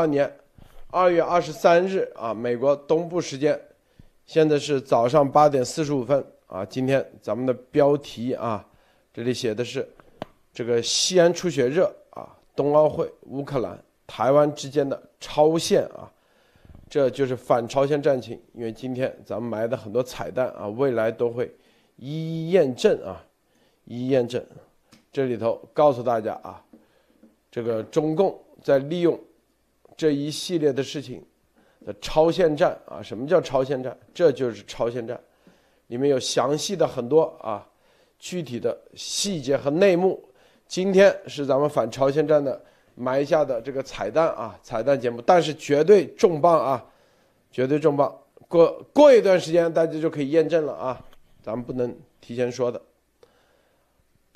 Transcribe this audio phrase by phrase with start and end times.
[0.00, 0.34] 二年
[0.90, 3.60] 二月二十三日啊，美国东部时间，
[4.24, 6.64] 现在是早上八点四十五分啊。
[6.64, 8.66] 今天咱们的标题啊，
[9.12, 9.86] 这里写的是
[10.54, 16.10] 这个西安出血热啊，冬奥会、乌克兰、台湾之间的超限啊，
[16.88, 18.40] 这就是反超限战情。
[18.54, 21.54] 因为今天咱们埋的很多彩蛋啊，未来都会
[21.96, 23.22] 一一验证啊，
[23.84, 24.42] 一一验证。
[25.12, 26.64] 这里头告诉大家啊，
[27.50, 29.20] 这个中共在利用。
[30.00, 31.22] 这一系列的事情
[31.84, 33.94] 的超限战啊，什么叫超限战？
[34.14, 35.20] 这就是超限战，
[35.88, 37.68] 里面有详细的很多啊，
[38.18, 40.18] 具体的细节和内幕。
[40.66, 42.58] 今天是咱们反超限战的
[42.94, 46.82] 埋下的这个彩蛋啊，彩蛋节目，但是绝对重磅啊，
[47.50, 48.18] 绝对重磅。
[48.48, 50.98] 过过一段时间大家就可以验证了啊，
[51.42, 52.80] 咱们不能提前说的。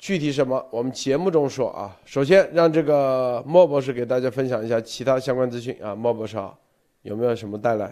[0.05, 0.63] 具体什么？
[0.69, 1.97] 我们节目中说啊。
[2.05, 5.95] 首先，让这个莫博士给大家分享一下其他相关资讯啊。
[5.95, 6.59] 莫博士好，
[7.01, 7.91] 有没有什么带来？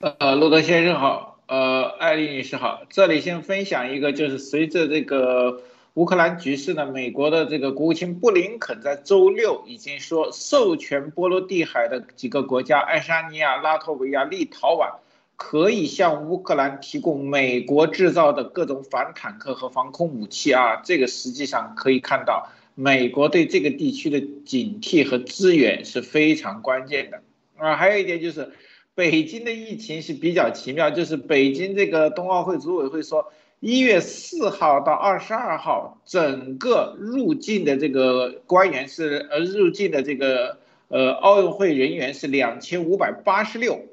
[0.00, 2.82] 呃，路德先生好，呃，艾丽女士好。
[2.90, 5.62] 这里先分享一个，就是随着这个
[5.94, 14.90] 乌克兰局势呢，美国的这个国务卿布林肯在周六已经说，授权波罗的海的几个国家——爱沙尼亚、拉脱维亚、立陶宛。
[15.38, 27.22] 可以向乌克兰提供美国制造的各种反坦克和防空武器啊，这个实际上可以看到，美国对这个地区的警惕和支援是非常关键的
[27.56, 27.76] 啊。
[27.76, 28.50] 还有一点就是，
[28.96, 43.86] 北京的疫情是比较奇妙，就是北京这个冬奥会组委会说，一月四号到二十二号，整个入境的这个官员是呃入境的这个呃奥运会人员是两千五百八十六。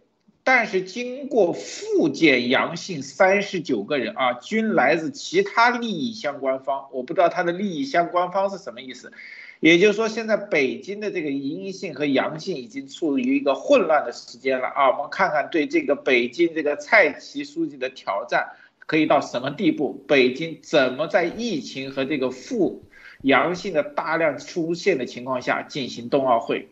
[0.47, 6.88] 但是经过复检阳性三十九个人啊，均来自其他利益相关方。
[6.91, 9.11] 我不知道他的利益相关方是什么意思，
[9.59, 14.91] 也就是说，现在北京的这个阴性和阳性已经处于一个混乱的时间了啊。
[14.91, 18.51] 我们看看对这个北京这个蔡奇书记的挑战
[18.85, 20.05] 可以到什么地步？
[20.07, 22.83] 北京怎么在疫情和这个负
[23.23, 26.67] 阳性的大量出现的情况下进行冬奥会？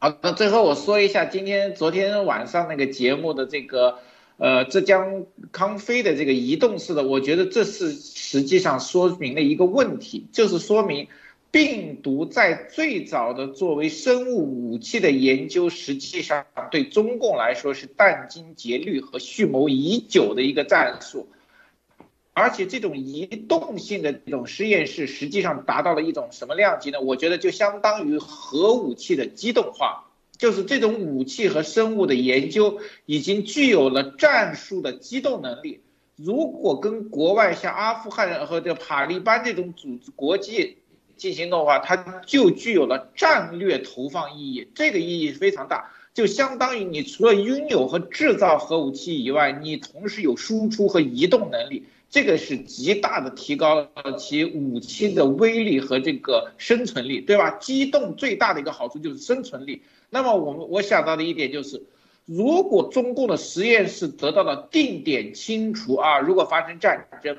[0.00, 3.98] 好，那最后我说一下今天、昨天晚上那个节目的这个，
[4.36, 11.08] 呃，浙江康菲的这个移动式的，我觉得这是实际上说明了一个问题，就是说明
[11.50, 21.26] 病毒在最早的作为生物武器的研究，实际上对中共来说是殚精竭虑和蓄谋已久的一个战术。
[22.38, 27.00] 而且这种移动性的这种实验室，实际上达到了一种什么量级呢？
[27.00, 30.04] 我觉得就相当于核武器的机动化，
[30.36, 35.80] 就是这种武器和生物的研究已经具有了战术的机动能力。
[36.16, 40.78] 如果跟国外像阿富汗和这塔利班这种组织国际
[41.16, 51.84] 进行的话，它就具有了战略投放意义，这个意义非常大，就相当于你除了拥有和制造核武器以外，你同时有输出和移动能力。
[52.10, 57.50] 这个是极大的提高了其武器的威力和这个生存力，对吧？
[57.50, 59.82] 机动最大的一个好处就是生存力。
[60.08, 61.82] 那么我们我想到的一点就是，
[62.24, 67.36] 如果中共的实验室得到了定点清除啊，如果发生战争，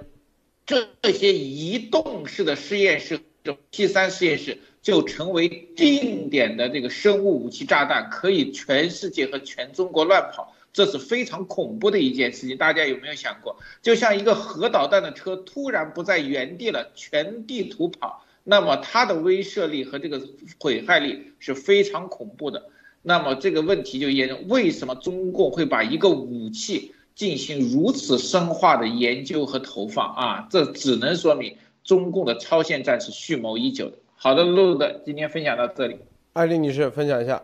[0.66, 10.54] 这些移动式的实验室，这 P 三实验室就成为定点的这个生物武器炸弹，可以全世界和全中国乱跑。
[10.72, 13.58] 这是非常恐怖的一件事情，大家有没有想过？
[13.82, 20.22] 就像一个核导弹的车突然不在原地了，全地图跑，那么它的威慑力和这个
[20.60, 22.70] 毁害力是非常恐怖的。
[23.02, 30.48] 那么这个问题就严重，为什么中共会把一个武器进行如此深化的研究和投放啊？
[30.50, 33.98] 这只能说明中共的超限战是蓄谋已久的。
[34.16, 35.98] 好的，路的今天分享到这里，
[36.34, 37.42] 艾丽女士分享一下。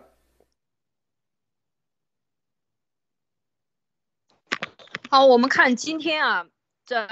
[5.16, 6.46] 好，我们看今天啊，
[6.86, 7.08] 这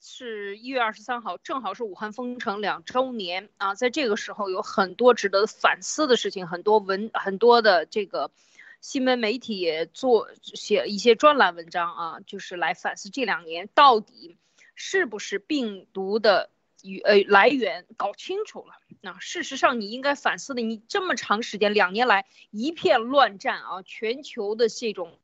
[0.00, 3.76] 是一月二十三号，正好是武汉封城两周年啊。
[3.76, 8.32] 在这个时候，有很多值得反思的事情，很多文，很多的这个
[8.80, 14.36] 新闻媒体也做写一些专栏文章啊，就是来反思这两年到底
[14.74, 16.50] 是不是病毒的
[16.82, 18.74] 与呃来源搞清楚了。
[19.00, 25.20] 那事实上，你应该反思的，你这么长时间两年来一片乱战啊，全球的这种。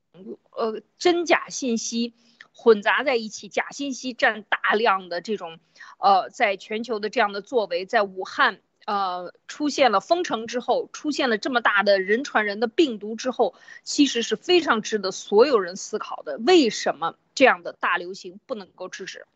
[0.50, 2.14] 呃，真假信息
[2.60, 5.58] 混杂在一起，假信息占大量的这种，
[5.98, 16.36] 呃，在全球的这样的作为，在武汉呃出现了封城之后，出现了这么大的人传人的病毒之后，其实是非常值得所有人思考的。
[16.36, 19.26] 为什么这样的大流行不能够制止？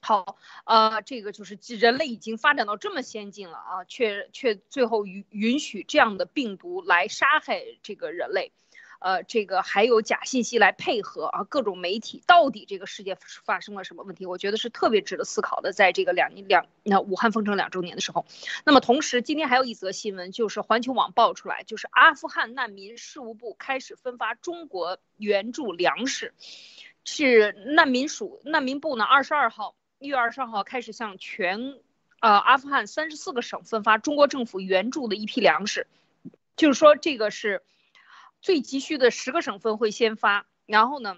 [0.00, 8.52] 好，呃，这个就是人类已经发展到这么先进了啊，却却最后允允许这样的病毒来杀害这个人类，
[9.02, 14.26] 呃，这个还有假信息来配合啊，各种媒体，到底这个世界发生了什么问题？
[14.26, 18.24] 我觉得是特别值得思考的，在这个两两那武汉封城两周年的时候，
[18.64, 26.32] 那么同时今天还有一则新闻，就是环球网爆出来，就是阿富汗难民事务部开始分发中国援助粮食，
[27.04, 29.74] 是难民署难民部呢二十二号。
[29.98, 31.74] 一月二十二号开始向全，
[32.20, 35.86] 呃，阿富汗三十四个省分发中国政府援助的一批粮食，
[36.56, 37.62] 就是说这个是
[38.42, 41.16] 最急需的十个省份会先发，然后呢，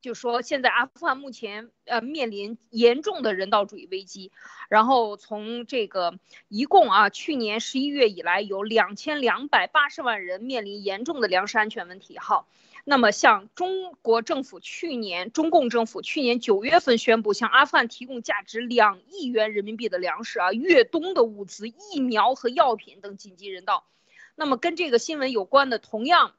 [0.00, 4.30] 就说现在阿富汗目前呃面临严重的人道主义危机，
[4.68, 6.18] 然后从这个
[6.48, 12.46] 一共啊去年十一月以来有两千两百八十万人面临严重的粮食安全问题，好。
[12.84, 23.86] 那么，像中国政府去年，中共政府去年九月份宣布向阿富汗提供价值两亿元人民币的粮食啊、越冬的物资、疫苗和药品等紧急人道。
[24.34, 26.34] 那么，跟这个新闻有关的，同样，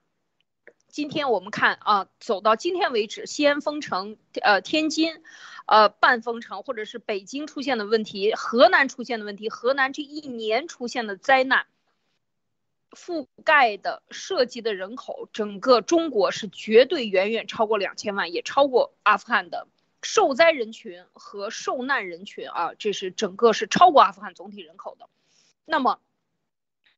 [0.93, 5.23] 今天我们看啊，走到今天为止，西安封城，呃，天津，
[5.65, 11.65] 呃，半封城，或者是北京出现的问题，河南出现的问题，河南这一年出现的灾难。
[12.91, 19.65] 覆盖的涉及的人口，整个中国是绝对远远超过两千万，也超过阿富汗的
[20.03, 25.09] 受灾人群和受难人群啊，这是整个是超过阿富汗总体人口的。
[25.65, 25.99] 那么，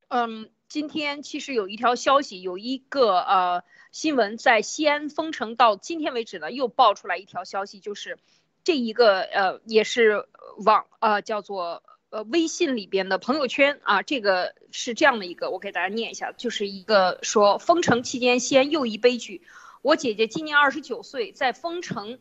[0.10, 8.18] 嗯，今天其实有一条消息，有一个呃新闻，在西安封城到今天为止呢，又爆出来一条消息，就是
[8.64, 10.28] 这一个呃也是
[10.66, 11.84] 网呃叫做。
[12.12, 19.42] 呃，微信里边的朋友圈啊，这个是这样的一个，我给大家念一下，就是一个说封城期间西安又一悲剧。
[19.82, 22.20] 我姐姐今年二十九岁，在封城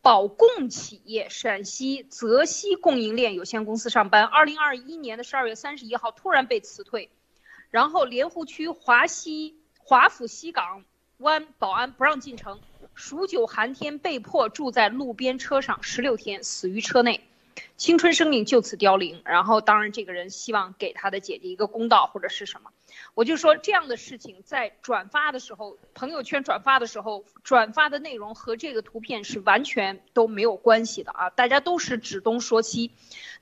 [0.00, 4.24] 保供企业陕西泽西供应链有限公司上班。
[4.24, 7.10] 二零二一年的十二月三十一号突然被辞退，
[7.74, 10.84] 然后莲湖区华西华府西港
[11.16, 12.60] 湾保安不让进城，
[12.94, 17.26] 数九寒天被迫住在路边车上十六天，死于车内。
[17.76, 22.70] 青春生命就此凋零，然后当然这个人希望给他的姐姐一个公道或者是什么，
[23.14, 32.92] 我就说这样的事情在转发的时候，朋友圈转发的时候，转发的内容和这个图片是完全都没有关系的啊，大家都是指东说西，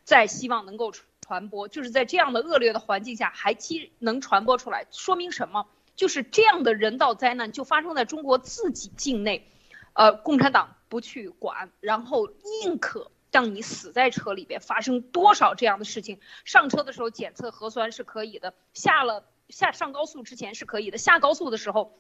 [0.05, 0.90] 在希望能够
[1.22, 5.66] 传播，就是在这样的恶劣的环境下还既能传播出来，说明什么？
[5.96, 9.48] 就是这样的人道灾难就发生在中国自己境内，
[9.94, 12.28] 呃，共产党不去管，然后
[12.62, 13.10] 宁可。
[13.32, 16.20] 让你死在车里边，发生多少这样的事情？
[16.44, 21.98] 上车的时候检测核酸是可以的，下了下上高速之前是可以的，下高速的时候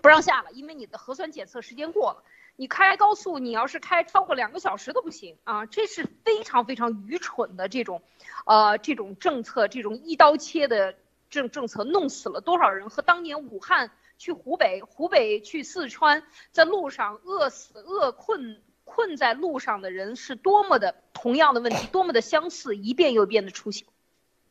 [0.00, 2.24] 不让下了，因为你的核酸检测时间过了。
[2.56, 5.66] 你开高速，你要是开超过两个小时都不行啊！
[5.66, 8.02] 这是非常非常愚蠢的这种，
[8.46, 10.94] 呃，这种政策，这种一刀切的
[11.30, 12.90] 政政策，弄死了多少人？
[12.90, 16.22] 和当年武汉去湖北，湖北去四川，
[16.52, 18.62] 在路上饿死、饿困。
[18.86, 23.88] 困在路上的人是多么的同样的问题，多么的相似，一遍又一遍的出现。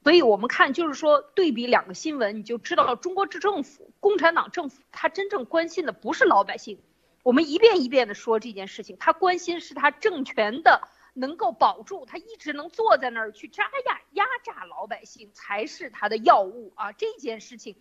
[0.03, 6.79] 所以我们看，就是说对比两个新闻，你就知道了中国政府、共产党政府，他真正关心的不是老百姓。
[7.23, 16.91] 我们一遍一遍的说这件事情，他关心是他政权的能够保住，他一直能坐在那儿去扎压压榨老百姓，才是他的要务啊！
[16.91, 17.75] 这件事情。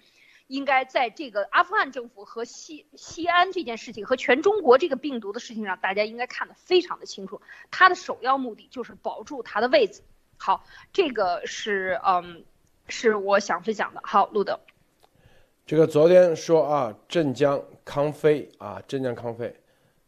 [0.49, 7.41] 应该在这个阿富汗政府和西西安这件事情和全中国这个病毒的事情上，大家应该看得非常的清楚。
[7.71, 10.03] 他的首要目的就是保住他的位子。
[10.37, 12.45] 好，这个是嗯，
[12.87, 14.03] 是我想分享的。
[14.05, 14.61] 好，路德，
[15.65, 19.55] 这个昨天说啊，镇江康飞啊，镇江康飞，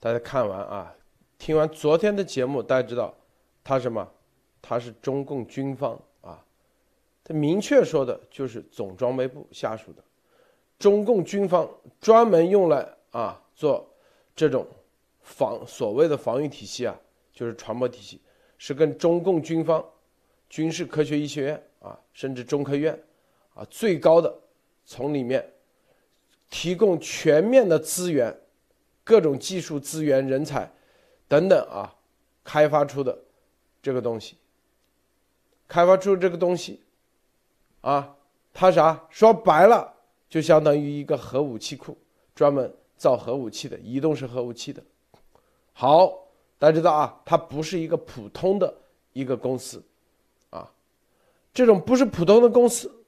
[0.01, 0.93] 大家看完啊，
[1.39, 3.15] 听完昨天的节目，大家知道
[3.63, 4.07] 他什么？
[4.61, 6.45] 他是中共军方啊，
[7.23, 10.03] 他明确说的就是总装备部下属的。
[10.79, 11.69] 中共军方
[12.01, 13.89] 专门用来啊做
[14.35, 14.67] 这种
[15.23, 16.99] 防所谓的防御体系啊，
[17.33, 18.21] 就是传播体系，
[18.59, 19.85] 是跟中共军方
[20.49, 22.99] 军事科学医学院啊，甚至中科院
[23.55, 24.35] 啊最高的
[24.85, 25.55] 从里面
[26.51, 28.41] 提供全面的资源、
[29.03, 30.71] 各种技术资源、人才
[31.27, 31.95] 等等啊，
[32.45, 33.19] 开发出的
[33.83, 34.37] 这个东西，
[35.67, 36.83] 开发出这个东西
[37.81, 38.17] 啊，
[38.53, 39.93] 他啥说白了？
[40.29, 41.97] 就相当于一个核武器库，
[42.35, 44.83] 专门造核武器的移动式核武器的。
[45.73, 46.27] 好，
[46.59, 48.75] 大家知道啊，它不是一个普通的
[49.13, 49.83] 一个公司，
[50.51, 50.69] 啊，
[51.53, 53.05] 这种不是普通的公司。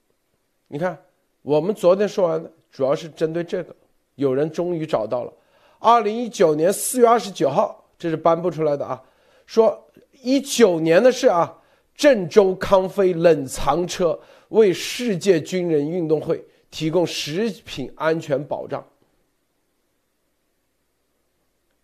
[0.68, 1.04] 你看，
[1.46, 3.74] 我们昨天说完的，主要是针对这个。
[4.16, 5.32] 有人终于找到了，
[5.78, 9.00] 二零一九年四月二十九号，这是颁布出来的啊，
[9.46, 11.56] 说一九年的事啊，
[11.94, 18.84] 郑州康飞冷藏车为世界军人运动会提供食品安全保障。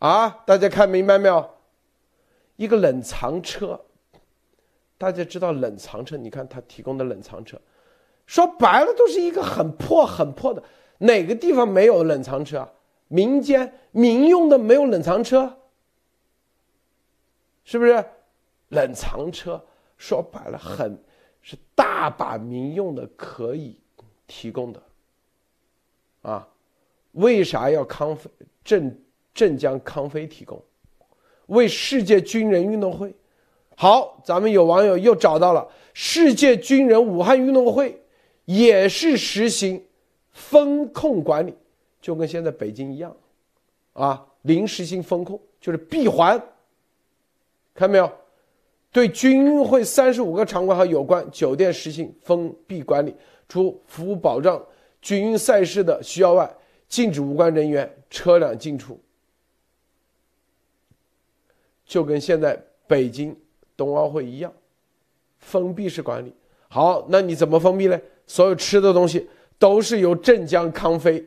[0.01, 1.49] 啊，大家看明白没有？
[2.57, 3.81] 一个冷藏车，
[4.99, 6.17] 大家知道冷藏车？
[6.17, 7.61] 你看他提供的冷藏车，
[8.27, 10.63] 说白了都是一个很破很破的。
[10.99, 12.69] 哪个地方没有冷藏车？
[13.09, 15.59] 民间民用的没有冷藏车，
[17.65, 18.05] 是不是？
[18.69, 19.63] 冷藏车
[19.99, 20.99] 说白了很
[21.43, 23.79] 是大把民用的可以
[24.27, 24.83] 提供的，
[26.23, 26.49] 啊，
[27.13, 28.31] 为啥要康飞
[28.65, 28.99] 镇？
[29.35, 30.63] 镇江康飞提供，
[31.47, 33.15] 为世界军人运动会。
[33.77, 38.02] 好，咱们有网友又找到了世界军人武汉运动会，
[38.53, 39.83] 也是实行
[40.31, 41.55] 风控管理，
[42.01, 43.17] 就跟现在北京一样，
[43.95, 46.39] 啊，临时性风控就是闭环。
[47.75, 48.13] 看到没有？
[48.91, 53.17] 对军运会三十五个场馆和有关酒店实行封闭管理，
[53.49, 54.63] 除服务保障
[55.01, 56.55] 军运赛事的需要外，
[56.89, 59.01] 禁止无关人员车辆进出。
[61.87, 63.35] 就跟现在北京
[63.77, 64.53] 冬奥会一样，
[65.39, 66.35] 封闭式管理。
[66.69, 67.99] 好，那你怎么封闭呢？
[68.27, 71.25] 所有吃的东西都是由镇江康飞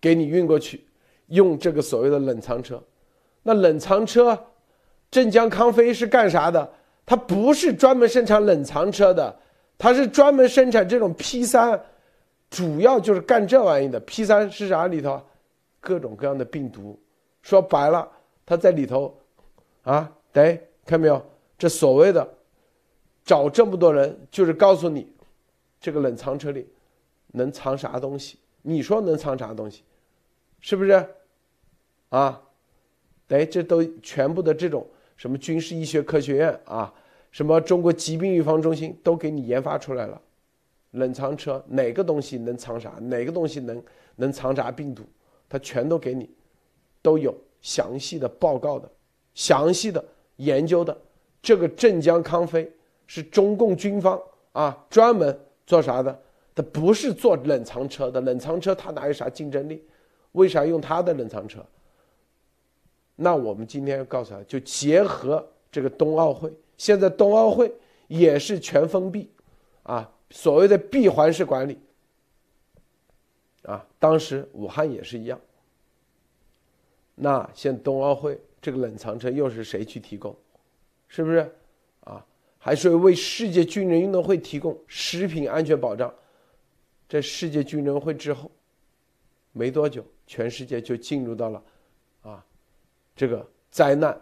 [0.00, 0.84] 给你运过去，
[1.28, 2.82] 用这个所谓的冷藏车。
[3.42, 4.38] 那冷藏车，
[5.10, 6.68] 镇江康飞是干啥的？
[7.04, 9.34] 它不是专门生产冷藏车的，
[9.78, 11.80] 它是专门生产这种 P 三，
[12.50, 14.00] 主要就是干这玩意的。
[14.00, 15.22] P 三是啥里头？
[15.80, 16.98] 各种各样的病毒。
[17.42, 18.08] 说白了，
[18.44, 19.16] 它在里头。
[19.82, 21.24] 啊，对，看没有？
[21.56, 22.28] 这所谓的
[23.24, 25.06] 找这么多人，就是告诉你，
[25.80, 26.66] 这个冷藏车里
[27.28, 28.38] 能藏啥东西？
[28.62, 29.82] 你说能藏啥东西？
[30.60, 31.06] 是不是？
[32.08, 32.42] 啊，
[33.28, 36.92] 哎，这都全部的这种什么军事医学科学院啊，
[37.30, 40.20] 什么中国疾病预防中心都给你研发出来了。
[40.92, 42.90] 冷藏车哪个东西能藏啥？
[43.00, 43.82] 哪个东西能
[44.16, 45.02] 能藏啥病毒？
[45.48, 46.30] 它全都给你
[47.02, 48.90] 都有详细的报告的。
[49.34, 50.02] 详细的
[50.36, 50.96] 研究的，
[51.42, 52.72] 这个镇江康飞
[53.06, 54.20] 是中共军方
[54.52, 56.22] 啊，专门做啥的？
[56.54, 59.84] 它不是做冷藏车的，冷藏车它哪有啥竞争力？
[60.32, 61.64] 为啥用它的冷藏车？
[63.16, 67.70] 那我们今天要告诉他，就结合这个冬奥会，现在冬奥会
[68.08, 69.30] 也是全封闭，
[69.82, 71.78] 啊，所谓的闭环式管理，
[73.62, 75.38] 啊，当时武汉也是一样。
[77.14, 78.40] 那现冬奥会。
[78.58, 80.34] 这个冷藏车又是谁去提供？
[81.06, 81.54] 是不是？
[82.66, 86.12] 还说为世界军人运动会提供食品安全保障？
[87.08, 88.50] 在世界军人会之后，
[89.52, 91.62] 没多久，全世界就进入到了
[92.22, 92.44] 啊
[93.14, 94.20] 这个灾难。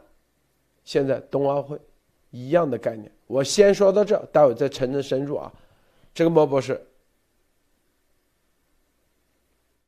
[0.85, 1.81] 现在冬奥会
[2.33, 3.11] 一样的概念。
[3.27, 5.51] 我先说到这，待会再层层深入啊。
[6.13, 6.79] 这个莫博士。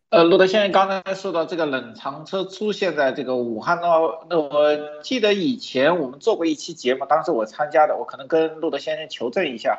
[0.08, 3.98] 呃，路德先生刚才说到这个冷藏车出现在这个武汉的话，
[4.30, 9.76] 那我记得以前我们做过一期节目，当时我参加的，我可能跟路德先生求证一下，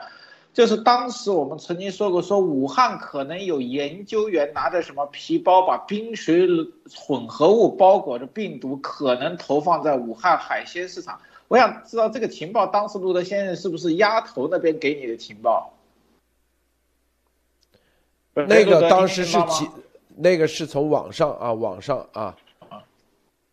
[0.53, 6.45] 就是当时我们曾经说过，说武汉可能有研究员拿着什么皮包，把冰水
[6.93, 11.21] 混合物包裹着病毒，可能投放在武汉海鲜市场。
[11.47, 15.73] 我想知道这个情报，当时路德先生是不是丫头那边给你的情报？
[18.33, 19.69] 那个当时是几？
[20.19, 22.35] 那个是从网上啊，网上啊，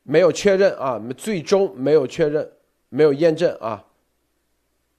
[0.03, 2.51] 没有确认啊，最终没有确认，
[2.89, 3.85] 没有验证啊。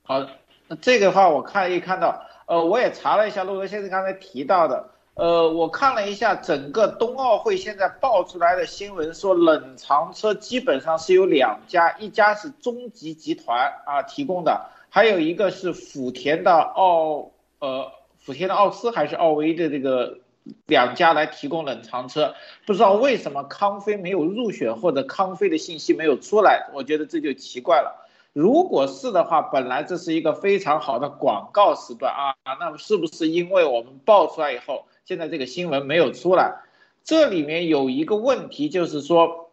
[0.04, 0.20] 好，
[0.68, 20.20] 那这个话我看一看到，呃，我也查了一下陆德先生刚才提到的，呃，我看了一下整个冬奥会现在爆出来的新闻，说冷藏车基本上是有两家，一家是中集集团啊提供的，还有一个是福田的奥呃福田的奥斯还是奥威的这个。
[20.66, 22.36] 两家来提供冷藏车，
[22.66, 28.08] 不知道为什么康菲没有入选，或者康菲的信息没有出来，我觉得这就奇怪了。
[28.34, 36.54] 如果是的话，本来这是一个非常好的广告时段啊，那么是不是因为我们爆出来以后，现在这个新闻没有出来？
[37.04, 39.52] 这里面有一个问题，就是说，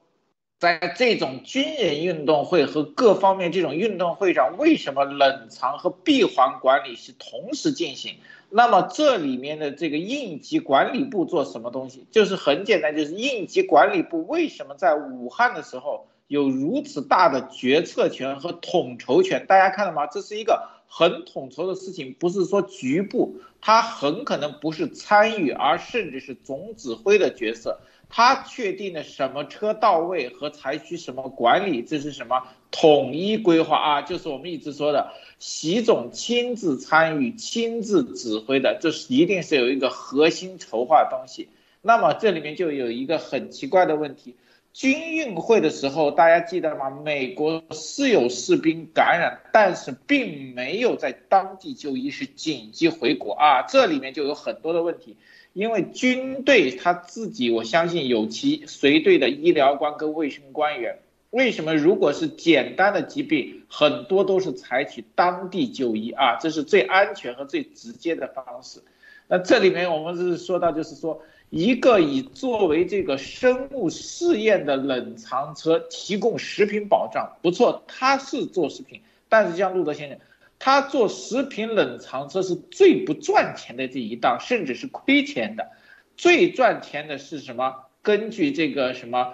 [0.58, 8.16] 在这种军人运动会和各方面这种运动会上，为什么冷藏和闭环管理是同时进行？
[8.54, 12.06] 那么这里面的这个应急管理部做什么东西？
[12.10, 19.46] 就是很简单，就是应急管理部为什么在武汉的时候有如此大的决策权和统筹权？
[19.46, 20.06] 大家看到吗？
[20.06, 27.80] 这是一个很统筹的事情，不是说局部，它很可能不是参与，而甚至是总指挥的角色。
[28.14, 34.02] 他确定了什么车到位和采取什么管理，这是什么统一规划啊？
[34.02, 41.48] 就是我们一直说的，习总亲自参与、亲自指挥的，这是一定是有一个核心筹划东西。
[41.80, 44.36] 那么这里面就有一个很奇怪的问题：
[44.74, 46.90] 军运会的时候，大家记得吗？
[46.90, 53.62] 美国是有士兵感染，但是并没有在当地就医，是紧急回国啊。
[53.62, 55.16] 这里面就有很多的问题。
[55.52, 60.98] 因为军队他自己，我相信有其随队的医疗官跟卫生官员。
[61.30, 66.36] 为什么如果是简单的疾病，很多都是采取当地就医啊？
[66.36, 68.80] 这是最安全和最直接的方式。
[69.28, 80.18] 那这里面我们是说到，就是说一个以作为这个生物试验的冷藏车提供食品保障，不错，它是做食品，但是像路德先生。
[80.64, 85.72] 他做食品冷藏车是最不赚钱的这一档，甚至是亏钱的。
[86.16, 87.86] 最赚钱的是什么？
[88.00, 89.32] 根据这个什么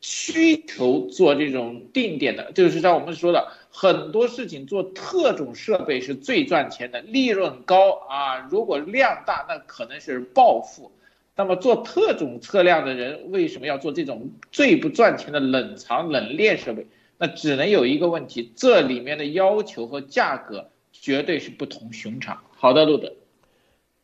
[0.00, 8.48] 需求做这种定点的，就是像我们说的，很多事情做特种设备是最赚钱的，利润高啊。
[8.50, 10.90] 如果量大，那可能是暴富。
[11.36, 16.88] 那么做特种车辆的人为什么要做这种最不赚钱的冷藏冷链设备？
[17.18, 22.38] 那只能有一个问题，这里面的要求和价格绝对是不同寻常。
[22.50, 23.10] 好的，路德，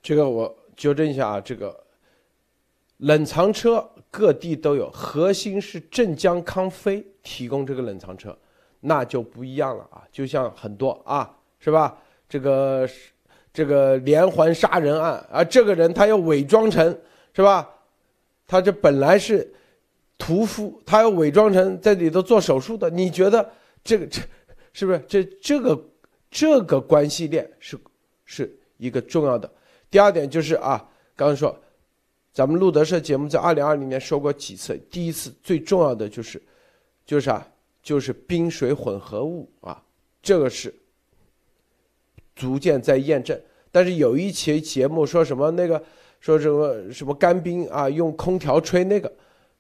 [0.03, 1.79] 这个我纠正一下啊，这个
[2.97, 8.35] 冷藏车各地都有，核心是镇江康菲提供这个冷藏车，
[8.81, 11.99] 那就不一样了啊，就像很多啊，是吧？
[12.29, 12.89] 这个
[13.53, 16.99] 这个连环杀人案啊，这个人他要伪装成
[17.35, 17.69] 是吧？
[18.47, 19.53] 他这本来是。
[20.25, 23.51] 屠夫，他要伪装成在里头做手术的，你觉得
[23.83, 24.21] 这个这
[24.73, 25.85] 是不是这这个
[26.31, 27.77] 这个关系链是
[28.25, 29.51] 是一个重要的？
[29.91, 31.61] 第二点就是啊，刚刚说
[32.33, 36.41] 咱们路德社节目在二零二零年说过几次，第一次最重要的就是
[37.05, 37.45] 就是啊？
[37.83, 39.83] 就是冰水混合物啊，
[40.23, 40.73] 这个是
[42.37, 43.37] 逐渐在验证。
[43.73, 45.83] 但是有一期节目说什么那个
[46.21, 49.13] 说什么什么干冰啊，用空调吹那个。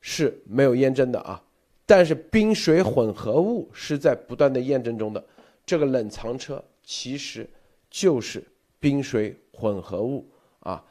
[0.02, 1.42] 是没有验证的啊，
[1.86, 5.24] 但是冰水混合物是在不断的验证中的。
[5.64, 7.48] 这个冷藏车其实
[7.88, 8.44] 就是
[8.78, 10.28] 冰水混合物
[10.60, 10.84] 啊，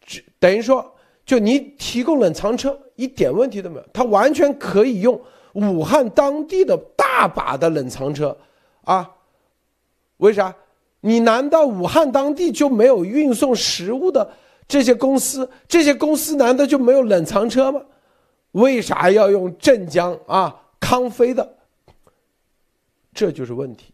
[0.00, 5.20] 只等于说，就你提供冷藏车一点问题都没有，它完全可以用
[5.54, 8.36] 武汉当地的大把的冷藏车
[8.84, 9.10] 啊。
[10.18, 10.54] 为啥？
[11.00, 14.30] 你难道武汉当地就没有运送食物的
[14.68, 15.50] 这些公司？
[15.66, 17.82] 这些公司难道就没有冷藏车吗？
[18.52, 21.58] 为啥要用镇江啊康菲的？
[23.14, 23.92] 这就是问题，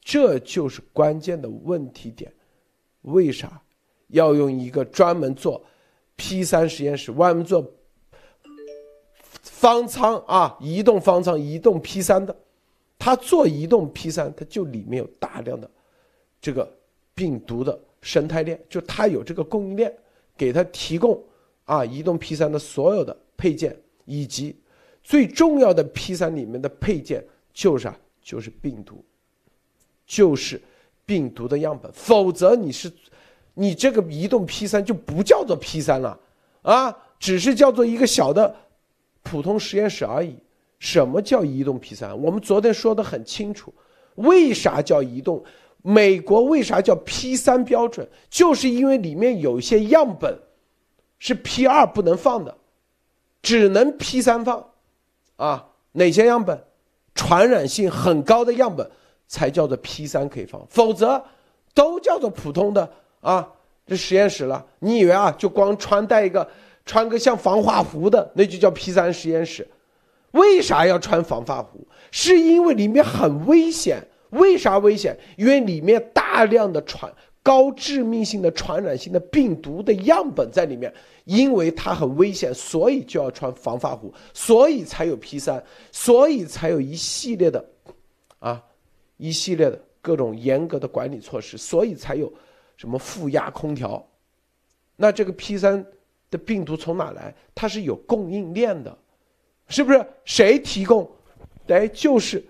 [0.00, 2.32] 这就是关键的问题点。
[3.02, 3.60] 为啥
[4.08, 5.64] 要用一个专门做
[6.16, 7.72] P 三实验室、外面做
[9.42, 12.34] 方舱啊移动方舱、移动 P 三的？
[12.98, 15.70] 他做移动 P 三，它就里面有大量的
[16.40, 16.68] 这个
[17.14, 19.94] 病毒的生态链，就它有这个供应链，
[20.36, 21.22] 给他提供
[21.64, 23.16] 啊移动 P 三的所有的。
[23.36, 24.56] 配件以及
[25.02, 27.96] 最重要的 P 三里面的配件就是啥？
[28.22, 29.04] 就是病毒，
[30.04, 30.60] 就是
[31.04, 31.88] 病毒的样本。
[31.92, 32.92] 否则你是
[33.54, 36.18] 你这个移动 P 三就不叫做 P 三了
[36.62, 38.52] 啊，只是叫做一个小的
[39.22, 40.36] 普通实验室而已。
[40.78, 42.20] 什么叫移动 P 三？
[42.20, 43.72] 我们昨天说的很清楚，
[44.16, 45.42] 为啥叫移动？
[45.82, 48.08] 美国为啥叫 P 三标准？
[48.28, 50.36] 就是因为里面有一些样本
[51.20, 52.58] 是 P 二不能放的。
[53.46, 54.70] 只能 P 三放，
[55.36, 56.60] 啊，哪些样本，
[57.14, 58.90] 传染性很高的样本
[59.28, 61.22] 才叫做 P 三可以放，否则
[61.72, 63.48] 都叫做普通的啊，
[63.86, 64.66] 这实验室了。
[64.80, 66.44] 你以为啊，就光穿戴一个
[66.84, 69.64] 穿个像防化服的，那就叫 P 三实验室？
[70.32, 71.86] 为啥要穿防化服？
[72.10, 74.04] 是因为里面很危险。
[74.30, 75.16] 为啥危险？
[75.36, 77.08] 因为里面大量的传。
[77.44, 80.92] 高致命性的传染性的病毒的样本在里面，
[81.26, 87.64] 因为它很危险，所以就要穿防发服，所以才有 P 三，所以才有一系列的，
[88.38, 88.64] 啊，
[89.16, 92.32] 一系列的各种严格的管理措施，所以才有
[92.76, 94.06] 什么负压空调。
[94.94, 95.84] 那这个 P 三
[96.30, 97.34] 的病毒从哪来？
[97.56, 98.96] 它是有供应链的，
[99.66, 100.06] 是不是？
[100.24, 101.10] 谁提供？
[101.66, 102.44] 哎，就是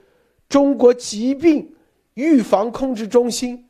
[0.51, 1.75] 中国疾病
[2.13, 3.67] 预防控制中心。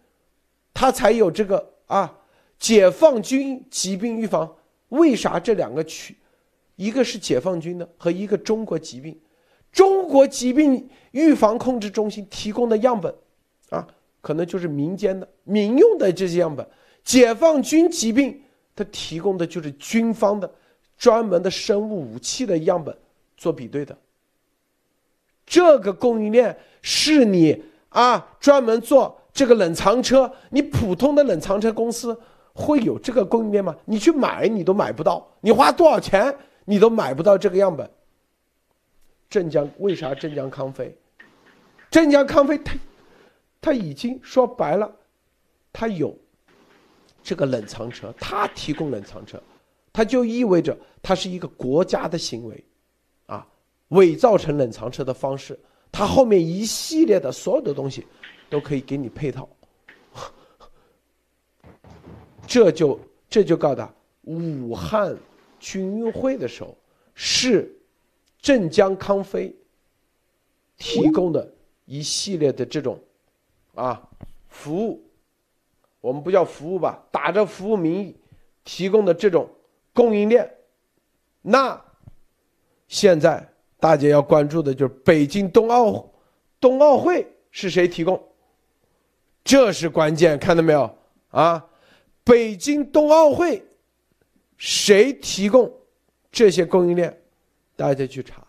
[0.75, 2.19] 它才有这个啊，
[2.59, 4.57] 解放军疾病预防，
[4.91, 6.17] 为啥这两个区，
[6.77, 9.19] 一个是解放军的和一个中国疾病，
[9.73, 13.15] 中国疾病预防控制中心提供的样本，
[13.71, 13.87] 啊，
[14.21, 16.67] 可能就是民间的民用的这些样本。
[17.03, 18.43] 解放军疾病，
[18.75, 20.51] 它提供的就是军方的
[20.97, 22.97] 专门的生物武器的样本
[23.37, 23.97] 做比对的。
[25.45, 32.19] 这个供应链是你啊专门做这个冷藏车，你普通的冷藏车公司
[32.57, 33.77] 会有这个供应链吗？
[33.85, 37.89] 你去买你都买不到，你花多少钱你都买不到这个样本。
[39.29, 40.97] 镇江为啥镇江康菲？
[41.91, 42.75] 镇江康菲它
[43.61, 44.91] 它已经说白了，
[45.73, 46.17] 它有
[47.23, 49.39] 这个冷藏车，它提供冷藏车，
[49.93, 52.65] 它就意味着它是一个国家的行为，
[53.27, 53.47] 啊，
[53.89, 55.59] 伪造成冷藏车的方式，
[55.93, 58.07] 它后面一系列的所有的东西
[58.49, 59.49] 都可以给你配套，
[62.47, 65.17] 这就这就告诉他，武汉
[65.59, 66.77] 军运会的时候
[67.15, 67.73] 是。
[68.39, 69.53] 镇江康菲
[70.77, 71.53] 提供的
[71.85, 72.97] 一系列的这种
[73.75, 74.09] 啊
[74.47, 75.03] 服务，
[76.01, 78.17] 我们不叫服务吧，打着服务名义
[78.63, 79.51] 提供的这种
[79.93, 80.49] 供应链，
[81.43, 81.83] 那
[82.87, 83.45] 现在
[83.81, 86.09] 大家要关注的就是北京冬奥
[86.61, 88.23] 冬奥会是谁提供？
[89.43, 90.89] 这是关键，看到没有
[91.31, 91.67] 啊？
[92.27, 93.65] 北京冬奥会
[94.57, 95.73] 谁提供
[96.33, 97.23] 这些供应链？
[97.77, 98.45] 大家去查，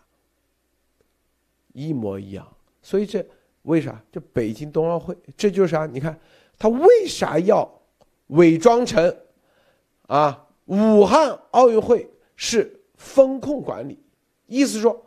[1.72, 2.44] 一模一样。
[2.82, 3.24] 所以这
[3.62, 4.02] 为啥？
[4.10, 5.86] 这北京冬奥会，这就是啥？
[5.86, 6.18] 你看
[6.58, 7.70] 他为啥要
[8.28, 9.16] 伪装成
[10.08, 10.48] 啊？
[10.64, 13.96] 武汉奥运会是风控管理，
[14.46, 15.06] 意思说，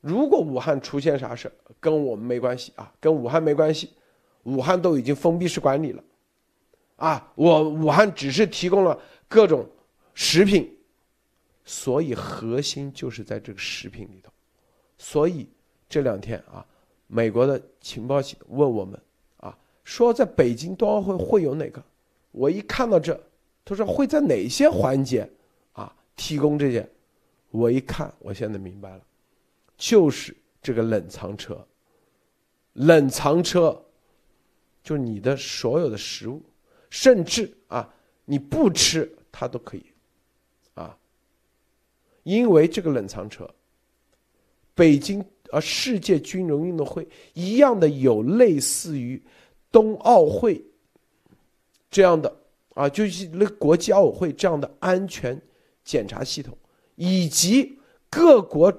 [0.00, 3.92] 如果武汉出现啥事跟我们没关系啊，跟武汉没关系，
[4.42, 6.02] 武汉都已经封闭式管理了，
[6.96, 9.68] 啊，我武汉只是提供了各种
[10.14, 10.70] 食品。
[11.66, 14.30] 所以核心就是在这个食品里头，
[14.98, 15.48] 所以
[15.88, 16.62] 这两天啊，
[17.06, 19.00] 美国的情报系问我们
[19.38, 21.82] 啊，说在北京冬奥会会有哪个？
[22.32, 23.18] 我一看到这，
[23.64, 25.26] 他说会在哪些环节
[25.72, 26.86] 啊提供这些？
[27.50, 29.00] 我一看，我现在明白了，
[29.78, 31.66] 就是这个冷藏车，
[32.74, 33.82] 冷藏车，
[34.82, 36.42] 就是你的所有的食物，
[36.94, 37.92] 甚至啊
[38.24, 39.84] 你不吃它都可以。
[40.74, 40.96] 啊
[42.22, 43.52] 因为这个冷藏车，
[44.76, 49.20] 北京啊，世界军人运动会一样的有类似于
[49.72, 50.64] 冬奥会
[51.90, 52.32] 这样的
[52.74, 55.38] 啊，就是那国际奥委会这样的安全
[55.84, 56.56] 检查系统，
[56.94, 57.76] 以及
[58.08, 58.72] 各国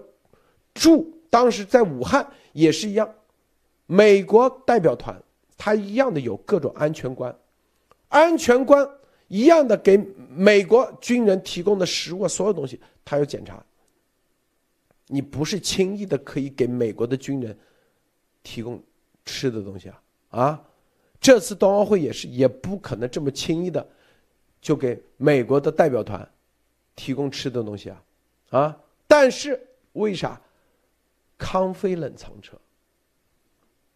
[0.73, 3.13] 驻当时在武汉也是一样，
[3.87, 5.21] 美国代表团
[5.57, 7.37] 他一样的有各种安全官，
[8.15, 8.89] 安全官
[9.27, 9.97] 一样的给
[10.29, 12.79] 美国军人提供的食物所有东西。
[13.03, 13.61] 他要检查，
[15.07, 17.57] 你不是轻易的可以给美国的军人
[18.41, 18.81] 提供
[19.25, 20.63] 吃的东西啊啊！
[21.19, 23.85] 这次冬奥会也是，也不可能这么轻易的
[24.61, 26.25] 就给美国的代表团
[26.95, 28.03] 提供吃的东西啊
[28.51, 28.79] 啊！
[29.07, 30.41] 但是为啥
[31.37, 32.57] 康菲冷藏车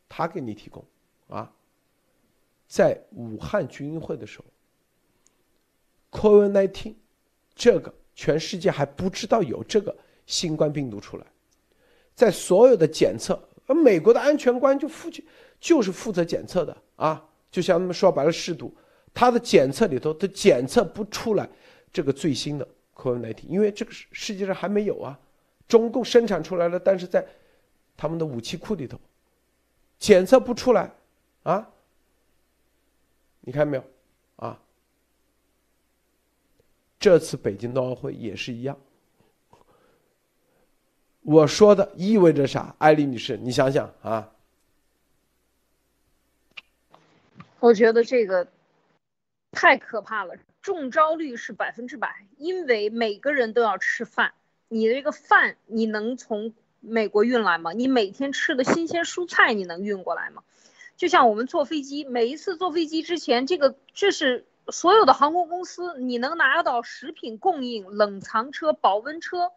[0.10, 0.84] 他给你提供
[1.30, 1.50] 啊？
[2.70, 4.46] 在武汉军运会的时候
[6.18, 6.96] ，COVID-19
[7.54, 7.94] 这个。
[8.16, 11.26] 全世界还不知道有这个新冠病毒出来，
[12.14, 15.24] 在所有的检测，而美国的安全官就负责
[15.58, 18.76] 就是负责检测的啊，就像他们说白了试毒，
[19.14, 21.50] 他的检测里头他检测不出来
[21.94, 25.18] 这个最新的 COVID-19，因为这个世界上还没有啊，
[25.66, 27.26] 中共生产出来了，但是在
[27.96, 29.00] 他们的武器库里头
[29.98, 30.94] 检测不出来
[31.44, 31.72] 啊，
[33.50, 33.84] 你看没有？
[34.36, 34.60] 啊
[37.00, 38.78] 这次北京冬奥会也是一样，
[41.22, 42.76] 我说的意味着啥？
[42.78, 44.32] 艾丽女士，你想想啊。
[47.60, 48.48] 我觉得这个
[49.50, 54.36] 太可怕了，中招率是百分之百，因为每个人都要吃饭，
[54.68, 57.74] 你的这个饭你能从美国运来吗？
[57.74, 60.44] 你每天吃的新鲜蔬菜你能运过来吗？
[61.00, 64.46] 就像我们坐飞机，每一次坐飞机之前，这个这是。
[64.72, 69.52] 所有的航空公司，你能拿到食品供应、冷藏车、保温车，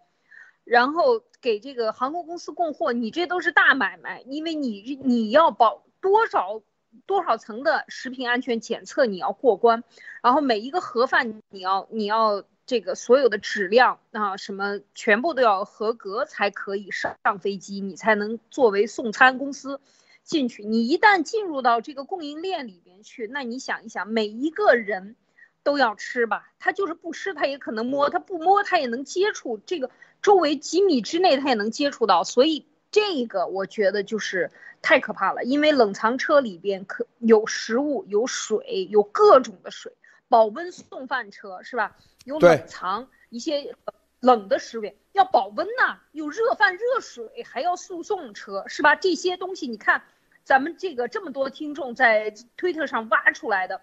[0.65, 6.63] 然后给这个航空公司供货，你这都是大买卖，因为你你要保多少
[7.05, 9.85] 多少层的食品安全检测你要过关，
[10.23, 19.79] 然后每一个盒饭你要你要这个所有的质量啊什么全部都要合格才可以上飞机，你才能作为送餐公司。
[20.25, 25.17] 进去，你一旦进入到这个供应链里边去，那你想一想，每一个人
[25.63, 26.53] 都要吃吧？
[26.59, 29.59] 他就是不吃，他也可能摸；他不摸，他也能接触。
[29.59, 29.91] 这个
[30.23, 32.25] 周围几米之内，他也能接触到。
[32.25, 39.93] 所以这个我觉得就是太可怕了，因为冷藏车里边可有食物、有水、有各种的水，
[40.29, 41.97] 保温送饭车是吧？
[42.25, 43.75] 有冷藏一些
[44.23, 48.95] 冷的食物，要保温呐，有热饭、热水，还要速送车是吧？
[48.95, 50.05] 这些东西你看，
[50.45, 53.83] 咱们这个这么多听众在推特上挖出来的，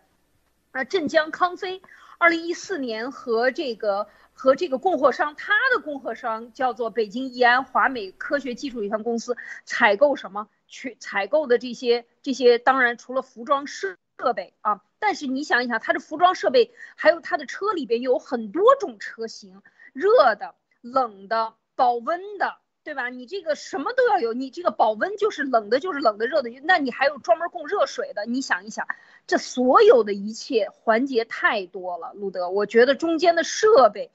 [0.72, 1.82] 啊，镇江康菲，
[2.18, 4.08] 二零一四年和这个。
[4.42, 10.48] 和这个供货商，他的供货商叫做北京易安华美科学技术有限公司，采购什么？
[10.66, 19.62] 去采购的这些这些，当然除了服装设设备啊，但是你想一想，它的服装设备还有它的车里边有很多种车型，
[19.94, 23.10] 热的、冷的、保温的，对吧？
[23.10, 28.88] 你这个什么都要有，你这个保温就是冷的，就是冷的，热的，那你还有专门供热水的，你想一想，
[29.28, 34.12] 这所有的一切环节太多了，路德，我觉得中间的设备。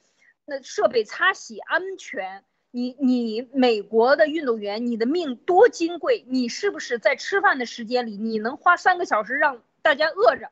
[0.47, 10.51] 那设备擦洗安全，你你美国的运动员，你的命多金贵，你是不是在吃饭的时间里，你能花三个小时让大家饿着？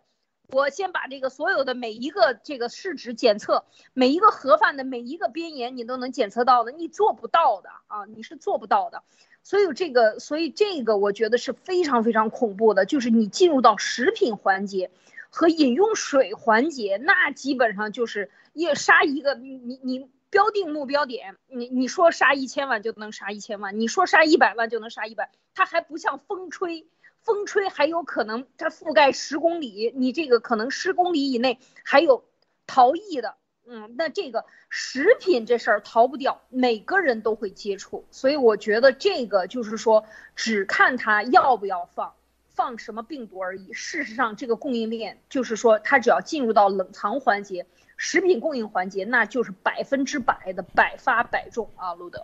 [0.53, 9.03] 我先把这个所有的每一个这个试纸检测，每一个盒饭的每一个边沿你都能检测到的，你做不到的啊，你是做不到的。
[9.43, 14.91] 所以这个，所以这个我觉得是非常非常恐怖的，就是你进入到食品环节
[15.29, 18.31] 和饮用水环节，那基本上就是。
[18.55, 26.85] 也杀一个，你你标定目标点，你你说杀一千万就能杀一千万，你说杀一百万就能杀一百，它还不像风吹，
[27.23, 32.23] 风吹还有可能它覆盖十公里，你这个可能十公里以内还有
[32.67, 40.05] 逃逸的，嗯，那这个食品这事儿逃不掉，每个人都会接触，所以我觉得这个就是说，
[40.35, 42.13] 只看它要不要放，
[42.49, 43.71] 放什么病毒而已。
[43.71, 47.65] 事实上，这个供应链就是说，它只要进入到冷藏环节。
[47.95, 52.21] 食品供应环节，那就是百分之百的百发百中啊，路德。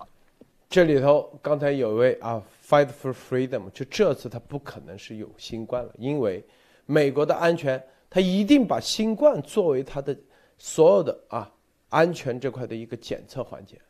[0.67, 6.45] 这里头刚才有一位啊，Fight for Freedom，就这次他不可能是有新冠了，因为
[6.85, 10.15] 美国的安全，他一定把新冠作为他的
[10.57, 11.51] 所有的啊
[11.89, 13.81] 安全这块的一个检测环节。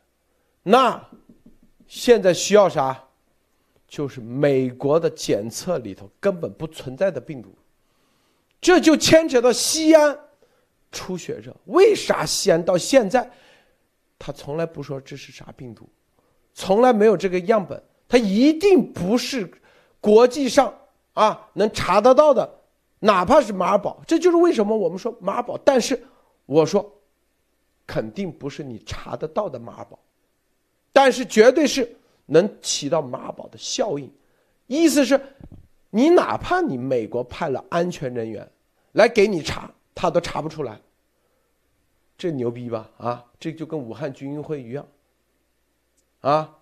[0.62, 1.06] 那
[1.86, 3.04] 现在需要啥？
[3.86, 7.52] 就是美国的检测里头根本不存在的病毒，
[8.60, 10.18] 这就牵扯到西安。
[10.92, 13.30] 出血热，为啥西安到现在，
[14.18, 15.88] 他从来不说这是啥病毒，
[16.52, 19.50] 从来没有这个样本，他一定不是
[20.00, 20.74] 国际上
[21.14, 22.58] 啊能查得到的，
[22.98, 25.56] 哪怕是马尔堡，这就是为什么我们说马尔堡。
[25.64, 25.98] 但是
[26.44, 26.92] 我说，
[27.86, 29.98] 肯定不是你查得到的马尔堡，
[30.92, 31.90] 但是绝对是
[32.26, 34.12] 能起到马尔堡的效应。
[34.66, 35.18] 意思是，
[35.88, 38.46] 你哪怕你美国派了安全人员
[38.92, 39.70] 来给你查。
[39.92, 40.80] 他都查不出来，
[42.16, 42.88] 这牛逼吧？
[42.96, 44.86] 啊，这就跟武汉军运会一样，
[46.20, 46.56] 啊，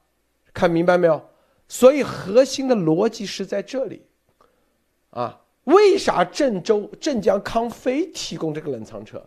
[0.53, 1.23] 看明白没有？
[1.69, 4.03] 所以核心的逻辑是在这里，
[5.11, 9.23] 啊，为啥郑州镇江康菲提供这个冷藏车？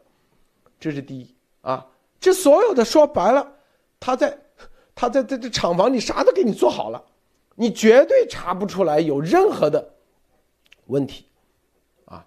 [0.79, 1.85] 这是第一啊，
[2.19, 3.47] 这所有的说白了，
[3.99, 4.37] 他在
[4.95, 7.03] 他在这这厂房里啥都给你做好了，
[7.53, 9.93] 你绝对查不出来有任何的
[10.87, 11.25] 问题，
[12.05, 12.25] 啊，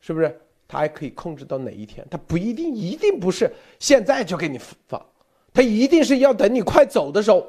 [0.00, 0.38] 是不是？
[0.68, 2.06] 他还可以控制到哪一天？
[2.08, 5.04] 他不一定，一定不是现在就给你放，
[5.52, 7.44] 他一定是要等你快走的时候，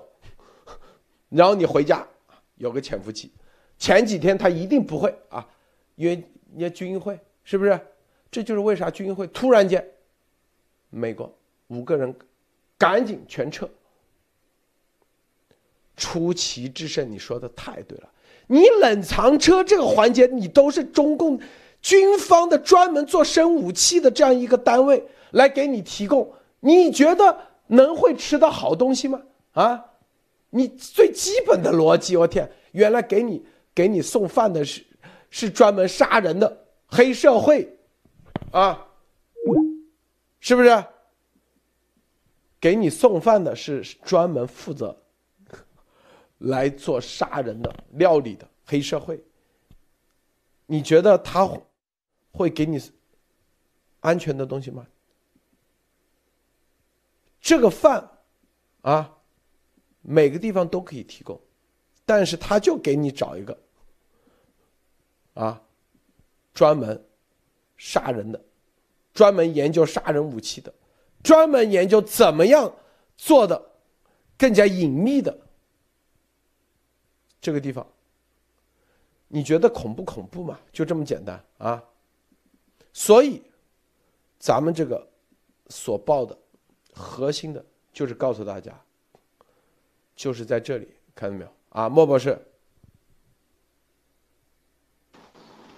[1.31, 2.07] 然后你回家
[2.57, 3.31] 有个潜伏期。
[3.79, 5.43] 前几天他一定不会啊，
[5.95, 7.79] 因为你军运会是不是？
[8.29, 9.85] 这就是为啥军运会突然间，
[10.89, 11.33] 美国
[11.67, 12.13] 五个人
[12.77, 13.67] 赶紧全撤。
[15.97, 18.09] 出奇制胜，你说的太对了。
[18.47, 21.39] 你冷藏车这个环节，你都是中共。
[21.81, 27.35] 军方的专门做生武器的这样一个单位来给你提供，你觉得
[27.67, 29.21] 能会吃到好东西吗？
[29.53, 29.85] 啊，
[30.51, 34.85] 你最基本的逻辑，我天，原来给你给你送饭的是
[35.31, 37.67] 是专门杀人的黑社会，
[38.51, 38.87] 啊，
[40.39, 40.85] 是不是？
[42.59, 44.95] 给你送饭的是专门负责
[46.37, 49.19] 来做杀人的料理的黑社会，
[50.67, 51.49] 你觉得他？
[52.33, 52.81] 会给你
[53.99, 54.87] 安全的东西吗？
[57.41, 58.09] 这个饭
[58.81, 59.17] 啊，
[60.01, 61.39] 每个地方都可以提供，
[62.05, 63.57] 但是他就给你找一个
[65.33, 65.61] 啊，
[66.53, 67.01] 专门
[67.77, 68.41] 杀人的，
[69.13, 70.73] 专门研究杀人武器的，
[71.23, 72.73] 专门研究怎么样
[73.15, 73.71] 做的
[74.37, 75.37] 更加隐秘的
[77.39, 77.87] 这个地方，
[79.27, 80.59] 你觉得恐不恐怖嘛？
[80.71, 81.83] 就这么简单啊！
[82.93, 83.41] 所以，
[84.37, 85.07] 咱们这个
[85.69, 86.37] 所报的
[86.93, 88.77] 核心的，就是告诉大家，
[90.21, 92.37] 就是在这里，看到没有啊，莫博士。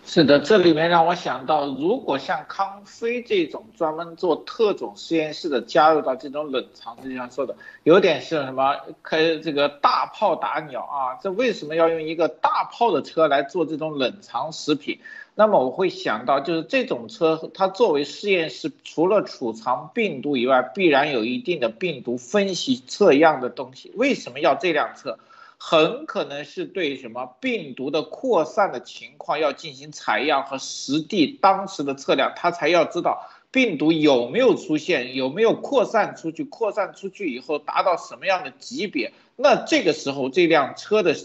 [0.06, 11.18] 是的，这里面让我想到，如果像康菲这种专门做特种实验室的加入到这种冷藏，就像说的，有点是什么开这个大炮打鸟啊？
[11.24, 15.00] 这为什么要用一个大炮的车来做这种冷藏食品？
[15.36, 23.92] 那么我会想到，就是这种车它作为实验室，除了储藏病毒以外，必然有一定的病毒分析测样的东西。
[23.96, 25.18] 为什么要这辆车？
[25.66, 41.16] 很可能是对什么病毒的扩散的情况要进行采样和实地当时的测量，他才要知道病毒有没有出现，有没有扩散出去，扩散出去以后达到什么样的级别，那这个时候这辆车的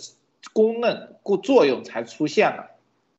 [0.53, 2.71] 功能、作用才出现了。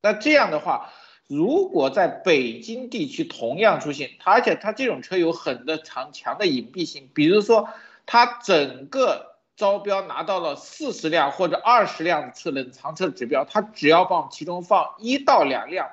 [0.02, 0.90] 那这样的话，
[1.28, 7.68] 如果在北京地区同样出现，而且它这种车有很的强强的隐蔽性，比如说
[8.06, 9.29] 它整个。
[9.60, 15.90] 招标拿到了四十辆或者二十辆车冷藏车指标，他只要往其中放一到两辆，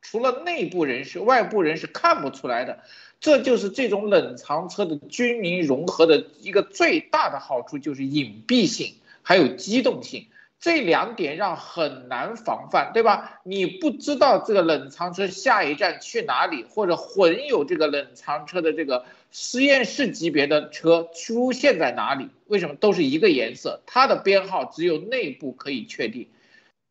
[0.00, 2.78] 除了内部人士，外部人是看不出来的。
[3.20, 10.28] 这就是这种冷藏车的军民融合的一个最大的好处，就是隐蔽性还有机动性。
[10.58, 13.40] 这两点让很难防范，对吧？
[13.44, 22.28] 你不知道这个冷藏车下一站去哪里，或者混有这个冷藏车的这个实验室级别的车出现在哪里？
[22.46, 23.82] 为什么都是一个颜色？
[23.86, 26.28] 它的编号只有内部可以确定。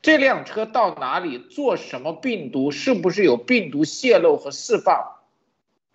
[0.02, 5.18] 这辆车到哪里做什么病毒，是不是有病毒泄露和释放，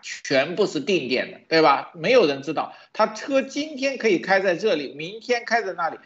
[0.03, 1.91] 全部是定点的，对吧？
[1.95, 2.75] 没有人知道。
[2.93, 5.97] 他车今天可以开在这里，明天开在那里。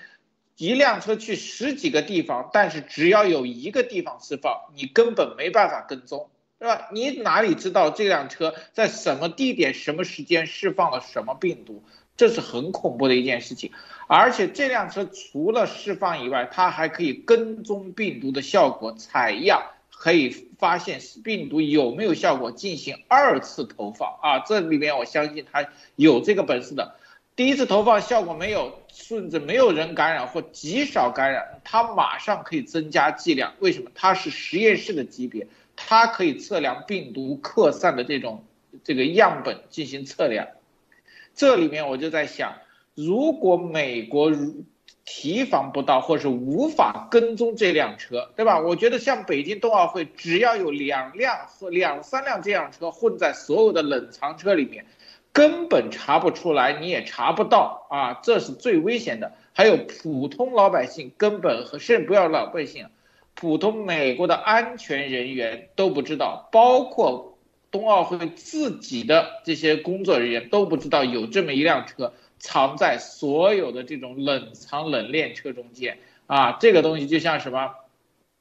[0.57, 6.88] 一辆车去十几个地方，但是只要有一个地方释放，你根本没办法跟踪，对吧？
[6.92, 11.85] 你哪里知道这辆车在什么地点、什么时间释放了什么病毒？
[12.16, 13.71] 这是很恐怖的一件事情。
[14.09, 24.40] 而且这辆车除了释放以外，它还可以跟踪病毒的效果，采样可以发现病毒有没有效果，进行二次投放啊！
[24.40, 26.97] 这里面我相信它有这个本事的。
[27.37, 33.55] 第一次投放效果没有，甚至没有人感染或极少感染，它马上可以增加剂量。
[33.61, 33.92] 为什么？
[33.94, 35.47] 它是实验室的级别，
[35.87, 38.45] 它可以测量病毒扩散的这种
[38.85, 40.49] 这个样本进行测量。
[41.35, 42.55] 这里面我就在想，
[42.95, 44.33] 如果美国
[45.05, 48.61] 提防不到或是无法跟踪这辆车，对吧？
[48.61, 54.85] 我觉得像北京冬奥会，只要有两辆和两三辆这辆车混在所有的冷藏车里面。
[55.33, 59.33] 根本查不出来，你也查不到啊，这是最危险的。
[59.53, 62.88] 还有普通老百姓根本和甚至不要老百姓，
[63.40, 67.38] 普通美国的安全人员都不知道，包括
[67.70, 76.59] 冬奥会自己的这些工作人员都不知道有这么一辆车藏在所有的这种冷藏冷链车中间啊。
[76.59, 77.77] 这个东西就像什么，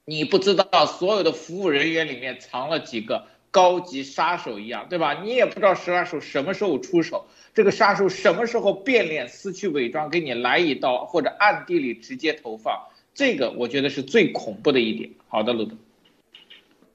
[0.04, 3.26] 你不知道所有的服务人员里面藏了几个。
[3.50, 5.22] 高级杀手一样，对吧？
[5.22, 15.10] 你也不知道杀手什么时候出手，这个杀手什么时候变脸、撕去伪装，给你来一刀，或者暗地里直接投放，这个我觉得是最恐怖的一点。
[15.26, 15.74] 好的，鲁德，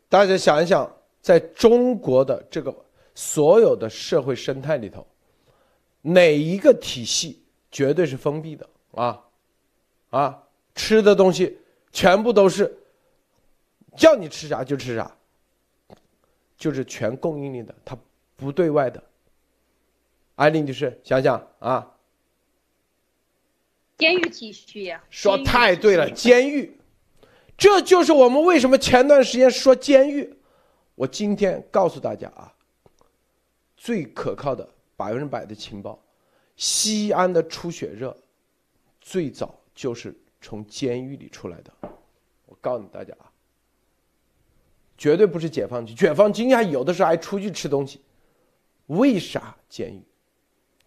[0.08, 0.90] 大家想一想，
[1.22, 2.74] 在中国的这个
[3.14, 5.06] 所有的社会生态里头，
[6.02, 9.22] 哪一个体系绝对是封闭的啊？
[10.12, 10.42] 啊，
[10.76, 11.58] 吃的东西
[11.92, 12.74] 全部都是
[13.98, 15.14] 叫你吃啥就吃啥。
[16.58, 17.98] 就是全供应链的，它
[18.38, 19.04] 不对外的。
[20.36, 21.93] 艾琳女士，想想啊，
[24.04, 26.78] 监狱体系呀，说太对了，监狱，
[27.58, 30.38] 这就是我们为什么前段时间说监狱。
[30.96, 32.54] 我今天告诉大家啊，
[33.78, 35.98] 最可靠的百分之百的情报，
[36.58, 38.14] 西安的出血热，
[39.00, 41.72] 最早就是从监狱里出来的。
[42.46, 43.32] 我告诉大家啊。
[44.98, 48.02] 绝对不是解放军，解放军还有的时候还出去吃东西，
[48.88, 50.04] 为啥监狱？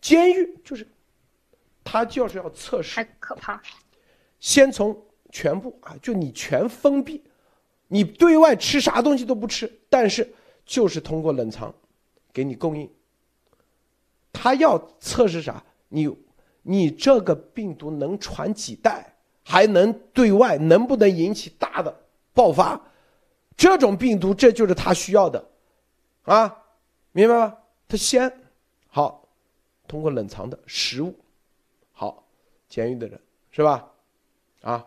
[0.03, 0.87] 监狱就是，
[1.87, 3.63] 他就是要测试，太可怕。
[4.41, 7.23] 先从全部啊，就你全封闭，
[7.87, 11.73] 你对外吃啥东西都不吃，但是就是通过冷藏
[12.33, 12.91] 给你供应。
[14.33, 15.63] 他要测试啥？
[15.89, 16.09] 你
[16.63, 22.03] 你这个病毒能传几代，还能对外能不能引起大的
[22.35, 22.81] 爆发？
[23.57, 25.49] 这种病毒，这就是他需要的，
[26.25, 26.65] 啊，
[27.13, 27.57] 明白吗？
[27.89, 28.31] 他先
[28.89, 29.29] 好，
[29.89, 31.26] 通过冷藏的食物，好，
[32.69, 33.87] 监狱的人是吧？
[34.63, 34.85] 啊，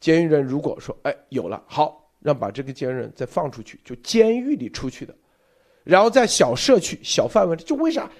[0.00, 5.14] 监狱人如果说哎有了，好，让把这个监狱人再放出去，就监狱里出去的，
[5.84, 8.10] 然后在小社区、小范围就为啥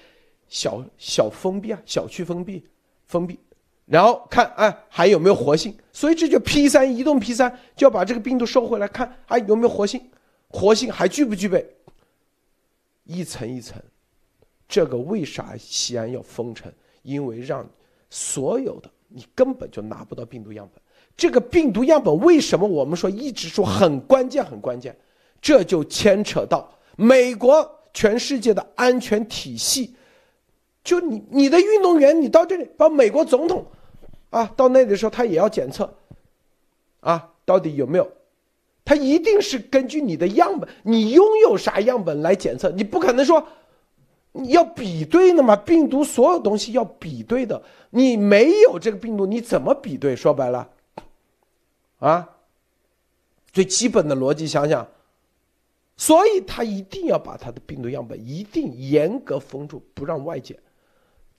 [0.47, 1.81] 小小封闭啊？
[1.85, 2.67] 小区封闭，
[3.05, 3.39] 封闭，
[3.85, 10.11] 然后看哎还有没有活性，所以这就 P 三移动 P 三就要把这个病毒收回来，看还有没有活性，
[10.49, 11.65] 活性还具不具备，
[13.05, 13.81] 一层一层，
[14.67, 16.71] 这个为啥西安要封城？
[17.01, 17.67] 因为让
[18.15, 20.79] 所有的你根本就拿不到病毒样本。
[21.17, 24.95] 这个病毒样本为什么我们说一直说很关键很关键？
[25.41, 29.95] 这就牵扯到美国全世界的安全体系。
[30.83, 33.65] 就你你的运动员，你到这里把美国总统，
[34.29, 35.91] 啊，到那里的时候他也要检测，
[36.99, 38.07] 啊，到底有没有？
[38.85, 43.47] 他一定是根据你的样本，你拥有啥样本来检测，你不可能说
[44.33, 45.55] 你要比对的嘛？
[45.55, 50.15] 病毒所有东西要比对的，你没有这个病毒，你怎么比对？
[50.15, 50.69] 说白了，
[51.99, 52.29] 啊，
[53.51, 54.87] 最基本的逻辑想想，
[55.95, 60.59] 所以他一定要把他的病毒样本一定严格封住，不让外界。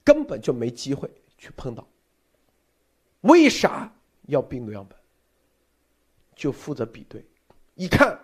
[0.03, 1.85] 根本就没机会去碰到。
[3.21, 3.91] 为啥
[4.27, 4.97] 要病毒样本？
[6.35, 7.25] 就负责比对，
[7.73, 8.19] 一看，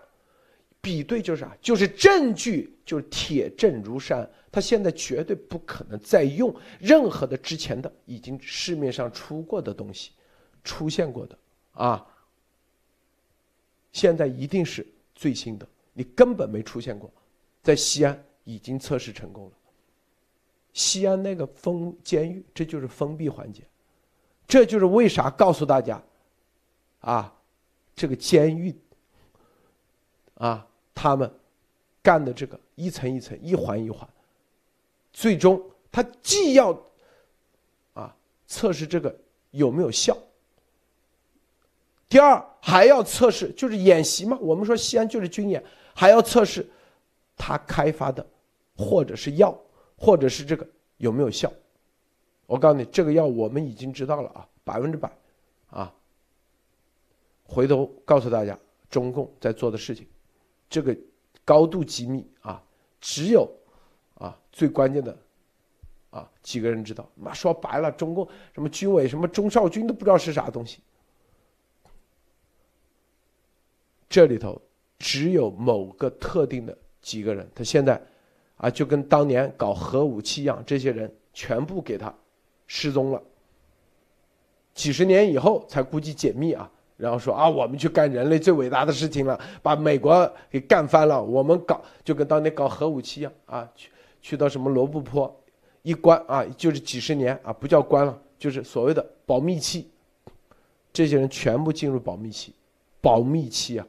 [0.81, 1.55] 比对就是啥？
[1.61, 4.29] 就是证据，就是铁证如山。
[4.51, 10.11] 他现在绝对不可能再用任何的之前的已经市面上出过的东西，
[10.63, 11.37] 出现过的
[11.71, 12.05] 啊。
[13.93, 17.09] 现在一定是最新的，你根本没出现过，
[17.61, 19.51] 在西安已经测试成功了。
[20.73, 23.63] 西安那个封监狱，这就是封闭环节，
[24.47, 26.01] 这就是为啥告诉大家，
[26.99, 27.33] 啊，
[27.93, 28.73] 这个监狱，
[30.35, 30.65] 啊，
[31.01, 31.31] 他们
[32.03, 34.07] 干的这个一层一层、一环一环，
[35.11, 35.59] 最终
[35.91, 36.79] 他既要
[37.95, 39.15] 啊测试这个
[39.49, 40.15] 有没有效，
[42.07, 44.37] 第二还要测试，就是演习嘛。
[44.39, 45.63] 我们说西安就是军演，
[45.95, 46.69] 还要测试
[47.35, 48.23] 他开发的
[48.77, 49.59] 或者是药。
[50.03, 51.53] 或者是这个有没有效？
[52.47, 55.11] 我告诉你，这个药我们已经知道了啊，百分之百，
[55.69, 55.93] 啊。
[57.43, 58.57] 回头告诉大家，
[58.89, 60.07] 中共在做的事情，
[60.71, 60.97] 这个
[61.45, 62.63] 高度机密啊，
[62.99, 63.47] 只有
[64.15, 65.15] 啊最关键的
[66.09, 67.07] 啊几个人知道。
[67.13, 70.79] 那说白了，中共什么军委、什么中少军都不知道是啥东西。
[74.09, 74.59] 这里头
[74.97, 78.01] 只有某个特定的几个人，他现在。
[78.57, 82.13] 啊，就跟当年搞核武器一样，这些人全部给他
[82.67, 83.19] 失踪了。
[84.75, 91.21] 几十年以后才估计解密啊，然后说啊，我们去干人类最伟大的事情了，把美国给干翻了。
[91.21, 93.89] 我们搞就跟当年搞核武器一样啊，去
[94.21, 95.35] 去到什么罗布泊
[95.81, 99.89] 一关啊，就是几十年啊，不叫关了，就是所谓的保密期。
[100.93, 102.53] 这些人全部进入保密期，
[103.01, 103.87] 保密期啊，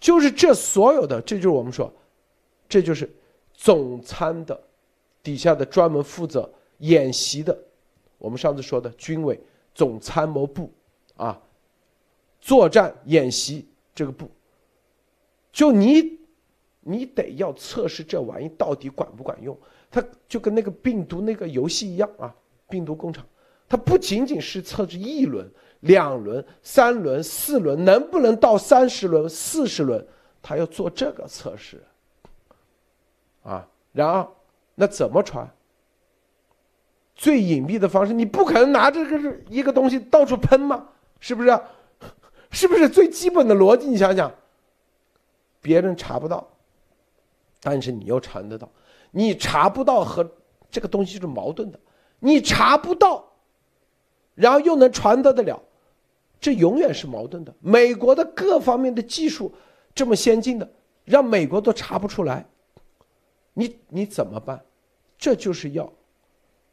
[0.00, 1.92] 就是这所有的，这就是我们说。
[2.66, 3.08] 这就是
[3.52, 4.58] 总参的
[5.22, 7.56] 底下的专门负责演习的，
[8.18, 9.38] 我们上次说的军委
[9.74, 10.68] 总参谋部
[11.16, 11.40] 啊，
[12.40, 14.30] 作战演习这个部，
[15.52, 16.18] 就你
[16.80, 19.56] 你得要测试这玩意到底管不管用，
[19.90, 22.34] 它就跟那个病毒那个游戏一样啊，
[22.68, 23.24] 病毒工厂，
[23.68, 25.48] 它不仅仅是测试一轮、
[25.80, 30.06] 两轮、三轮、四轮，能不能到三十轮、四十轮，
[30.42, 31.82] 它要做这个测试。
[33.42, 34.34] 啊，然后
[34.74, 35.48] 那怎么传？
[37.14, 40.88] 最隐蔽的方式，你不可能拿这个是一个东西到处喷吗，
[41.24, 41.58] 是不是？
[42.52, 43.88] 是不是最基本的逻辑？
[43.88, 44.30] 你想想，
[45.62, 46.46] 别人查不到，
[47.62, 48.68] 但是你又传得到，
[49.10, 50.30] 你查不到和
[50.70, 51.80] 这个东西是矛盾的，
[52.18, 53.24] 你查不到，
[54.34, 55.60] 然后又能传得得了，
[56.38, 57.54] 这永远是矛盾的。
[57.58, 59.50] 美国的各方面的技术
[59.94, 60.70] 这么先进的，
[61.06, 62.46] 让美国都查不出来。
[63.54, 64.62] 你你怎么办？
[65.16, 65.90] 这就是要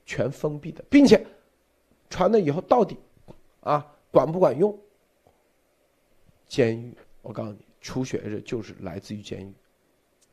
[0.06, 1.26] 全封闭的，并且
[2.10, 3.00] 传了以后到底
[3.62, 4.78] 啊管不管用？
[6.48, 9.54] 监狱，我告诉你，出血热就是来自于监狱，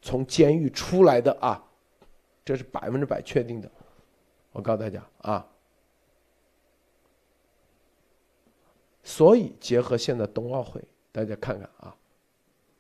[0.02, 1.64] 从监狱出来的啊，
[2.44, 3.70] 这是百分之百确定的。
[4.50, 5.46] 我告诉大家啊，
[9.04, 11.96] 所以结合现在冬奥会，大家看看啊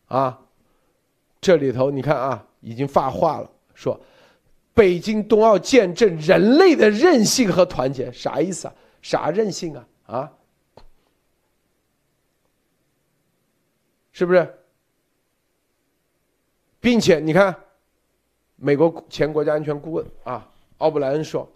[0.06, 0.40] 啊，
[1.40, 3.48] 这里头你看啊，已经发话了。
[3.74, 4.00] 说，
[4.74, 8.74] 北京冬奥见证人类的韧性和团结，啥意思啊？
[9.00, 9.88] 啥韧性啊？
[10.06, 10.32] 啊？
[14.18, 14.52] 是不是？
[16.80, 17.54] 并且你看，
[18.56, 21.48] 美国前国家安全顾问啊，奥布莱恩说，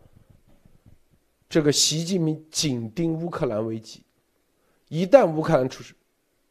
[1.48, 4.04] 这个习近平紧盯乌克兰危机，
[4.86, 5.92] 一旦乌克兰出事，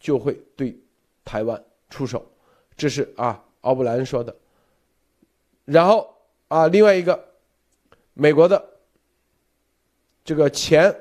[0.02, 0.78] 就会对
[1.24, 2.30] 台湾出手，
[2.76, 4.36] 这是啊，奥布莱恩说的。
[5.64, 6.14] 然后
[6.50, 7.26] 啊，另外一个，
[8.14, 8.70] 美国的
[10.26, 10.94] 这个前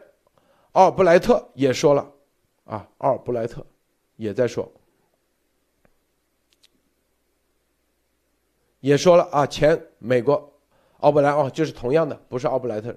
[0.71, 2.13] 奥布莱特也说了，
[2.63, 3.67] 啊，奥布莱特
[4.15, 4.73] 也在说，
[8.81, 10.53] 也说了啊，前美国
[10.99, 12.95] 奥布莱哦，就是同样的，不是奥布莱特，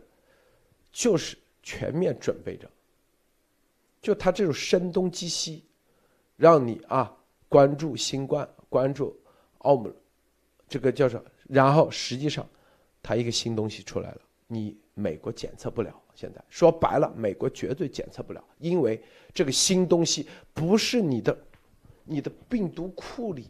[0.91, 2.69] 就是全面准备着，
[4.01, 5.65] 就他这种声东击西，
[6.35, 7.15] 让你啊
[7.47, 9.17] 关注新冠，关注
[9.59, 9.93] 奥姆，
[10.67, 11.29] 这个叫什么？
[11.47, 12.47] 然后实际上，
[13.01, 15.93] 他一个新东西出来了，你美国检测不了。
[16.15, 19.01] 现在说白了，美国绝对检测不了，因为
[19.33, 21.35] 这个新东西不是你的，
[22.03, 23.49] 你的病毒库里，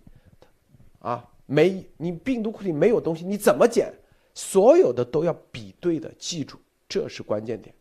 [1.00, 3.94] 啊，没你病毒库里没有东西，你怎么检？
[4.34, 7.74] 所有的都要比对的，记住，这是关键点。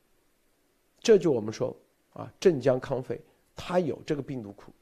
[1.01, 1.77] 这就我们说
[2.13, 3.21] 啊，镇江康菲
[3.55, 4.73] 他有这个病毒库，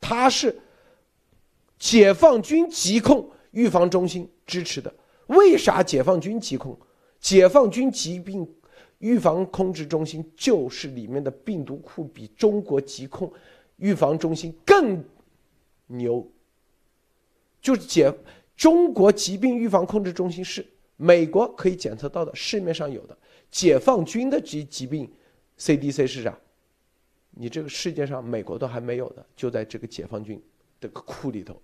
[0.00, 0.58] 他是
[1.78, 4.92] 解放军疾控预防中心支持的。
[5.26, 6.78] 为啥解放军疾控？
[7.20, 8.48] 解放军疾病。
[9.00, 13.30] 预防控制中心就是里面的病毒库比中国疾控
[13.76, 15.04] 预防中心更
[15.86, 16.26] 牛，
[17.66, 18.14] 就是解
[18.56, 20.64] 中国疾病预防控制中心是
[20.96, 23.18] 美国可以检测到的市面上有的，
[23.50, 25.12] 解放军的疾疾病
[25.58, 26.38] CDC 是啥？
[27.30, 30.40] 你这个世界上美国都还没有的，就在这个解放军
[30.80, 31.60] 的个库里头，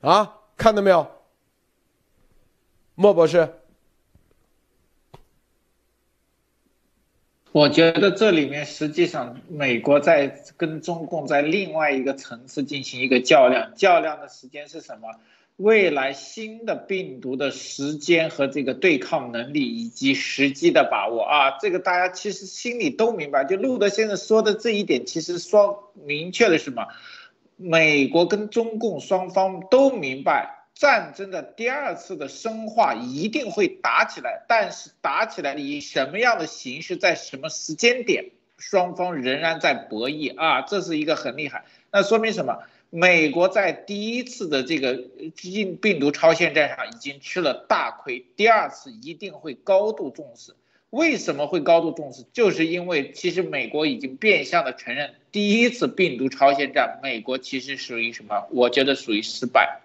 [0.00, 1.06] 啊，看到没有，
[2.94, 3.46] 莫博士？
[7.58, 15.08] 我觉得这里面实际上美国在跟中共在另外一个层次进行一个较量，较量的时间是什么？
[15.56, 23.44] 未来新的病毒的时间和这个对抗能力以及时机的把握啊，这个大家其实心里都明白。
[23.44, 26.86] 就路德先生说的这一点，其实说明确的什么？
[27.56, 30.57] 美国跟中共双方都明白。
[30.78, 38.26] 战争的第二次的深化一定会打起来，但是打起来以什么样的形式，在什么时间点，
[38.58, 41.64] 双方仍然在博弈啊，这是一个很厉害。
[41.90, 42.60] 那说明什么？
[42.90, 45.02] 美国在第一次的这个
[45.34, 50.54] 病病毒超限战上已经吃了大亏，第二次一定会高度重视。
[50.90, 52.24] 为什么会高度重视？
[52.32, 58.46] 就是因为其实美国已经变相的承认，第一次病毒超限战，美国其实属于什么？
[58.52, 59.80] 我觉得属于失败。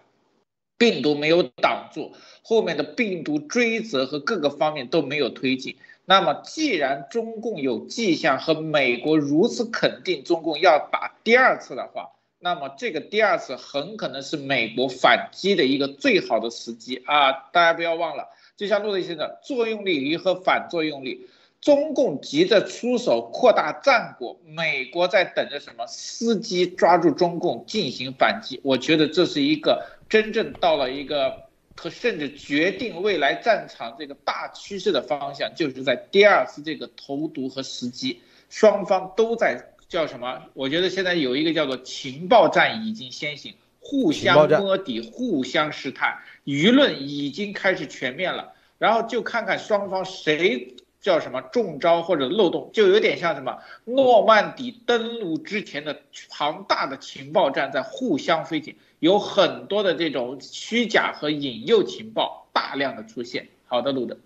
[0.77, 2.11] 病毒没有挡住，
[2.41, 5.77] 后面的病毒追责和各个方面都没有推进。
[6.05, 12.09] 那么，既然中共有迹象和美国如此肯定中共要打第二次的话，
[12.39, 17.31] 那么这个第二次很可能是美国反击的一个最好的时机啊！
[17.53, 21.29] 大家不要忘了，就像陆德先生，作用力和反作用力，
[21.61, 25.85] 中共急着出手扩大战果，美国在等着什么？
[25.85, 28.59] 伺机抓住中共进行反击。
[28.61, 29.85] 我觉得这是一个。
[30.13, 31.45] 真正到了一个
[31.75, 40.43] 和甚至决定未来战场这个大趋势的方向，就是在第二次这个投毒和时机，双方都在叫什么？
[40.53, 48.53] 我觉得现在有一个叫做情报战已经先行，互相摸底，互相试探，舆论已经开始全面了。
[48.77, 58.75] 然后就看看双方谁叫什么中招或者漏洞，就有点像什么诺曼底登陆之前的庞大的情报战在互相飞艇。
[59.03, 63.45] 有很多的这种虚假和引诱情报大量的出现。
[63.65, 64.17] 好的，路德，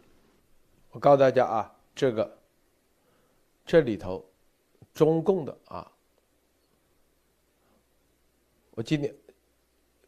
[0.91, 2.38] 我告诉大家啊，这个
[3.65, 4.23] 这里头
[4.93, 5.91] 中共的啊，
[8.75, 9.15] 我今天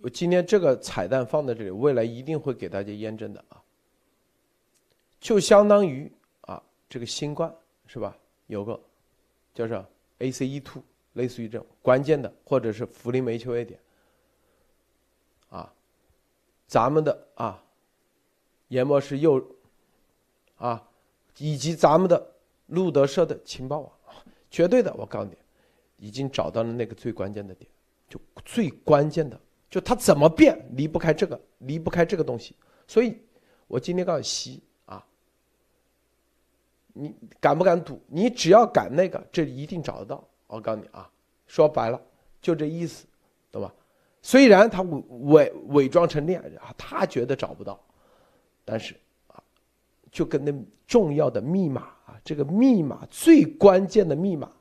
[0.01, 3.59] 我今天这个彩蛋放在这里，未来一定会给大家验证的啊，
[5.19, 6.11] 就相当于
[6.41, 7.51] 啊这个新冠
[7.87, 8.15] 是吧？
[8.45, 8.79] 有个
[9.55, 9.83] 叫做
[10.19, 10.79] ACE2，
[11.13, 13.79] 类似于这种关键的，或者是福林霉球 A 点。
[15.49, 15.73] 啊
[16.67, 17.63] 咱们的啊，
[18.67, 19.43] 研博士又
[20.57, 20.87] 啊，
[21.37, 22.35] 以及咱们的
[22.67, 23.91] 路德社的情报网，
[24.51, 25.35] 绝对的，我告诉你，
[25.97, 27.69] 已经找到了那个最关键的点，
[28.07, 29.39] 就最关键的，
[29.69, 32.55] 就它怎么变离不开这个，离不开这个东西。
[32.87, 33.19] 所以，
[33.67, 35.03] 我今天告诉西啊，
[36.93, 37.99] 你敢不敢赌？
[38.07, 40.23] 你只要敢那个，这一定找得到。
[40.47, 41.09] 我告诉你啊，
[41.47, 41.99] 说白了
[42.41, 43.07] 就这意思，
[44.21, 47.79] 虽然他伪伪伪装成恋人啊，他觉得找不到，
[48.65, 48.93] 但是
[49.27, 49.41] 啊，
[50.11, 50.53] 就跟那
[50.85, 54.51] 重要的密码啊，这个密码最关键的密码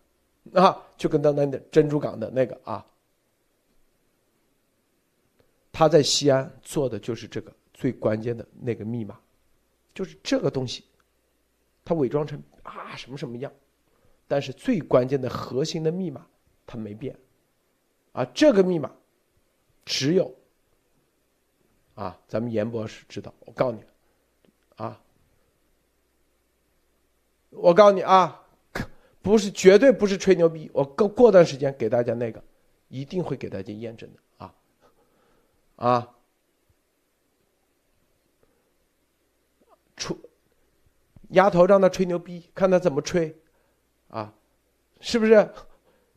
[0.55, 2.87] 啊，就跟当年的珍珠港的那个啊，
[5.73, 9.19] 他在西安做的就是这个最关键的那个密码，
[9.93, 10.85] 就是这个东西，
[11.85, 13.53] 他伪装成啊什么什么样，
[14.29, 16.25] 但是最关键的核心的密码
[16.65, 17.19] 他没变，
[18.13, 18.93] 啊，这个密码。
[19.89, 20.35] 只有
[21.95, 23.33] 啊，咱们严博士知道。
[23.41, 23.83] 我告诉你，
[24.77, 25.03] 啊，
[27.49, 28.47] 我告诉你啊，
[29.23, 32.45] 不是绝对不是吹牛逼，我过过段时间给大家那个，
[32.89, 34.55] 一定会给大家验证的啊
[35.77, 36.15] 啊，
[39.97, 40.21] 出
[41.31, 43.35] 丫头让他吹牛逼，看他怎么吹
[44.09, 44.35] 啊，
[45.01, 45.51] 是不是？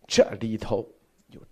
[0.07, 0.91] 这里头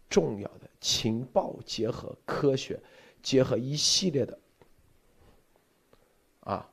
[0.09, 2.81] 重要的情报结合科学，
[3.21, 4.39] 结合一系列的
[6.39, 6.69] 啊，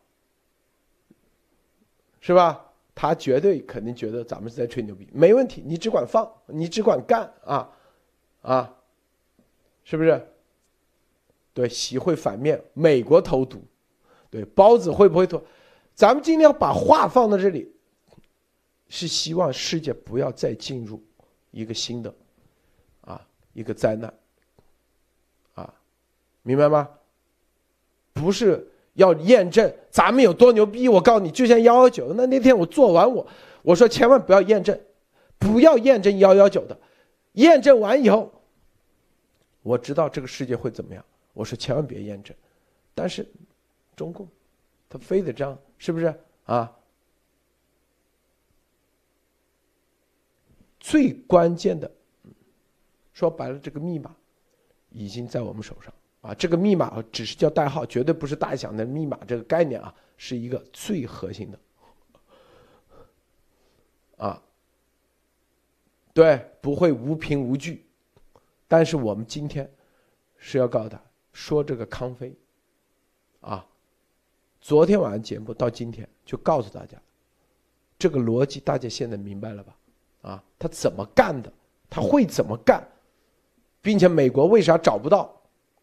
[2.20, 2.62] 是吧？
[2.95, 7.70] 他绝对肯定觉得咱们是在吹牛逼，没问题，你只管放，你只管干啊
[8.41, 8.74] 啊，
[9.84, 10.28] 是不是？
[11.53, 13.62] 对，习会反面，美国投毒，
[14.30, 15.43] 对，包子会不会投？
[15.95, 17.70] 咱们今天把话放到这里，
[18.89, 21.03] 是希望世界不要再进入。
[21.51, 22.14] 一个新的，
[23.57, 24.13] 一个灾难，
[25.55, 25.73] 啊，
[26.43, 26.91] 明白吗？
[28.13, 33.27] 不是要验证咱们有多牛逼，我告诉你，就像幺幺九，那那天我做完我，
[33.63, 34.79] 我说千万不要验证，
[35.39, 36.79] 不要验证幺幺九的，
[37.33, 38.31] 验证完以后，
[39.63, 41.03] 我知道这个世界会怎么样，
[41.33, 42.37] 我说千万别验证，
[42.95, 43.27] 但是
[43.97, 44.29] 中共
[44.91, 46.71] 他非得这样，是不是啊？
[50.79, 51.91] 最关键的，
[53.17, 54.14] 说白了，这个密码
[54.91, 55.91] 已经在我们手上
[56.21, 56.35] 啊！
[56.35, 61.59] 这个密码只是叫代号，绝对不是大家想的密码这个概念啊，是一个最核心的
[64.19, 64.43] 啊。
[66.12, 67.87] 对，不会无凭无据。
[68.69, 69.67] 但是我们今天
[70.37, 71.01] 是要告诉他，
[71.33, 72.37] 说这个康菲
[73.41, 73.67] 啊，
[74.61, 77.01] 昨天晚上节目到今天就告诉大家，
[77.99, 79.77] 这个逻辑大家现在明白了吧？
[80.21, 81.51] 啊，他怎么干的？
[81.89, 82.87] 他会怎么干？
[83.87, 85.32] 并且美国为啥找不到？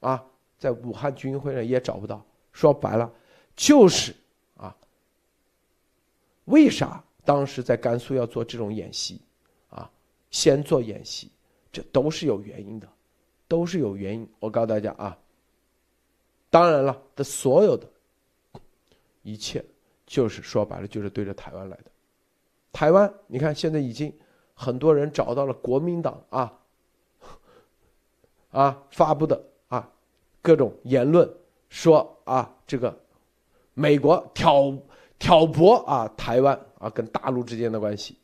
[0.02, 0.22] 啊，
[0.60, 2.22] 在武汉军会上也找不到。
[2.52, 3.10] 说白了，
[3.56, 4.14] 就是
[4.58, 4.76] 啊，
[6.44, 9.22] 为啥当时在甘肃要做这种演习？
[9.70, 9.90] 啊，
[10.32, 11.32] 先做演习，
[11.72, 12.86] 这都是有原因的，
[13.48, 14.30] 都是有原因。
[14.42, 15.18] 我告诉大家啊，
[16.50, 17.88] 当然了，这所有的
[19.22, 19.64] 一切，
[20.06, 21.86] 就是说白了，就是对着台湾来的。
[22.74, 24.14] 台湾，你看现在已经。
[24.56, 26.60] 很多人找到了国民党啊，
[28.54, 29.92] 啊发布的啊
[30.42, 31.30] 各种言论，
[31.68, 32.98] 说啊这个
[33.74, 34.74] 美国挑
[35.20, 38.18] 挑拨啊台湾啊跟大陆之间的关系，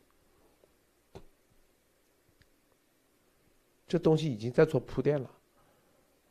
[3.85, 5.29] 这东西已经在做铺垫了。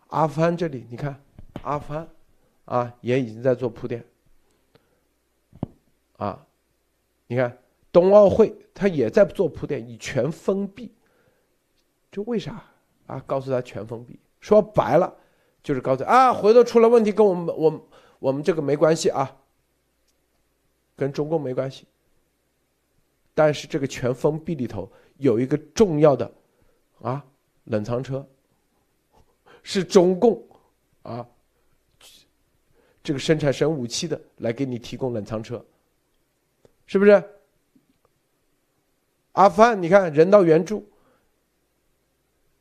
[0.07, 1.23] 阿富汗这里你看，
[1.63, 2.09] 阿富汗
[2.65, 4.03] 啊也已经在做铺垫，
[6.17, 6.47] 啊，
[7.27, 7.59] 你看。
[7.91, 10.93] 冬奥会他也在做铺垫，以全封闭，
[12.13, 12.63] 就为啥
[13.09, 13.19] 啊？
[13.27, 15.13] 告诉他全封闭，说白了
[15.61, 17.81] 就是告诉啊，回头出了问题跟我们我们
[18.21, 19.37] 我们这个没关系啊，
[20.95, 21.87] 跟中共没关系。
[23.35, 26.33] 但是这个全封闭里头有一个重要的
[27.01, 27.25] 啊
[27.65, 28.27] 冷藏车，
[29.63, 30.41] 是中共
[31.03, 31.27] 啊
[33.03, 35.65] 这个生产生武器的来给你提供冷藏车，
[36.87, 37.23] 是不是？
[39.33, 40.85] 阿富汗，你看人道援助，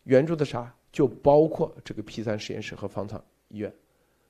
[0.08, 0.74] 援助的啥？
[0.92, 3.72] 就包括这个 P 三实验室和方舱医院，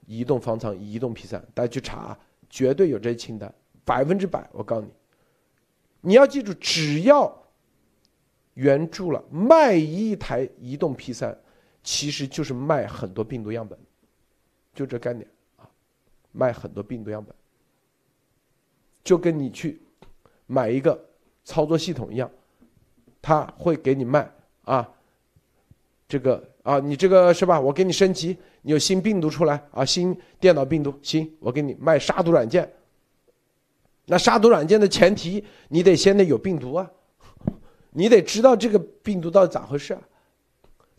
[0.06, 2.18] 移动方舱、移动 P 三，大家去查，
[2.50, 3.54] 绝对有这些清单，
[3.86, 4.50] 百分之百。
[4.52, 4.92] 我告诉你，
[6.02, 7.44] 你要记住，只要
[8.56, 11.38] 援助了，卖一台移动 P 三，
[11.84, 13.78] 其实就是卖很多病毒样本，
[14.74, 15.70] 就这概念啊，
[16.32, 17.34] 卖很多病毒样本，
[19.04, 19.82] 就跟你去
[20.46, 21.06] 买一个。
[21.50, 22.30] 操作系统一样，
[23.22, 24.30] 他会给你卖
[24.66, 24.94] 啊，
[26.08, 27.60] 这个啊，你这个是吧？
[27.60, 32.72] 我给你升级，你有新病毒出来啊，新电脑病毒，行，我给你卖杀毒软件。
[34.06, 36.90] 那杀毒软件的前提，你得先得有病毒啊，
[37.92, 40.02] 你得知道这个病毒到底咋回事啊。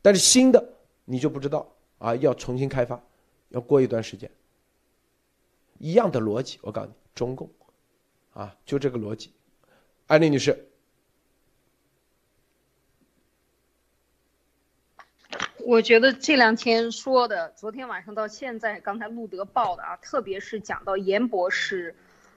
[0.02, 0.62] 但是新的
[1.06, 3.02] 你就不知道啊，要重新开发，
[3.48, 4.30] 要过一段时间。
[5.78, 7.48] 一样的逻辑，我告诉你，中共
[8.34, 9.32] 啊，就这个逻辑。
[10.06, 10.67] 安丽女士，
[15.68, 21.94] 我觉得这两天说的，昨天晚上到现在，刚才路德报的啊，特别是讲到严博士，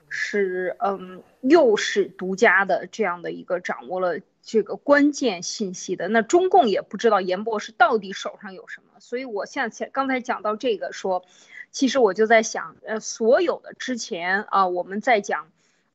[0.10, 11.24] 是嗯，又是独家的这样的一个掌握了这个关键信息的，那中共也不知道严博士到底手上有什么，所以我像前刚才讲到这个说，
[11.72, 15.48] 其实我就在想，呃，所有的之前啊，我们在讲。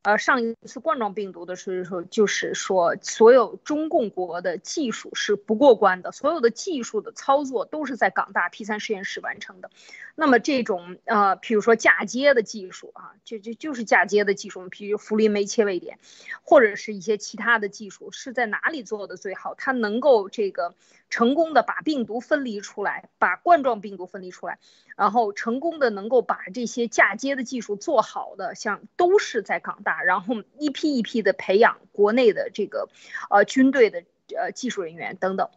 [0.06, 9.68] 呃，上一次冠状病毒的时候，就是说所有中共国的技术是不过关的，所有的技术的操作都是在港大 P 三实验室完成的。
[10.14, 15.98] 那么这种呃，比如说嫁接的技术啊，就就就是嫁接的技术，比如福林酶切位点，
[16.44, 19.56] 或者是一些其他的技术，是在哪里做的最好？
[19.56, 20.76] 它能够这个
[21.08, 24.58] 成功的把病毒分离出来，把冠状病毒分离出来。
[24.96, 32.88] 然后成功的能够把这些嫁接的技术做好的，像都是在港大，然后一批一批的培养国内的这个，
[33.28, 34.04] 呃军队的
[34.34, 35.50] 呃技术人员等等，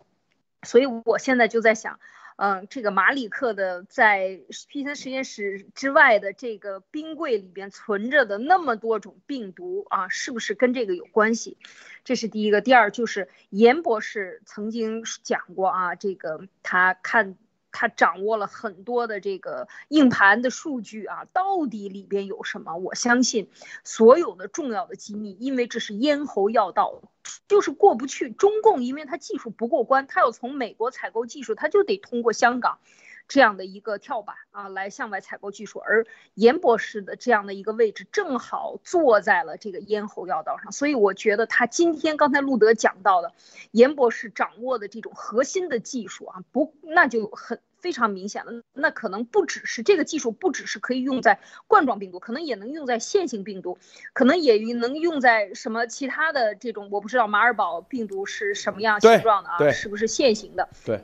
[0.63, 2.01] 所以我现在就在想，
[2.41, 11.57] 嗯，这个马里克的在 P 三实验室之外的这个冰柜里边存着的那么多种病毒啊，是不是跟这个有关系？
[12.05, 12.61] 这是第一个。
[12.61, 17.35] 第二就是严博士曾经讲过啊，这个他看。
[17.71, 22.75] 他掌握了很多的这个硬盘的数据啊，到底里边有什么？
[22.75, 23.47] 我相信
[23.83, 27.03] 所有的重要的机密，因为这是咽喉要道，
[27.47, 28.29] 就是过不去。
[28.29, 32.79] 中共因为它技术不过关，它要从美国采购技术，它就得通过香港
[33.27, 35.79] 这样的一个跳板啊来向外采购技术。
[35.79, 43.33] 而严博士的这样的一个位置，正好坐在了这个咽喉要道上，所以我觉得他今天刚才路德讲到的
[43.71, 47.59] 严博士掌握的这种核心的技术啊，不那就很。
[47.81, 53.77] 非常明显的，那可能不只是这个技术，不只是可以用在冠状病毒，可能也能用在线性病毒，
[54.13, 59.57] 可能也能用在什么其他的这种，我不知道马尔堡病毒是什么样形状的啊？
[59.71, 60.69] 是不是线性的？
[60.85, 60.97] 对，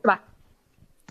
[0.00, 0.24] 是吧？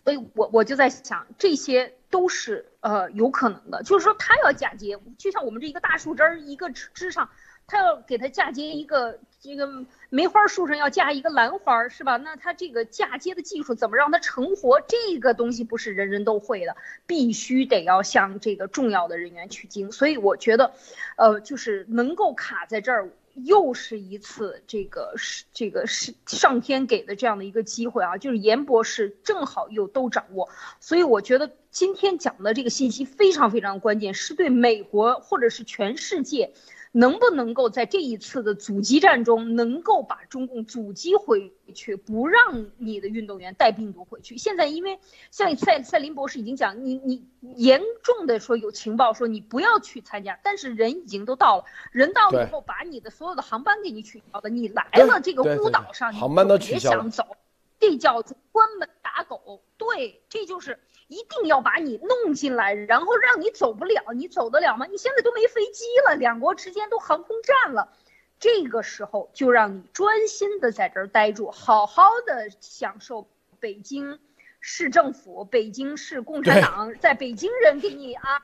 [0.04, 7.30] 所以我我就在想，这些都是呃有可能的，就是说它要嫁接，就像我们这一个大树枝儿一个枝枝上。
[7.72, 12.18] 他要给它嫁接一个这个梅花树上要嫁一个兰花是吧？
[12.18, 14.82] 那他这个嫁接的技术怎么让它成活？
[14.82, 16.76] 这个东西不是人人都会的，
[17.08, 19.90] 必须得要向这个重要的人员取经。
[19.94, 20.74] 所以我觉得，
[21.16, 28.18] 呃，就是能够卡在这儿，又是一次这个是这个是上天给的这样的一个机会啊！
[28.18, 30.50] 就是严博士正好又都掌握，
[30.82, 36.52] 所以我觉得今天讲的这个信息非常非常关键，是对美国或者是全世界。
[36.94, 44.38] 能不能够在这一次的阻击战中，能够把中共阻击回去，不让你的运动员带病毒回去？
[44.38, 45.00] 现在因为
[45.32, 47.26] 像赛赛林博士已经讲，你你
[47.56, 57.38] 严重的说有情报说你不要去参加，但是人已经都到了，人到了以后把你的所有的航班给你取消了，你来了这个孤岛上，航班都取消别想走，
[57.80, 58.22] 这叫
[58.52, 59.64] 关门打狗。
[59.78, 60.78] 对，这就是。
[61.12, 64.86] 一定要把你弄进来，然后让你走不了，你走得了吗？
[64.86, 67.92] 你现在都没飞机了，两国之间都航空战了，
[68.40, 73.28] 这个时候就让你专心的在这儿待住，好好的享受
[73.60, 74.20] 北京
[74.62, 78.40] 市政府、北京市共产党在北京人给你啊，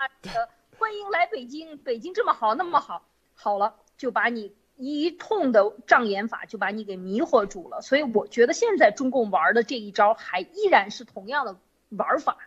[0.77, 11.55] 欢迎来北京，北京这么好那么好，好了就把你一通的障眼法就把你给迷惑住了，所以我觉得现在中共玩的这一招还依然是同样的。
[11.91, 12.37] 玩法，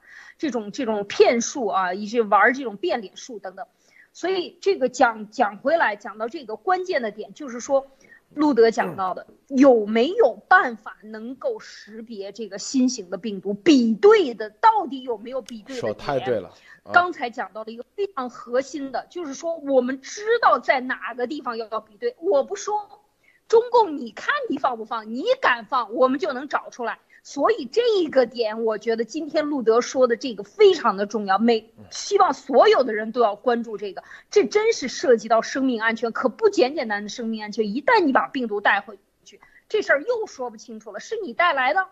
[0.40, 3.66] 这种这种骗术啊，以及玩这种变脸术等等，
[4.14, 7.88] 所以这个讲讲回来，讲到这个关键的点，就是说，
[8.32, 16.54] 路德讲到的有没有办法能够识别这个新型的病毒，比对的到底有没有比对的说太对了。
[16.90, 22.16] 刚才讲到了一个非常核心的，就是说我们知道在哪个地方要要比对。
[22.18, 23.02] 我不说，
[23.46, 26.98] 中共你看你放不放，你敢放，我们就能找出来。
[27.22, 37.66] 所以这一个点，我觉得今天路德说的这个非常的重要，每希望所有的人都要关注这个，这真是涉及到生命安全，可不简简单的生命安全。
[37.68, 41.86] 一旦你把病毒带回去，这事儿又说不清楚了，是你带来的，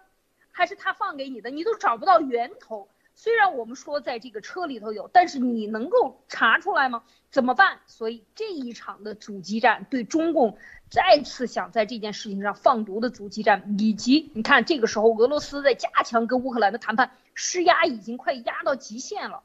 [0.50, 2.88] 还是他放给你的，你都找不到源头。
[3.20, 7.02] 虽然我们说在这个车里头有，但是你能够查出来吗？
[7.32, 7.80] 怎么办？
[7.88, 10.56] 所以这一场的阻击战对中共
[10.88, 19.42] 再次想在这件事情上放毒的阻击战，以及你看这个时候俄罗斯在加强跟乌克兰的谈判，施压已经快压到极限了。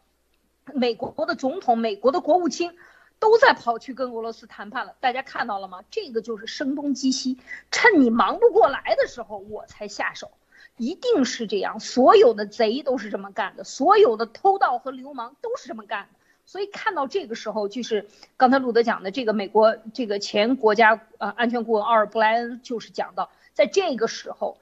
[0.75, 2.77] 美国的总统、美国的国务卿
[3.17, 5.79] 都在跑去跟俄罗斯谈判了，大家看到了吗？
[5.89, 7.39] 这个就是声东击西，
[7.71, 10.29] 趁你忙不过来的时候，我才下手。
[10.77, 16.19] 一定是这样，所有的贼都是这么干的，所有的偷盗和流氓都是这么干的。
[16.45, 24.57] 所以看到这个时候，就是刚才路德讲的这个美国这个前国家呃安全顾问奥尔布莱恩就是讲到，在这个时候，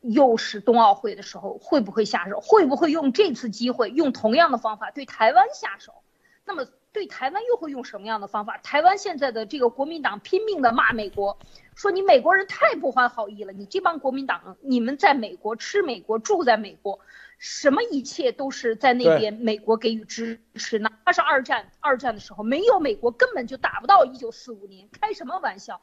[0.00, 2.40] 又是冬奥会的时候，会不会下手？
[2.40, 5.92] 会不会用这次机会用同样的方法对台湾下手？
[6.44, 8.58] 那么对台湾又会用什么样的方法？
[8.58, 11.36] 台湾现在的这个国民党拼命的骂美国，
[11.74, 17.00] 说你美国人太不怀好意了，你这帮国民党，你们在美国吃美国住在美国，
[17.38, 25.80] 什么一切都是在那边美国给予支持，哪怕是二战二战的时候没有美国根本就打不到一九四五年，开什么玩笑？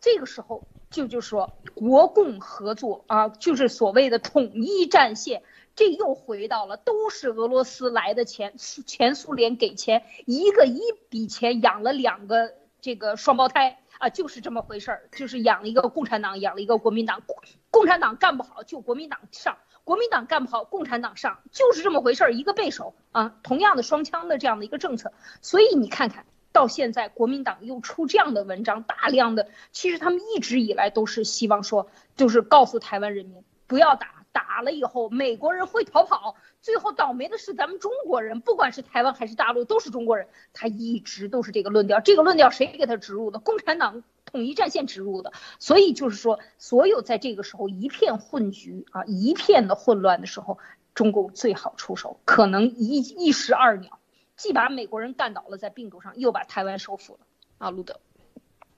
[0.00, 5.42] 这个时候就就说国共合作啊，就是所谓的统一战线。
[5.76, 17.22] 这又回到了，都是俄罗斯来的钱，前苏联给钱，一个一笔钱养了两个这个双胞胎啊，就是这么回事儿，就是养了一个共产党，养了一个国民党，
[17.70, 34.19] 共产党干不好就国民党上，国民党干不好共产党上，就是这么回事儿，一个背手啊，同样的双枪的这样的一个政策，所以你看看到现在国民党又出这样的文章，大量的，其实他们一直以来都是希望说，就是告诉台湾人民不要打。
[34.32, 40.28] 打了以后，美国人会逃跑，最后倒霉的是咱们中国人，不管是台湾还是大陆，都是中国人。
[40.52, 43.38] 他一直都是这个论调，这个论调谁给他植入的？
[43.38, 45.32] 共产党统一战线植入的。
[45.58, 50.58] 所以就是说，所有在这个时候一片混局啊，一片的混乱的时候，
[50.94, 53.98] 中共最好出手，可能一一石二鸟，
[54.36, 57.20] 既把美国人干倒了在病毒上，又把台湾收复了
[57.58, 57.98] 啊，路德。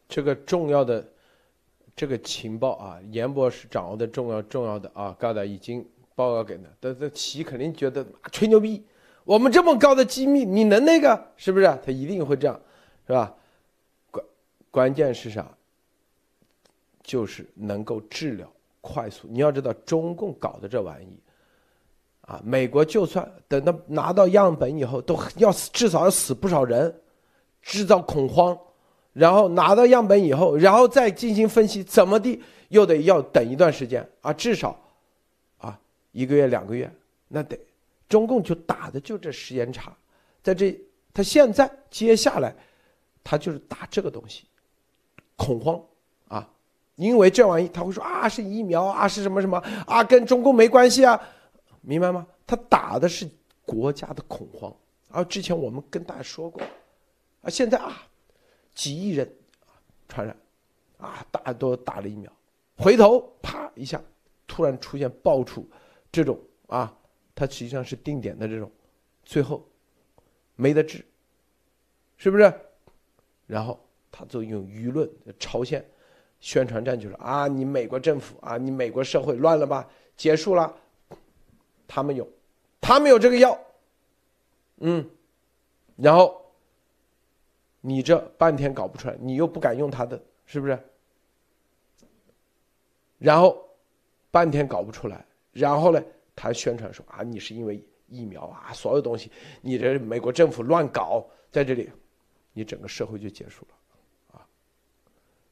[0.09, 1.09] 这个重要的。
[1.95, 6.65] 这个情报啊，严博士掌握的重要重要的啊，刚才已经报告给他。
[6.81, 8.83] 但这齐肯定觉得吹牛逼，
[9.25, 11.67] 我们这么高的机密，你能那个是不是？
[11.85, 12.61] 他一定会这样，
[13.07, 13.35] 是吧？
[14.11, 14.25] 关
[14.71, 15.47] 关键是啥？
[17.03, 19.29] 就是能够治疗快速。
[19.31, 21.21] 你要知道，中共搞的这玩意，
[22.23, 26.95] 啊，美国就算等他拿到样本以后，都要死，至少要死不少人，
[27.61, 28.59] 制造恐慌。
[29.13, 34.75] 然后拿到样本以后，然后再进行分析，怎么地又得要等一段时间啊，至少，
[35.59, 35.79] 啊
[36.13, 36.91] 一个月两个月，
[37.29, 37.59] 那得，
[38.09, 39.95] 中共就打的就这时间差，
[40.43, 40.75] 在这
[41.13, 42.55] 他现在接下来，
[43.23, 44.45] 他就是打这个东西，
[45.37, 45.79] 恐慌
[46.29, 46.49] 啊，
[46.97, 51.21] 因为这玩意他会说啊是疫苗啊是什么什么啊跟中共没关系啊，
[51.83, 52.27] 明白吗？
[52.47, 53.29] 他打的是
[53.67, 54.75] 国家的恐慌，
[55.11, 56.63] 而之前我们跟大家说过，
[57.43, 58.09] 啊现在啊。
[58.75, 59.27] 几亿人
[59.67, 59.77] 啊
[60.09, 60.37] 传染，
[60.99, 62.33] 啊，大家都打了疫苗，
[62.77, 64.03] 回头啪一下，
[64.47, 65.69] 突然出现爆出
[66.11, 66.97] 这种啊，
[67.35, 68.71] 它实际上是定点的这种，
[69.25, 69.69] 最后
[70.57, 71.05] 没得治，
[72.17, 72.53] 是不是？
[73.47, 73.79] 然后
[74.11, 75.09] 他就用舆论
[75.39, 75.85] 朝鲜
[76.41, 79.89] 宣传战就是啊，你美国政府啊，你美国社会乱了吧？
[80.17, 80.75] 结束了，
[81.87, 82.27] 他们有，
[82.81, 83.59] 他们有这个药，
[84.79, 85.09] 嗯，
[85.97, 86.42] 然后。
[87.85, 90.79] 你这半天搞不出来，你又不敢用他的，是不是？
[93.19, 93.69] 然后
[94.31, 96.01] 半天搞不出来，然后呢，
[96.37, 101.91] 他宣传说啊，你是因为疫苗啊，所有东西，你这美国政府乱搞，在这里，
[102.53, 104.47] 你整个社会就结束了，啊，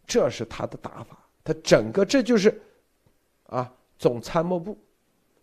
[0.06, 2.62] 这是他的打法，他整个这就是，
[3.46, 4.78] 啊，总参谋部，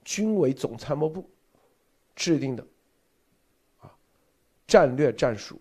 [0.05, 1.29] 军委总参谋部
[2.15, 2.65] 制定的，
[3.81, 3.91] 啊，
[4.65, 5.59] 战略战术。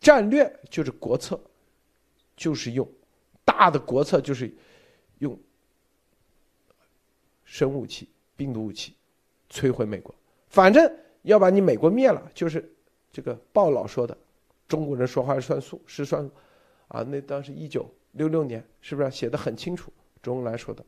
[0.00, 1.38] 战略就是国策，
[2.36, 2.88] 就是用
[3.44, 4.52] 大的国策，就是
[5.18, 5.38] 用
[7.44, 8.94] 生物武器、病毒武器
[9.50, 10.14] 摧毁美国。
[10.48, 10.90] 反正
[11.22, 12.74] 要把你美国灭了，就是
[13.12, 14.16] 这个鲍老说的，
[14.66, 16.28] 中国人说话算数是算
[16.88, 17.02] 啊。
[17.02, 19.92] 那当时一九六六年，是不是写的很清楚？
[20.22, 20.84] 周恩来说的，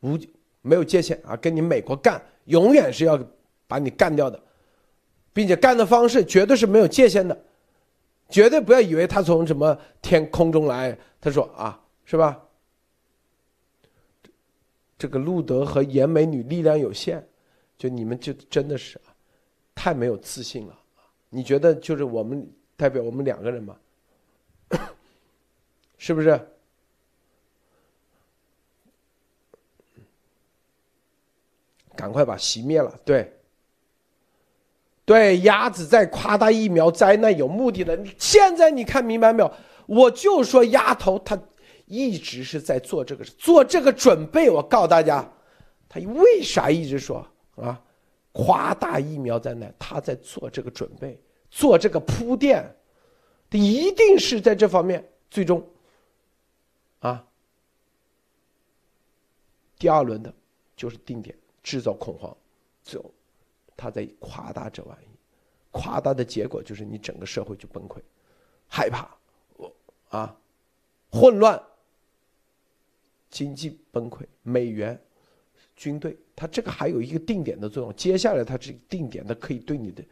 [0.00, 0.18] 无
[0.60, 3.18] 没有界限啊，跟你美国干，永远是要
[3.66, 4.42] 把你干掉的。
[5.38, 7.44] 并且干的方式绝对是没有界限的，
[8.28, 10.98] 绝对不要以为他从什么天空中来。
[11.20, 12.42] 他说啊，是吧？
[14.98, 17.24] 这个路德和严美女力量有限，
[17.76, 19.00] 就你们就真的是
[19.76, 20.76] 太没有自信了。
[21.30, 22.44] 你觉得就是我们
[22.76, 23.76] 代表我们两个人吗？
[25.98, 26.36] 是不是？
[31.94, 33.37] 赶快把席灭了，对。
[35.08, 37.98] 对，鸭子在夸大疫苗灾难有目的的。
[38.18, 39.50] 现在你看明白没有？
[39.86, 41.40] 我就说丫头，她
[41.86, 44.50] 一直是在做这个做这个准备。
[44.50, 45.26] 我告诉大家，
[45.88, 47.82] 他为啥一直说啊，
[48.32, 49.74] 夸大疫苗灾难？
[49.78, 51.18] 他在做这个准备，
[51.50, 52.62] 做这个铺垫，
[53.48, 55.66] 他一定是在这方面最终
[56.98, 57.24] 啊，
[59.78, 60.30] 第二轮的
[60.76, 62.36] 就是定点制造恐慌，
[62.82, 63.10] 最后。
[63.78, 65.06] 他在夸大这玩意，
[65.70, 68.00] 夸大的结果就是你整个社会就崩溃，
[68.66, 69.08] 害怕，
[69.56, 69.72] 我
[70.08, 70.36] 啊，
[71.12, 71.62] 混乱，
[73.30, 75.00] 经济崩溃，美元，
[75.76, 77.94] 军队，它这个还有一个定点的作用。
[77.94, 80.04] 接下来它这个定点的可以对你的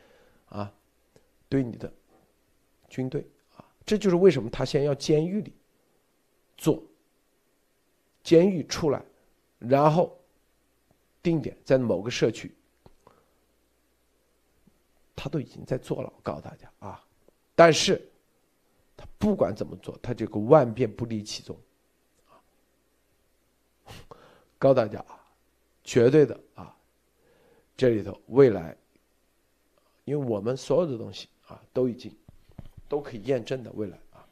[0.48, 0.72] 啊，
[1.48, 1.92] 对你的
[2.88, 5.52] 军队啊，这就是为什么他先要监狱里
[6.56, 6.80] 做，
[8.22, 9.04] 监狱出来，
[9.58, 10.16] 然后
[11.20, 12.54] 定点在某个社区，
[15.16, 16.12] 他都已经在做了。
[16.14, 17.02] 我告诉大家啊，
[17.54, 18.00] 但是
[18.96, 21.58] 他不管怎么做，他这个万变不离其宗。
[24.58, 25.20] 告诉大家啊，
[25.84, 26.74] 绝对的啊，
[27.76, 28.76] 这里头未来，
[30.04, 32.10] 因为我们所有的东西啊，都已经
[32.88, 34.26] 都可以验证的未来啊，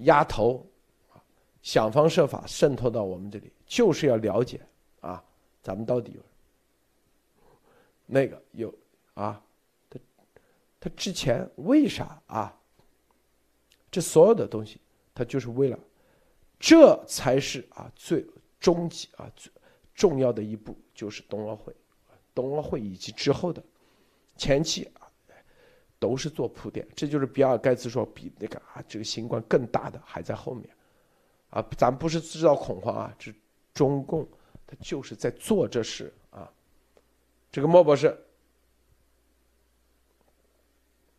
[0.00, 0.64] 压头
[1.10, 1.16] 啊，
[1.62, 4.60] 想方设法渗透到我们这里，就是要了解
[5.00, 5.24] 啊，
[5.62, 6.20] 咱们到底有
[8.04, 8.72] 那个有
[9.16, 9.44] 啊，
[9.90, 9.98] 他
[10.80, 12.56] 他之前为啥啊？
[13.90, 14.80] 这所有的东西，
[15.12, 15.78] 他就是为了，
[16.58, 18.26] 这才是啊最。
[18.58, 19.52] 终极啊，最
[19.94, 21.76] 重要的一步就是冬奥会，
[22.34, 23.62] 冬奥会以及之后的
[24.34, 25.06] 前期啊，
[25.98, 26.84] 都是做铺垫。
[26.96, 30.68] 这就是比尔盖茨说，比那个啊这个新冠更大的还在后面，
[31.50, 33.32] 啊，咱不是制造恐慌啊，这
[33.74, 34.26] 中共
[34.66, 36.50] 他就是在做这事啊。
[37.52, 38.18] 这个莫博士。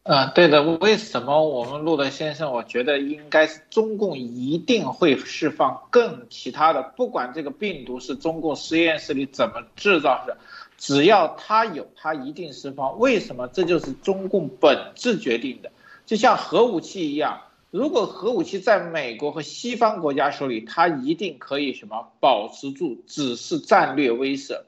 [0.08, 10.38] 啊，对的，为什么我们路德先生，我觉得应该是中共一定会释放更其他的，不管这个病毒是中共实验室里怎么制造的，
[10.78, 12.98] 只要它有，它一定释放。
[12.98, 13.50] 为什么？
[13.50, 15.70] 这就是中共本质决定的，
[16.06, 24.62] 就像核武器一样，如果核武器在美国和西方国家手里，它一定可以什么保持住，只是战略威慑。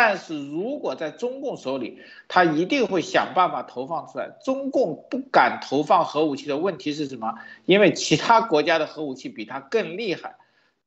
[0.00, 4.30] 但是如果在中共手里，他一定会想办法投放出来。
[4.44, 7.34] 中共不敢投放核武器的问题是什么？
[7.64, 10.36] 因为其他国家的核武器比它更厉害。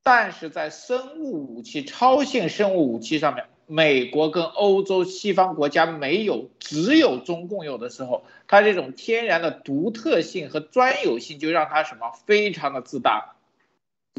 [0.02, 13.34] 但是在生物武器、超限生物武器上面，美国跟欧洲西方国家没有，只有中共有的时候，它这种天然的独特性和专有性就让它什么非常的自大。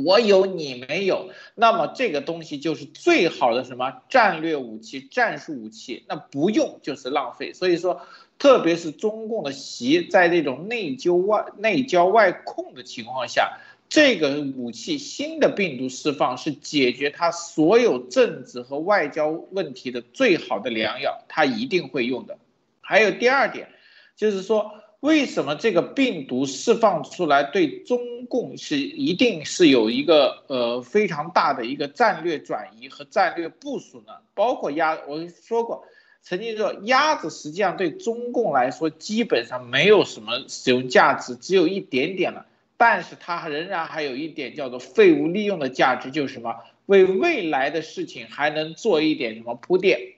[0.02, 7.54] 我有你没有，那么这个东西就是最好的什么战略武器、战术武器，那不用就是浪费。
[7.54, 8.02] 所以说，
[8.40, 22.40] 特别是中共的习在这种内疚外内交外控的情况下，这个武器新的病毒释放是解决他所有政治和外交问题的最好的良药，他一定会用的。
[22.82, 23.70] 还有第二点，
[24.16, 24.72] 就是说。
[25.04, 34.14] 为什么这个病毒释放出来对中共是一定是有一个呃非常大的一个战略转移和战略部署呢？
[34.34, 35.84] 包括鸭，我说过，
[36.22, 42.46] 曾经说鸭子实际上对中共来说基本上没有什么使用价值，只有一点点了。
[42.78, 50.13] 但是它仍然还有一点叫做废物利用的价值，就是什么为未来的事情还能做一点什么铺垫。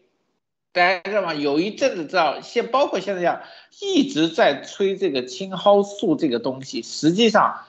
[0.75, 1.33] 大家知道吗？
[1.33, 3.41] 有一阵子知道，现包括现在样，
[3.79, 6.81] 一直在吹这个青蒿素这个东西。
[6.81, 7.61] 实际上，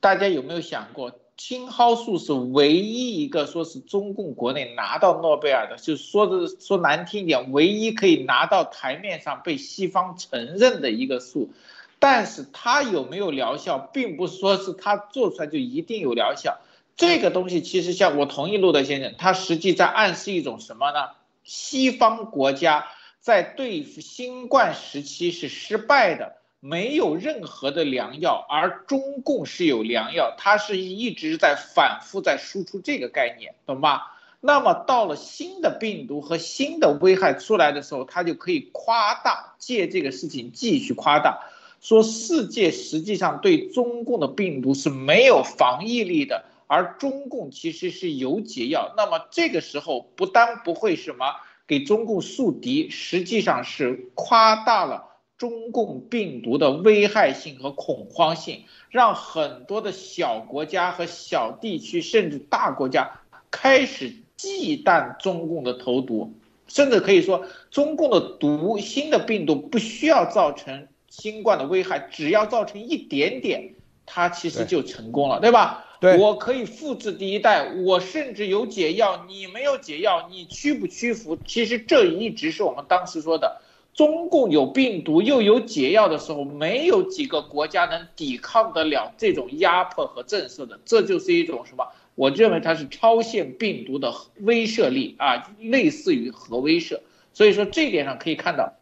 [0.00, 11.50] 大家有没有想过，青蒿素是唯一一个说是中共国内拿到诺贝尔的，就说的说难听一点，唯一可以拿到台面上被西方承认的一个素。
[11.98, 16.56] 但是它有没有疗效，并不说是它做出来就一定有疗效。
[16.96, 21.10] 这个东西其实像我同意路德先生，它实际在暗示一种什么呢？
[21.44, 22.86] 西方国家
[23.20, 34.10] 在对付新冠时期是失败的，没有任何的良药，而中共是有良药，它是一直在反复在输出这个概念，懂吧？
[34.40, 41.40] 那么到了新的病毒和新的危害出来的时候，它就可以夸大，借这个事情继续夸大，
[41.80, 46.44] 说世界实际上对中共的病毒是没有防疫力的。
[46.66, 51.34] 而中共其实是有解药，那么这个时候不单不会什么
[51.66, 66.34] 给中共树敌，实际上是夸大了中共病毒的危害性和恐慌性，让很多的小国家和小地区，甚至大国家开始忌惮中共的投毒，
[66.66, 73.74] 甚至可以说，中共的毒新的病毒不需要造成新冠的危害，只要造成一点点，
[74.06, 75.83] 它其实就成功了，对吧？
[76.18, 81.38] 我可以复制第一代，我甚至有解药，你没有解药，你屈不屈服？
[81.46, 83.60] 其实这一直是我们当时说的，
[83.94, 91.86] 中共有病毒又有解药的时候，没有几个国家能抵抗得了这种压迫和震慑的，这就是一种什么？
[92.16, 97.00] 我认为它是超限病毒的威慑力啊，类似于核威慑。
[97.32, 98.72] 所以说这一点上可以看到，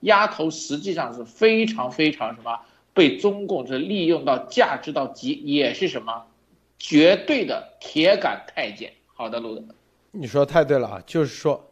[0.00, 2.60] 鸭头实际上是非常非常什么
[2.94, 6.24] 被中共是利用到价值到极，也是什么？
[6.78, 9.62] 绝对的铁杆太监，好的，路德，
[10.10, 11.02] 你说太对了啊！
[11.06, 11.62] 就是说，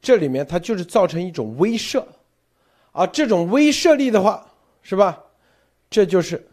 [0.00, 2.04] 这里面它就是造成一种威慑，
[2.92, 4.46] 啊，这种威慑力的话，
[4.82, 5.24] 是吧？
[5.90, 6.46] 这就是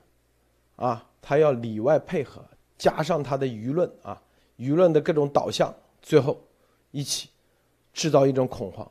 [0.77, 2.43] 啊，他要里外配合，
[2.77, 4.21] 加上他的舆论啊，
[4.57, 6.41] 舆论的各种导向，最后
[6.91, 7.29] 一起
[7.93, 8.89] 制造一种恐慌。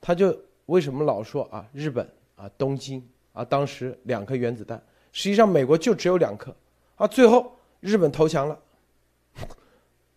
[0.00, 0.36] 他就
[0.66, 4.82] 为什么老说啊，日本啊，东京啊，当时两颗原子弹，
[5.12, 6.54] 实际上美国就只有两颗
[6.96, 7.54] 啊，最后
[7.84, 8.58] 日本投降了。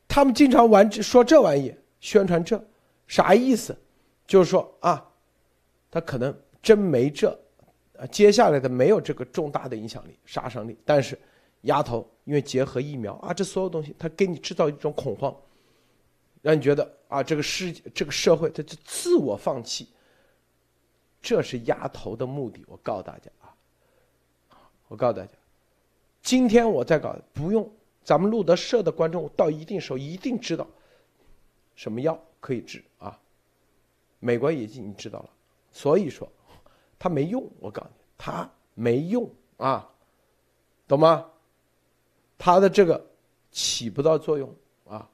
[0.07, 2.59] 他们经常玩说这玩意，宣传这
[3.07, 3.78] 啥意思？
[4.26, 5.05] 就是说啊，
[5.91, 7.30] 他可能真没这，
[7.99, 10.78] 啊，接下来的没有这个重大的影响力、杀伤力。
[10.86, 11.20] 但是
[11.63, 15.36] 丫头因为结合疫苗啊，这所有东西，他给你制造一种恐慌，
[16.41, 19.89] 让你觉得啊，这个世界这个社会，它就自我放弃。
[21.22, 22.63] 这是丫头的目的。
[22.68, 23.53] 我告诉大家啊，
[24.88, 25.32] 我告诉大家，
[26.28, 27.71] 今天我在搞，不用。
[28.03, 30.67] 咱们路德社的观众到一定时候一定知道，
[31.73, 33.17] 什么药可以治啊？
[34.19, 35.30] 美国已经知道了，
[35.71, 36.30] 所以说，
[36.99, 37.49] 它没用。
[37.61, 39.89] 我告诉你，它没用啊，
[40.86, 41.25] 懂吗？
[42.38, 43.01] 它的这个
[43.49, 44.53] 起不到作用
[44.86, 45.09] 啊。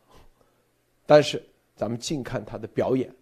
[1.05, 3.15] 但是咱们静看他的表演，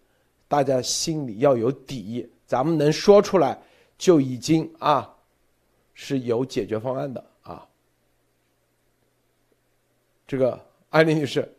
[0.48, 3.60] 大家心里要有底，咱们能说出来
[3.98, 5.14] 就已经啊
[5.92, 7.22] 是有解决方案的。
[10.32, 11.52] 这个艾丽女士，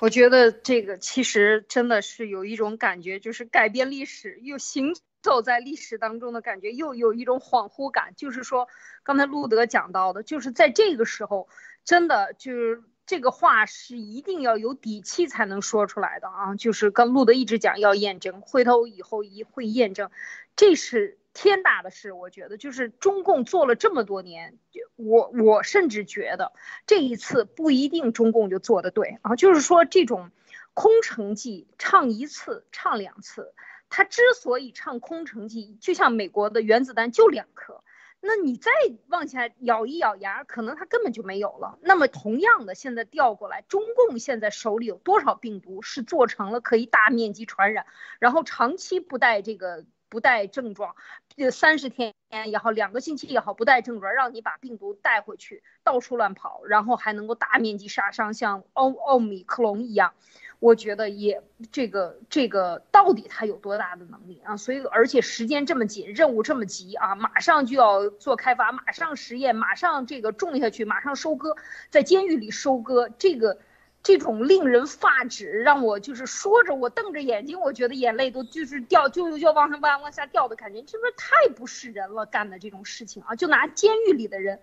[0.00, 8.14] 我觉得这个其实真的是有一种感觉，就是改变历史，又行走在历史当中的感觉，又有一种恍惚感。
[8.16, 8.66] 就是说，
[9.02, 11.46] 刚才路德讲到的，就是在这个时候，
[11.84, 16.54] 真的就是这个话是一定要有底气才能说出来的啊！
[16.54, 20.10] 就是跟路德一直讲要验证，回头以后一会验证，
[20.56, 21.17] 这是。
[21.40, 24.58] 天大的事，我觉得就是中共做了这么多年，
[24.96, 26.52] 我我甚至觉得
[26.84, 29.36] 这一次不一定中共就做的对啊。
[29.36, 30.32] 就是说这种
[30.74, 33.54] 空城计唱一次唱两次，
[33.88, 37.84] 他之所以唱空城计，就像美国的原子弹就两颗，
[38.20, 38.72] 那你再
[39.06, 41.78] 往下咬一咬牙，可能他根本就没有了。
[41.82, 47.86] 那么同样的，现在调过来，中共现在手里有多少病毒是做成了可以大面积传染，
[48.18, 49.84] 然后长期不带这个。
[50.08, 50.96] 不带症状，
[51.36, 52.14] 这三十天
[52.46, 60.14] 也好，两个星期也好，不带症状，让你把病毒带回去，到处乱跑，然后还能够大面积杀伤，像奥奥米克隆一样，
[60.60, 64.56] 我觉得也这个这个到底它有多大的能力啊？
[64.56, 71.56] 所以而且时间这么紧，任务这么急啊，马上就要做开发，马上实验，马上这个种下去，马上收割，
[71.90, 73.58] 在监狱里收割这个。
[74.02, 82.24] 这种令人发指，让我就是说着，我瞪着眼睛，我觉得眼泪都就是掉，就就往上往往下掉的感觉，这不是太不是人了？
[82.26, 84.60] 干的这种事情啊，就拿监狱里的人。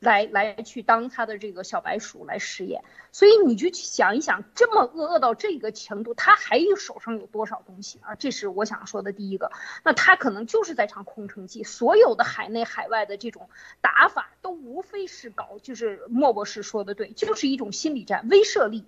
[0.00, 8.14] 来来去当他的这个小白鼠来实验，所以你就去想一想，这么恶恶到这个程度，他还有手上有多少东西啊？
[8.14, 9.50] 这是我想说的第一个。
[9.82, 13.48] 那他可能就是在唱空城计，所有的海内海外的这种
[13.80, 18.84] 打法都无非是搞，就是莫博士说的对，就是一种心理战，威慑力，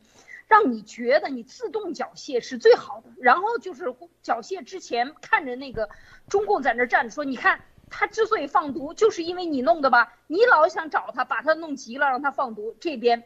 [0.46, 3.11] 让你觉得你自动缴械是最好的。
[3.20, 3.92] 然后就是
[4.22, 5.88] 缴械之前看着那个
[6.28, 7.61] 中共在那站着说，你看。
[7.91, 10.14] 他之所以放毒，就是因为你弄的吧？
[10.28, 12.74] 你老想找他，把他弄急了，让他放毒。
[12.80, 13.24] 这边，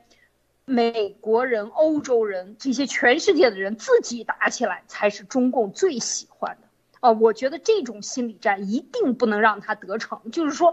[0.64, 6.68] 美国人、欧洲人这些全世界的人自己打起来，才是中共最喜欢的。
[7.00, 10.30] 啊，我觉得这种心理战一定不能让他得逞。
[10.32, 10.72] 就是说，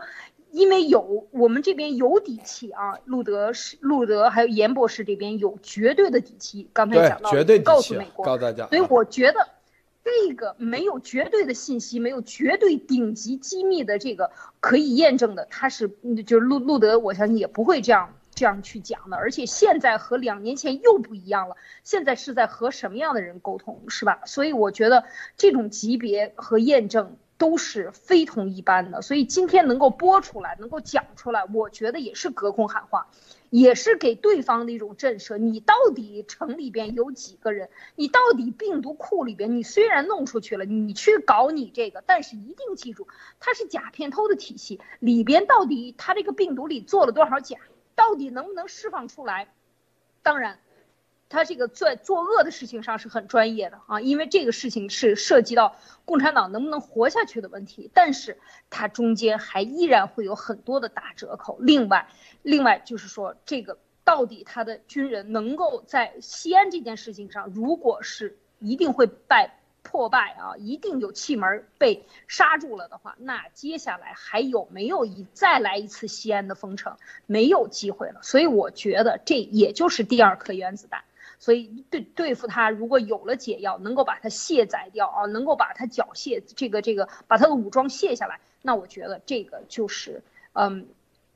[0.52, 6.70] 因为有我们这边有底气啊，路德是路德，还有严博士这边有绝对的底气。
[6.72, 8.66] 刚才讲到，绝对告诉美国，告诉大家。
[8.68, 9.48] 所以我觉得。
[10.04, 15.89] 这个没有绝对的信息，没有绝对顶级机密的这个可以验证的，他是
[16.26, 19.18] 就是路路德，我相信也不会这样这样去讲的。
[19.18, 24.22] 而且现在和两年前又不一样了，现在是在和什么样的人沟通，是吧？
[24.26, 25.06] 所以我觉得
[25.38, 27.18] 这种级别和验证。
[27.38, 33.08] 都是非同一般的，所以今天能够播出来，能够讲出来，我觉得也是隔空喊话，
[33.52, 35.38] 也是给对方的一种震慑。
[35.38, 37.70] 你到底城里边有几个人？
[37.95, 39.56] 你到底病毒库里边？
[39.56, 43.08] 你虽然弄出去了，你去搞你这个，但是一定记住，
[43.39, 47.57] 它是假片偷的体系里边，到底它这个病毒里做了多少假？
[47.94, 49.53] 到底能不能释放出来？
[50.23, 50.57] 当然。
[51.32, 58.38] 他这个在作恶的事情上是很专业的啊，因为这个事情是涉及到共产党能不能活下去的问题，但是
[58.70, 61.58] 它中间还依然会有很多的打折扣。
[61.60, 62.08] 另外，
[62.44, 76.98] 另外就是说，这个到底他的军人能够在西安这件事情上，如果是一定会败破败啊，一定有气门被刹住了的话，那接下来还有没有一再来一次西安的封城？
[77.26, 78.22] 没有机会了。
[78.22, 81.03] 所以我觉得这也就是第二颗原子弹。
[81.41, 90.22] 所以对对付他，如果有了解药，能够把它卸载掉啊，能够把它缴械，这个这个把他的武装卸下来，那我觉得这个就是
[90.53, 90.88] 嗯，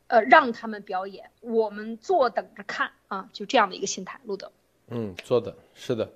[0.06, 4.52] 呃，让他们表演，我们坐等着看啊，就这样的一个心态，路德。
[4.90, 6.08] 嗯，坐等是的。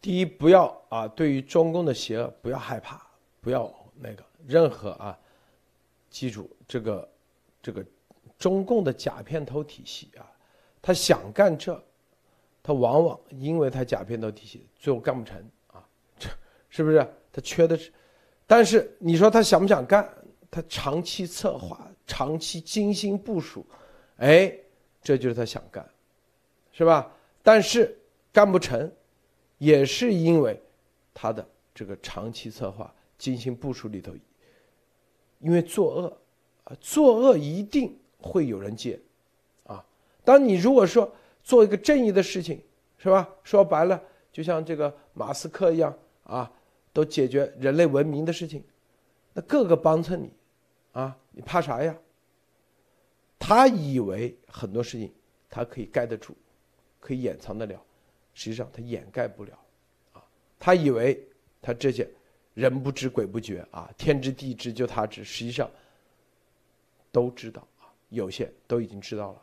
[0.00, 3.04] 第一，不要啊，对于中共的邪恶不要害怕，
[3.40, 5.18] 不要那个任何啊，
[6.10, 7.08] 记住这个
[7.60, 7.84] 这个
[8.38, 10.22] 中共的假片头体系啊，
[10.80, 11.74] 他想干这，
[12.68, 15.82] 他往往因为他假片到体系最后干不成啊，
[16.18, 16.28] 这
[16.68, 16.98] 是不是？
[17.32, 17.90] 他缺的是，
[18.46, 20.06] 但是你说他想不想干？
[20.50, 23.64] 他长期策划，长期精心部署，
[24.18, 24.54] 哎，
[25.00, 25.88] 这就是他想干，
[26.70, 27.10] 是吧？
[27.42, 27.98] 但是
[28.30, 28.92] 干不成。
[29.56, 30.62] 也是因为
[31.14, 34.12] 他的这个长期策划、精心部署里头，
[35.38, 36.18] 因为作恶
[36.64, 39.00] 啊，作恶一定会有人接
[39.64, 39.82] 啊。
[40.22, 41.10] 当你如果说
[41.48, 42.62] 做一个正义的事情，
[42.98, 43.26] 是吧？
[43.42, 43.98] 说白了，
[44.30, 46.52] 就像这个马斯克一样啊，
[46.92, 48.62] 都解决人类文明的事情，
[49.32, 50.30] 那各个帮衬你
[50.92, 51.96] 啊，你怕啥呀？
[53.38, 55.10] 他以为很多事情
[55.48, 56.36] 他可以盖得住，
[57.00, 57.82] 可以掩藏得了。
[58.34, 59.58] 实际上他掩盖不了，
[60.12, 60.22] 啊，
[60.58, 61.26] 他以为
[61.62, 62.06] 他这些
[62.52, 65.70] 人不知鬼不觉啊，天知地知就他知，实际上
[67.10, 69.42] 都知道啊，有些都已经知道了，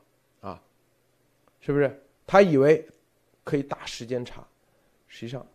[1.65, 2.03] 是不是？
[2.27, 2.87] 他以为
[3.43, 4.45] 可以打时间差，
[5.07, 5.45] 实际上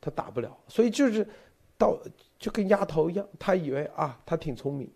[0.00, 1.28] 他打不了，所以就是
[1.76, 1.98] 到
[2.38, 4.90] 就跟丫头一样，他以为啊，他挺聪明，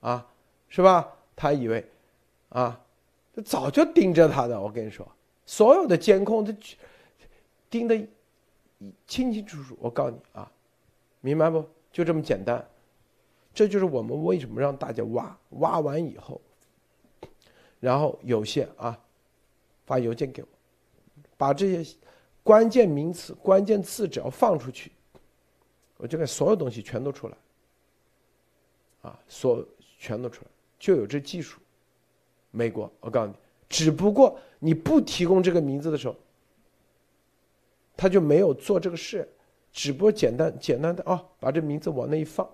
[0.00, 0.26] 啊，
[0.68, 1.10] 是吧？
[1.34, 1.84] 他以为
[2.50, 2.78] 啊，
[3.44, 5.10] 早就盯着他的，我跟你说，
[5.46, 6.54] 所有的监控他。
[7.70, 7.96] 盯得
[9.06, 10.50] 清清楚楚，我告诉你啊，
[11.20, 11.64] 明白不？
[11.92, 12.68] 就这么简单，
[13.54, 16.40] 这就是我们为什么让大家挖挖完以后，
[17.78, 18.98] 然后有些啊
[19.90, 20.48] 发邮件给我，
[21.36, 21.96] 把这些
[22.44, 24.92] 关键名词、关键词只要放出去，
[25.96, 27.36] 我就给所有东西全都出来，
[29.02, 29.66] 啊，所
[29.98, 31.58] 全都出来，就有这技术。
[32.52, 33.34] 美国，我告诉你，
[33.68, 36.14] 只不过你不提供这个名字的时候。
[37.96, 39.28] 他就没有做这个事，
[39.72, 42.48] 只不过简单简单的啊，把这名字往那一放，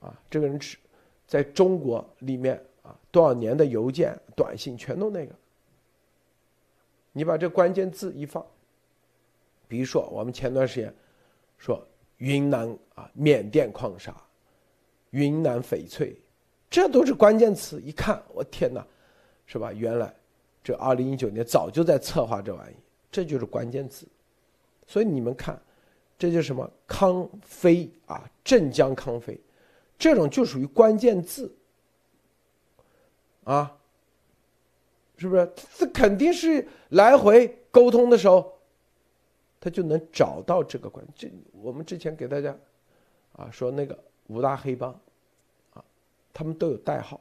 [0.00, 0.78] 啊，这个人只
[1.26, 5.34] 在中国里面啊，多少年的邮件、短信全都那个。
[7.16, 8.44] 你把这关键字一放，
[9.66, 10.94] 比如说我们前段时间
[11.56, 11.82] 说
[12.18, 14.14] 云南啊，缅甸矿砂，
[15.12, 16.14] 云南翡翠，
[16.68, 17.80] 这都是关键词。
[17.80, 18.86] 一看，我天哪，
[19.46, 19.72] 是吧？
[19.72, 20.14] 原来
[20.62, 22.76] 这二零一九年早就在策划这玩意，
[23.10, 24.06] 这就是关键字。
[24.86, 25.58] 所以你们看，
[26.18, 29.40] 这就是什么康飞啊，镇江康飞，
[29.98, 31.50] 这种就属于关键字
[33.44, 33.74] 啊，
[35.16, 35.52] 是不是？
[35.76, 38.52] 这肯定是来回沟通的时候，
[39.60, 41.04] 他就能找到这个关。
[41.14, 42.56] 这我们之前给大家
[43.32, 43.98] 啊说那个
[44.28, 44.92] 五大黑帮
[45.72, 45.84] 啊，
[46.32, 47.20] 他们都有代号，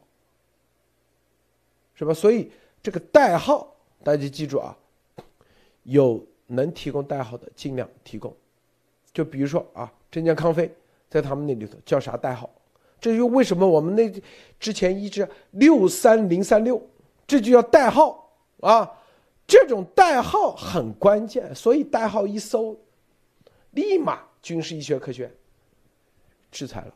[1.93, 2.13] 是吧？
[2.13, 2.51] 所以
[2.83, 4.77] 这个代号大家记住啊，
[5.83, 6.25] 有。
[6.47, 8.31] 能提供代号的尽量提供，
[9.11, 10.71] 就比如说啊，镇江康飞
[11.09, 12.47] 在他们那里头叫啥代号？
[13.01, 14.21] 这就为什么我们那
[14.59, 16.79] 之前一直六三零三六，
[17.25, 18.31] 这就叫代号
[18.61, 18.91] 啊。
[19.47, 22.75] 这种代号很关键，所以代号一搜，
[23.71, 25.31] 立马军事医学科学
[26.51, 26.93] 制裁了。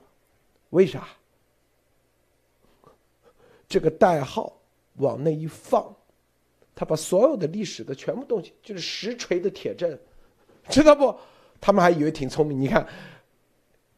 [0.72, 1.08] 为啥？
[3.68, 4.52] 这个代号
[4.96, 5.96] 往那一放。
[6.74, 10.00] 他把所有的历史的全部东西，就是实锤的铁证，
[10.70, 11.14] 知道不？
[11.62, 12.60] 他们还以为挺聪明。
[12.60, 12.88] 你看，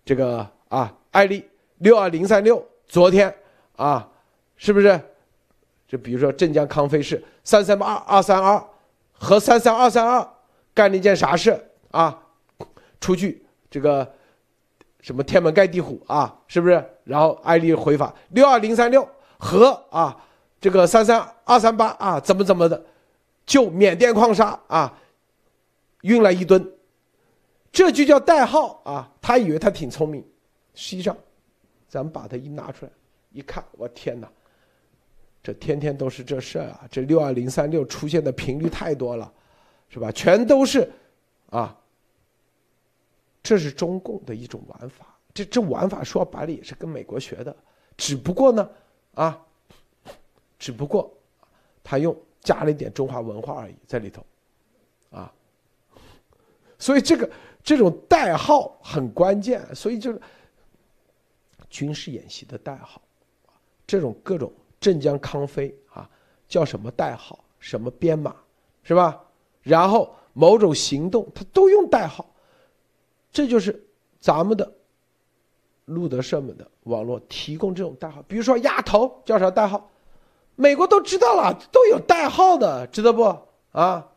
[0.03, 1.47] 这个啊，艾丽
[1.77, 3.33] 六二零三六，昨天
[3.75, 4.11] 啊，
[4.57, 4.99] 是不是？
[5.91, 8.65] 就比如说镇江康菲是三三八二三二
[9.11, 10.25] 和三三二三二
[10.73, 12.17] 干了一件啥事啊？
[13.01, 14.09] 出去这个
[15.01, 16.81] 什么天门盖地虎啊，是不是？
[17.03, 19.05] 然后艾丽回法六二零三六
[19.37, 20.15] 和啊。
[20.61, 22.85] 这个三三二三八啊，怎么怎么的，
[23.45, 24.97] 就缅甸矿砂啊，
[26.03, 26.71] 运了一吨，
[27.69, 29.11] 这就叫代号啊。
[29.21, 30.25] 他以为他挺聪明，
[30.73, 31.17] 实际上，
[31.89, 32.91] 咱们把它一拿出来
[33.31, 34.29] 一看，我天哪，
[35.43, 36.87] 这天天都是这事儿啊！
[36.91, 39.33] 这六二零三六出现的频率太多了，
[39.89, 40.11] 是吧？
[40.11, 40.89] 全都是
[41.49, 41.77] 啊，
[43.41, 45.07] 这是中共的一种玩法。
[45.33, 47.55] 这这玩法说白了也是跟美国学的，
[47.97, 48.69] 只不过呢，
[49.13, 49.45] 啊。
[50.59, 51.11] 只不过，
[51.83, 54.23] 他用加了一点中华文化而已在里头，
[55.09, 55.33] 啊，
[56.77, 57.27] 所以这个
[57.63, 60.21] 这种代号很关键，所以就是
[61.67, 63.01] 军事演习的代号，
[63.87, 66.09] 这种各种镇江康菲啊，
[66.49, 68.35] 叫什么代号，什么编码，
[68.83, 69.23] 是吧？
[69.61, 72.25] 然后某种行动，他都用代号，
[73.31, 73.81] 这就是
[74.19, 74.69] 咱们的
[75.85, 79.89] 路德社们的网络提供这种代号，比如说丫头叫啥代号，
[80.55, 83.23] 美国都知道了，都有代号的，知道不
[83.71, 84.07] 啊？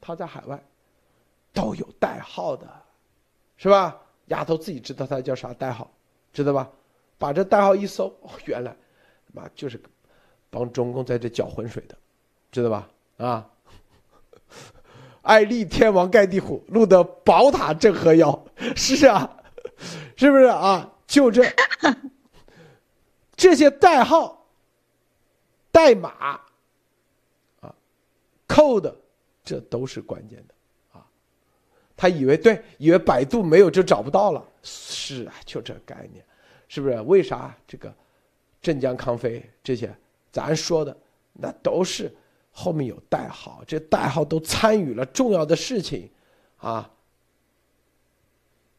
[0.00, 0.62] 他在海外
[1.54, 2.68] 都有代号的，
[3.56, 3.98] 是吧？
[4.26, 5.90] 丫头自己知道他叫啥代号，
[6.32, 6.70] 知道吧？
[7.18, 8.76] 把这代号一搜，哦，原来，
[9.32, 9.80] 妈就是
[10.52, 11.96] 帮中共在这搅浑水的，
[12.50, 12.88] 知道吧？
[13.16, 13.48] 啊！
[15.22, 18.44] 爱立天王盖地虎，路德宝塔镇河妖，
[18.76, 19.38] 是啊，
[20.14, 20.92] 是不是啊？
[21.06, 21.42] 就这
[23.34, 24.46] 这些代号、
[25.70, 26.10] 代码
[27.60, 27.74] 啊、
[28.46, 28.94] code，
[29.42, 30.54] 这都是关键的
[30.98, 31.06] 啊。
[31.96, 36.22] 他以为对，以为百度没有就找不到了，是啊，就这概念，
[36.68, 37.00] 是不是？
[37.02, 37.94] 为啥这个
[38.60, 39.94] 镇江康菲这些
[40.32, 40.96] 咱说的
[41.34, 42.12] 那都是？
[42.54, 46.10] 后面有代号，这代号都参与了重要的事情，
[46.58, 46.90] 啊，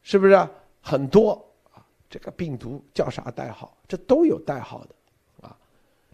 [0.00, 0.48] 是不是
[0.80, 1.32] 很多
[1.72, 1.82] 啊？
[2.08, 3.76] 这个病毒叫啥代号？
[3.88, 5.56] 这都有代号的，啊，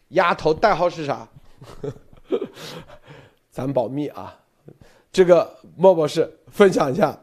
[0.08, 1.28] 丫头代号是啥？
[3.52, 4.34] 咱保密啊。
[5.12, 7.18] 这个莫博士分享一下。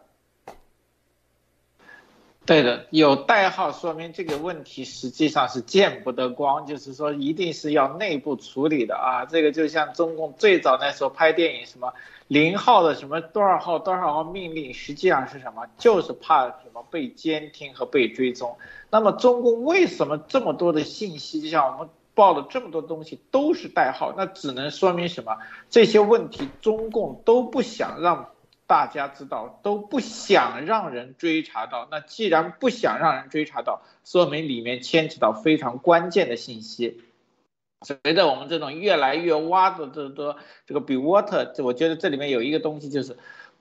[2.47, 9.25] 对的，有代号说明这个问题实际上是见不得光，就是说一定是要内部处理的啊。
[9.25, 11.93] 这个就像中共最早那时候拍电影，什么
[12.29, 15.65] 零号的什么多少号多少号命令，实际上是什么？
[15.77, 18.55] 就是怕什么被监听和被追踪。
[18.89, 24.13] 那么中共为什么这么多的信息，就像我们报了这么多东西都是代号？
[24.15, 25.35] 那只能说明什么？
[25.69, 28.29] 这些问题中共都不想让。
[28.67, 37.01] 大家知道都不想让人追查到，那既然不想让人追查到，说明里面牵扯到非常关键的信息。
[37.81, 43.17] 随着我们这种越来越挖的这多这个 Be Water，我觉得这里面有一个东西就是。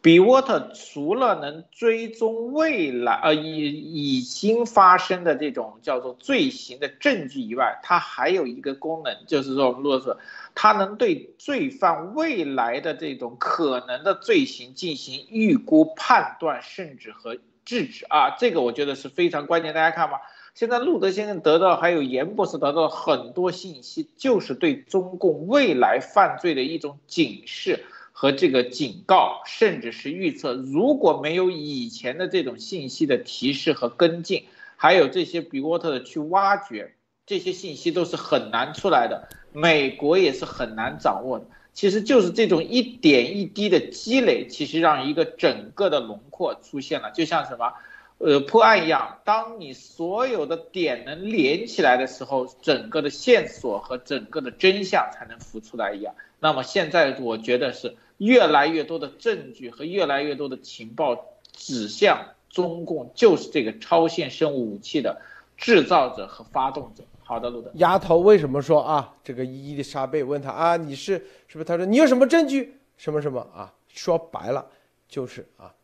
[0.06, 10.16] B w a t 除了能追踪未来呃已已经发生的这种叫做罪行的证据以外，它还有一个功能，就是说我们如果说
[10.54, 19.74] 它能对罪犯未来的这种可能的罪行进行预估、判断，甚至和制止啊，这个我觉得是非常关键。
[19.74, 20.20] 大家看吧，
[20.54, 27.84] 现在路德先生得到还有严博士得到很多信息，就是对中共未来犯罪的一种警示。
[28.18, 36.94] 和这个警告，甚至是预测，如果没有以前的这种信息的提示和跟进，还有这些比沃特的去挖掘，
[37.26, 39.28] 这些信息都是很难出来的。
[39.52, 41.44] 美国也是很难掌握的。
[41.74, 47.74] 其实就是这种一点一滴的积累，其实让一个整个的轮廓出现了，就像什么，
[48.16, 49.18] 呃，破案一样。
[49.26, 56.14] 当你所有的点能连起来的时候，整个的线索和整个的真相才能浮出来一样。
[56.40, 57.94] 那么现在我觉得是。
[58.18, 61.16] 越来越多的证据和越来越多的情报
[61.52, 62.18] 指向
[62.48, 65.20] 中共就是这个超限生物武器的
[65.56, 67.02] 制造者和发动者。
[67.22, 67.70] 好的，路德。
[67.74, 69.12] 丫头为什么说啊？
[69.24, 71.14] 这个伊丽莎贝问他啊，你是
[71.48, 71.64] 是不是？
[71.64, 72.74] 他说你有什么证据？
[72.96, 73.72] 什么什么啊？
[73.88, 74.64] 说白了
[75.08, 75.74] 就是啊，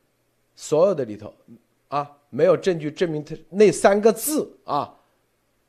[0.54, 1.34] 所有的里头
[1.88, 4.94] 啊，没有证据证明他那三个字啊，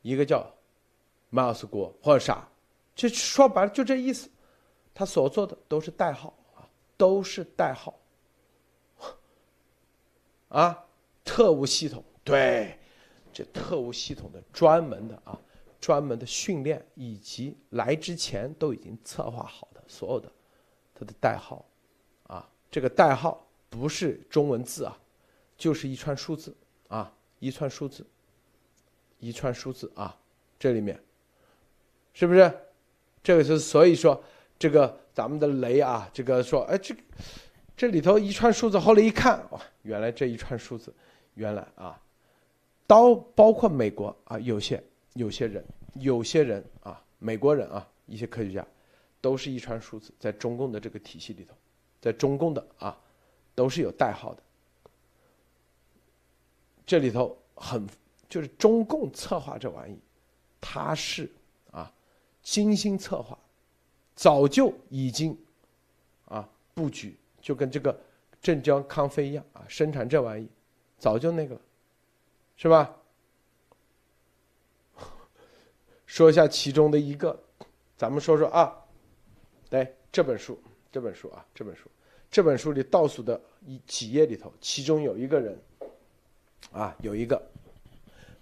[0.02, 0.48] 一个叫
[1.28, 2.46] 马尔斯国或者啥，
[2.94, 4.30] 就说白了就这意思。
[4.94, 6.32] 他所做的都是代号。
[6.96, 7.98] 都是代号，
[10.48, 10.86] 啊，
[11.24, 12.04] 特务系统。
[12.22, 12.78] 对，
[13.32, 15.38] 这特务系统的专门的啊，
[15.80, 20.30] 专门的训练以及来之前都已经策划好的所有的，
[20.94, 21.64] 它的代号，
[22.22, 24.98] 啊，这个代号不是中文字啊，
[25.56, 26.56] 就是一串数字。
[26.88, 28.06] 啊，一串数字，
[29.18, 30.16] 一串数字啊，
[30.58, 31.02] 这里面，
[32.12, 32.52] 是不是？
[33.22, 34.22] 这个是所以说
[34.58, 35.03] 这个。
[35.14, 36.92] 咱们的雷啊，这个说，哎，这
[37.76, 40.92] 这里头一串数字，后来一看，哇，原来这一串数字，
[41.34, 42.02] 原来啊，
[42.84, 44.82] 到包括美国啊，有些
[45.12, 45.64] 有些人，
[45.94, 48.66] 有些人啊，美国人啊，一些科学家，
[49.20, 51.54] 都是一串数字，在中共的这个体系里头，
[52.00, 52.98] 在中共的啊，
[53.54, 54.42] 都是有代号的。
[56.84, 57.86] 这里头很
[58.28, 59.96] 就是中共策划这玩意，
[60.60, 61.30] 他是
[61.70, 61.92] 啊，
[62.42, 63.38] 精心策划。
[64.14, 65.36] 早就已经，
[66.26, 67.98] 啊，布局就跟这个
[68.40, 70.48] 镇江康菲一样啊，生产这玩意，
[70.98, 71.60] 早就那个了，
[72.56, 72.94] 是吧？
[76.06, 77.36] 说一下其中的一个，
[77.96, 78.72] 咱们说说啊，
[79.70, 80.56] 来这本书，
[80.92, 81.90] 这本书啊，这本书，
[82.30, 85.58] 这本书里倒数的一几页里头，其中有一个人，
[86.70, 87.42] 啊，有一个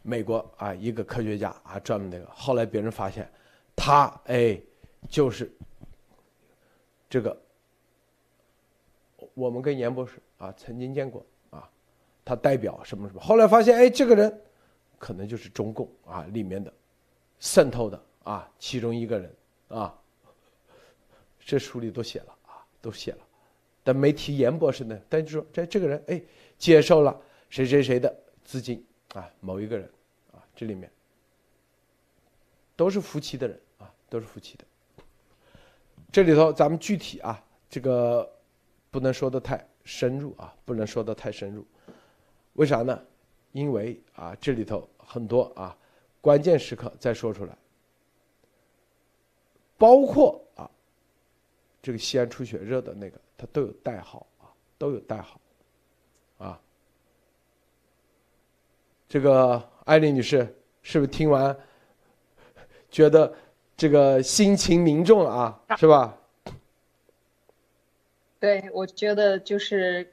[0.03, 3.27] 美国啊，一个科学家啊，专门那个，后来别人发现
[3.75, 4.61] 他哎。
[5.09, 5.51] 就是
[7.11, 7.39] 这个，
[9.35, 11.69] 我们跟严博士啊曾经见过啊，
[12.25, 14.41] 他代表什么什么，后来发现哎这个人
[14.99, 16.73] 可能就是中共啊里面的
[17.39, 19.35] 渗透的啊其中一个人
[19.69, 19.95] 啊，
[21.41, 23.19] 这书里都写了啊都写了，
[23.85, 26.23] 但没提严博士呢，但就说这这个人哎
[26.57, 27.21] 接受了
[27.51, 29.91] 谁谁谁的资金啊某一个人
[30.33, 30.91] 啊这里面
[32.77, 34.65] 都是夫妻的人啊都是夫妻的。
[36.13, 38.31] 这里头咱们具体啊，这个
[38.91, 41.67] 不能说的太深入啊，不能说的太深入。
[42.53, 43.03] 为啥呢？
[43.53, 45.75] 因为啊，这里头很多啊
[46.21, 47.57] 关键时刻再说出来，
[49.79, 50.71] 包括啊
[51.81, 55.41] 这个西安出血热的那个，它都有代号啊，都有代号
[56.37, 56.61] 啊。
[59.09, 61.59] 这个艾丽女士是不是听完
[62.91, 63.35] 觉得？
[63.83, 66.17] 这个心情凝重啊，是吧？
[68.39, 70.13] 对，我觉得就是，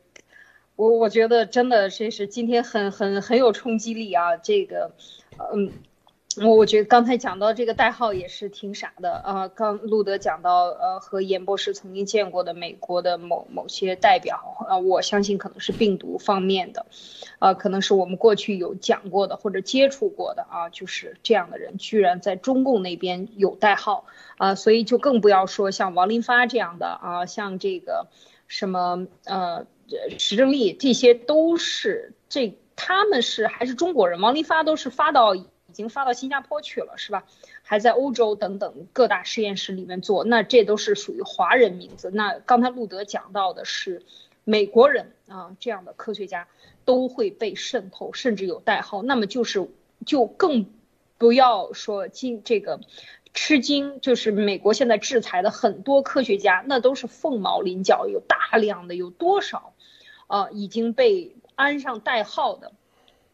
[0.76, 4.92] 我我觉得真的这是今天很很很有冲击力啊，这个，
[5.54, 5.72] 嗯。
[6.42, 9.48] 我我觉得刚才讲到这个代号也是挺傻的啊。
[9.48, 16.86] 刚路德讲到，呃，和严博士曾经见过的美国的某某些代表啊，我相信可能是病毒方面的，
[17.40, 24.06] 啊，可能是我们过去有讲过的或者接触过的啊，就是这样的人居然在中共那边有代号
[24.38, 28.08] 啊，所以就更不要说像王林发这样的啊，像这个
[28.48, 29.66] 什么呃
[30.18, 35.36] 石正丽，这些都是这他们是还是中国人，王林发都是发到。
[35.70, 37.26] 已经发到新加坡去了，是吧？
[37.62, 42.10] 还在欧洲等等各大实验室里面做，那这都是属于华人名字。
[42.12, 44.04] 那刚才路德讲到的是
[44.44, 46.48] 美国人啊，这样的科学家
[46.84, 49.04] 都会被渗透，甚至有代号。
[49.04, 49.70] 那么就是
[50.06, 50.66] 就更
[51.18, 52.80] 不要说今这个
[53.34, 59.74] 吃惊，就是美国现在制裁的很多科学家，那都是凤毛麟角，有大量的有多少
[60.26, 62.72] 啊已经被安上代号的。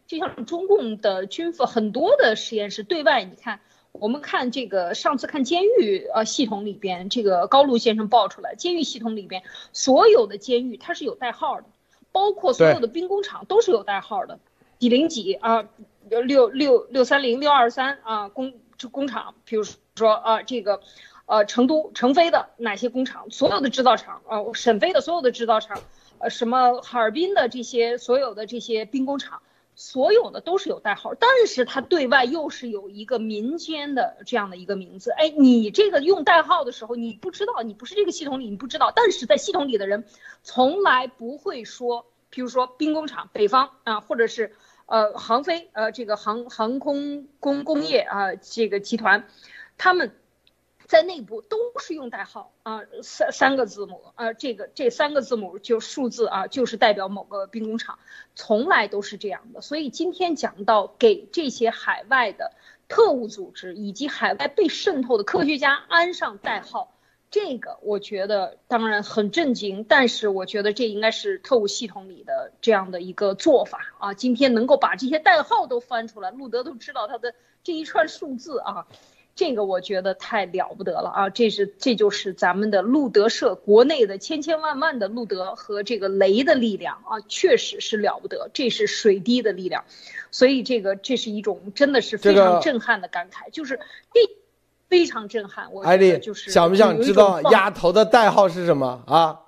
[0.06, 3.60] 就像中共的军方很多的实验室对外，你看，
[3.92, 9.42] 我们看这个上次看监狱呃系统里边，这个高露先生爆出来，监狱系统里边
[9.72, 11.64] 所有的监狱它是有代号的，
[12.12, 14.38] 包括所有的兵工厂都是有代号的，
[14.78, 15.68] 几零几啊，
[16.08, 19.64] 六六六三零六二三啊工这工厂，比如
[19.96, 20.80] 说啊这个，
[21.24, 25.80] 呃成都成飞的哪些工厂，所有的制造厂啊沈飞的所有的制造厂，
[26.18, 29.42] 呃什么哈尔滨的这些所有的这些兵工厂。
[29.76, 35.10] 所有的都是有代号，但是它对外又是有一个民间的这样的一个名字。
[35.10, 38.90] 哎，你这个用代号的时候，你不知道，你不是这个系统里，你不知道。
[38.96, 40.04] 但是在系统里的人，
[40.42, 44.52] 从来不会说，比如说兵工厂北方啊，或者是
[44.86, 49.28] 呃航飞呃这个航航空工工业啊这个集团，
[49.78, 50.16] 他们。
[50.88, 57.98] 在内部都是用代号啊，三三个字母啊，这个这三个字母就数字啊，就是代表某个兵工厂，
[58.34, 59.60] 从来都是这样的。
[59.60, 62.52] 所以今天讲到给这些海外的
[62.88, 66.94] 特务组织以及海外被渗透的科学家安上代号，
[67.30, 74.14] 这个我觉得当然很震惊，但是我觉得这应该是特务系统里的这样的一个做法啊。
[74.14, 77.34] 今天能够把这些代号都翻出来，路德都知道他的
[77.64, 78.86] 这一串数字啊。
[79.36, 81.28] 这个我觉得太了不得了啊！
[81.28, 89.84] 这是这就是咱们的路德社国内的千千万万的路德和这个雷的力量啊，确实是了不得，这是水滴的力量，
[90.30, 93.78] 所以这个这是一种真的是非常震撼的感慨，就是
[94.14, 94.20] 这
[94.88, 95.70] 非常震撼。
[95.70, 99.42] 我艾丽就是想不想知道丫头的代号是什么啊？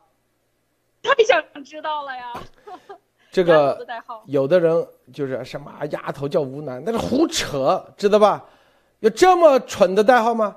[1.02, 2.32] 太想知道了呀！
[3.32, 3.86] 这个
[4.26, 8.44] 有的人就是什么丫头叫吴楠，那是胡扯，知道吧？
[9.00, 10.56] 有这么蠢的代号吗？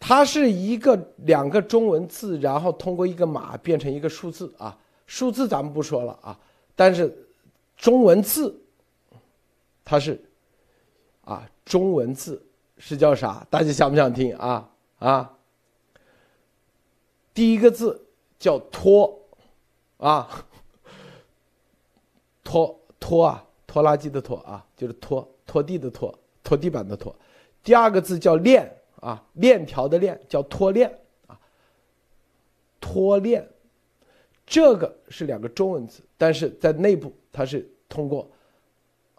[0.00, 4.76] 它是一个两个中文字，然后通过一个码变成一个数字啊。
[5.06, 6.38] 数字咱们不说了啊，
[6.74, 7.14] 但是
[7.76, 8.54] 中文字
[9.84, 10.22] 它是
[11.24, 12.42] 啊，中文字
[12.76, 13.46] 是叫啥？
[13.48, 14.70] 大家想不想听啊？
[14.98, 15.36] 啊，
[17.32, 18.06] 第一个字
[18.38, 19.18] 叫拖
[19.98, 20.46] 啊，
[22.42, 27.14] 拖拖啊，拖拉机的拖啊，就是拖拖地的拖，拖地板的拖。
[27.64, 28.70] 第二个字叫链
[29.00, 31.40] 啊，链条的链叫脱链啊，
[32.78, 33.48] 脱链，
[34.46, 38.30] 这个是两个中文字，但是在内部它是通过，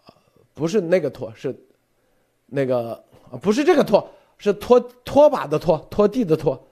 [0.04, 0.14] 啊，
[0.54, 1.54] 不是那个拖，是
[2.46, 2.92] 那个
[3.30, 4.08] 啊，不是这个拖，
[4.38, 6.68] 是拖拖把的拖，拖地的拖，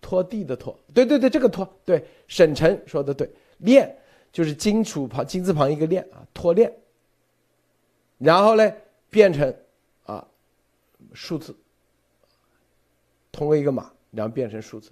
[0.00, 3.28] 拖地的拖，对对对，这个拖，对，沈晨说的对，
[3.58, 3.98] 链
[4.30, 6.72] 就是金属旁金字旁一个链啊，脱链，
[8.18, 8.72] 然后呢
[9.10, 9.52] 变成。
[11.14, 11.54] 数字，
[13.32, 14.90] 通过一个码，然后变成数字，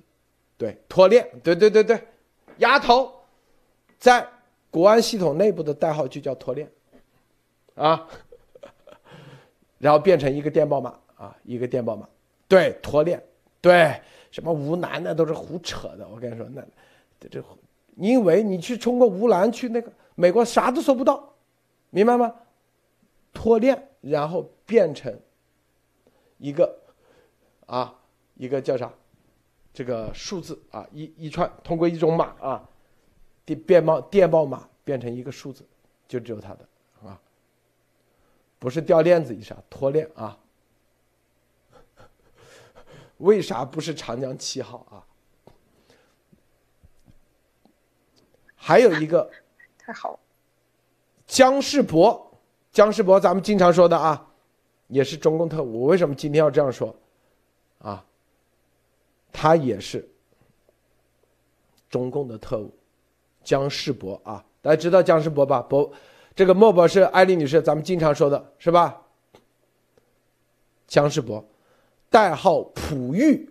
[0.57, 2.03] 对，脱链，对对对对，
[2.59, 3.13] 丫头
[3.99, 4.27] 在
[4.71, 6.71] 国安系统内部的代号就叫脱链，
[7.75, 8.09] 啊，
[9.79, 12.09] 然后变成一个电报码啊，一个电报码，
[12.47, 13.23] 对，脱链，
[13.61, 16.63] 对，什么乌兰那都是胡扯的，我跟你说，那
[17.21, 17.45] 这这，
[17.97, 21.35] 因为你去通过乌兰去那个美国啥都搜不到，
[21.91, 22.35] 明白吗？
[23.33, 25.17] 脱链，然后变成
[26.39, 26.78] 一个
[27.66, 27.94] 啊，
[28.35, 28.90] 一个叫啥？
[29.74, 32.69] 这个数字啊，一一串通过一种码啊，
[33.44, 35.65] 电电报电报码变成一个数字，
[36.09, 36.69] 就只有它的
[37.05, 37.20] 啊，
[38.59, 40.36] 不是掉链子以上脱链啊。
[43.19, 45.02] 为啥不是长江七号啊？
[48.55, 49.31] 还有一个
[49.77, 50.19] 太好，
[51.27, 52.40] 姜世博，
[52.73, 54.28] 姜世博咱们经常说的啊，
[54.89, 55.82] 也是中共特务。
[55.82, 56.94] 我为什么今天要这样说
[57.78, 58.05] 啊？
[59.31, 60.09] 他也是
[61.89, 62.74] 中共的特务，
[63.44, 65.62] 姜世博啊，大家知道姜世博吧？
[65.62, 65.90] 博，
[66.35, 69.02] 这个莫博士、艾丽女士，咱们经常说的是吧？
[70.86, 71.44] 姜世博，
[72.10, 73.48] 代号璞玉，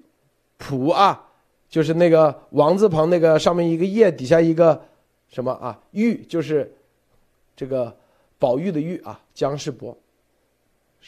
[0.57, 1.29] 璞啊，
[1.69, 4.83] 就是那个王字旁那个上面一个叶，底下一个
[5.29, 5.79] 什么啊？
[5.91, 6.75] 玉就是
[7.55, 7.95] 这个
[8.39, 9.21] 宝玉的玉啊。
[9.33, 9.95] 姜世博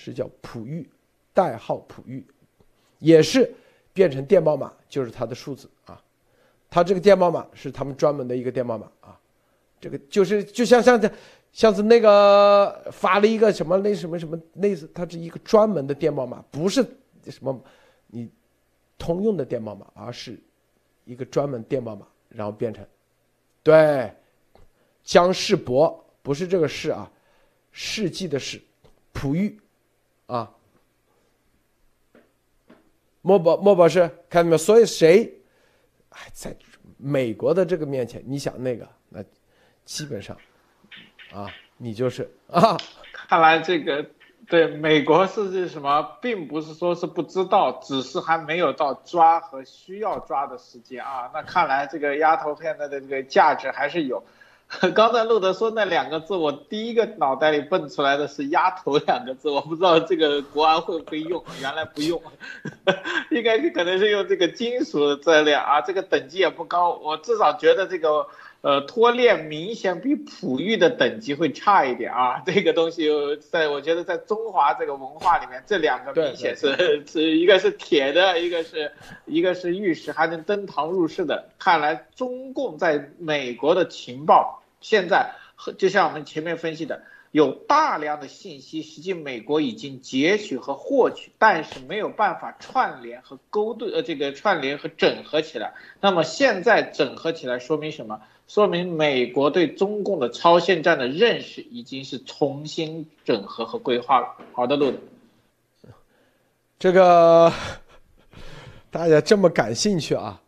[0.01, 0.89] 是叫璞玉，
[1.33, 2.25] 代号璞玉，
[2.99, 3.53] 也是。
[3.91, 6.01] 变成电报码就是它的数字啊，
[6.69, 9.19] 它这个电报码是他们专门的一个电报码啊，
[9.81, 11.11] 这个就是就像像这，
[11.51, 16.81] 像是那个发了一个什么那什么什么类似，它是一个专门的电报码，不是
[17.25, 17.59] 什么
[18.07, 18.29] 你
[18.97, 20.39] 通用的电报码，而是
[21.03, 22.85] 一个专门电报码，然后变成
[23.61, 24.09] 对
[25.03, 27.11] 江世博不是这个世啊，
[27.73, 28.61] 世纪的世，
[29.11, 29.59] 璞玉
[30.29, 30.49] 啊。
[33.21, 34.57] 莫博莫博士，看到没有？
[34.57, 35.41] 所以谁，
[36.09, 36.55] 哎，在
[36.97, 39.21] 美国的这个面前，你想那个，那
[39.83, 40.37] 基本上，
[41.33, 41.47] 啊，
[41.77, 42.77] 你就是啊。
[43.11, 44.05] 看来这个
[44.47, 51.29] 对美国是是什么，并不是说是不知道，只是还没有到抓和需要抓的时间啊。
[51.33, 54.23] 那看来这个丫头片的这个价值还是有。
[54.93, 62.21] 刚才路德说那两个字，我第一个脑袋里蹦出来的是“鸭头”两个字，我不知道这个国安会不会用，原来不用，
[63.31, 68.27] 应该是可能是用这个金属的质量啊，这个等级也不高，我至少觉得这个
[68.61, 73.09] 呃脱链明显比璞玉的等级会差一点啊，这个东西
[73.49, 78.91] 在我觉得在中华这个文化里面，这两个明显是是一个是铁的，一个是
[79.25, 84.61] 一个是玉石，还能登堂入室的，看来中共在美国的情报。
[84.81, 85.31] 现在
[85.77, 95.73] 就像我们前面分析的，有大量的信息，实际美国已经截取和获取，但是没有办法串联和勾兑，呃，这个串联和整合起来。
[95.99, 98.21] 那么现在整合起来，说明什么？
[98.49, 104.35] 说明美国对中共的超限战的认识已经是重新整合和规划了。
[104.53, 104.97] 好的，路德。
[106.79, 107.53] 这个
[108.89, 110.41] 大家这么感兴趣啊？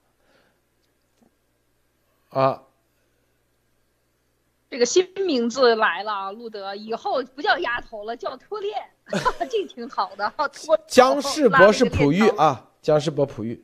[2.30, 2.64] 啊？
[4.72, 8.74] 这个新名字来了，路德以后不叫丫头了，叫脱链，
[9.48, 10.34] 这挺好的。
[10.52, 13.64] 脱姜世博是璞玉啊，姜世博璞玉。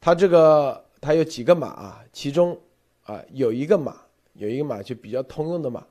[0.00, 2.02] 他这个他有几个码啊？
[2.10, 2.58] 其中
[3.06, 3.96] 啊有一个码，
[4.34, 5.84] 有一个码就比较通用的码。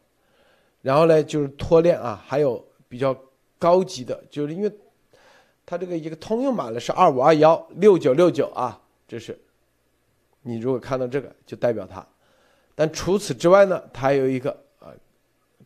[0.81, 3.17] 然后呢就是脱链啊，还有比较
[3.57, 4.71] 高级的，就是因为
[5.65, 9.35] 它这个一个通用码呢是二五二幺六九六九啊，这是
[10.43, 12.05] 你如果看到这个就代表它。
[12.75, 14.93] 但除此之外呢，它还有一个啊，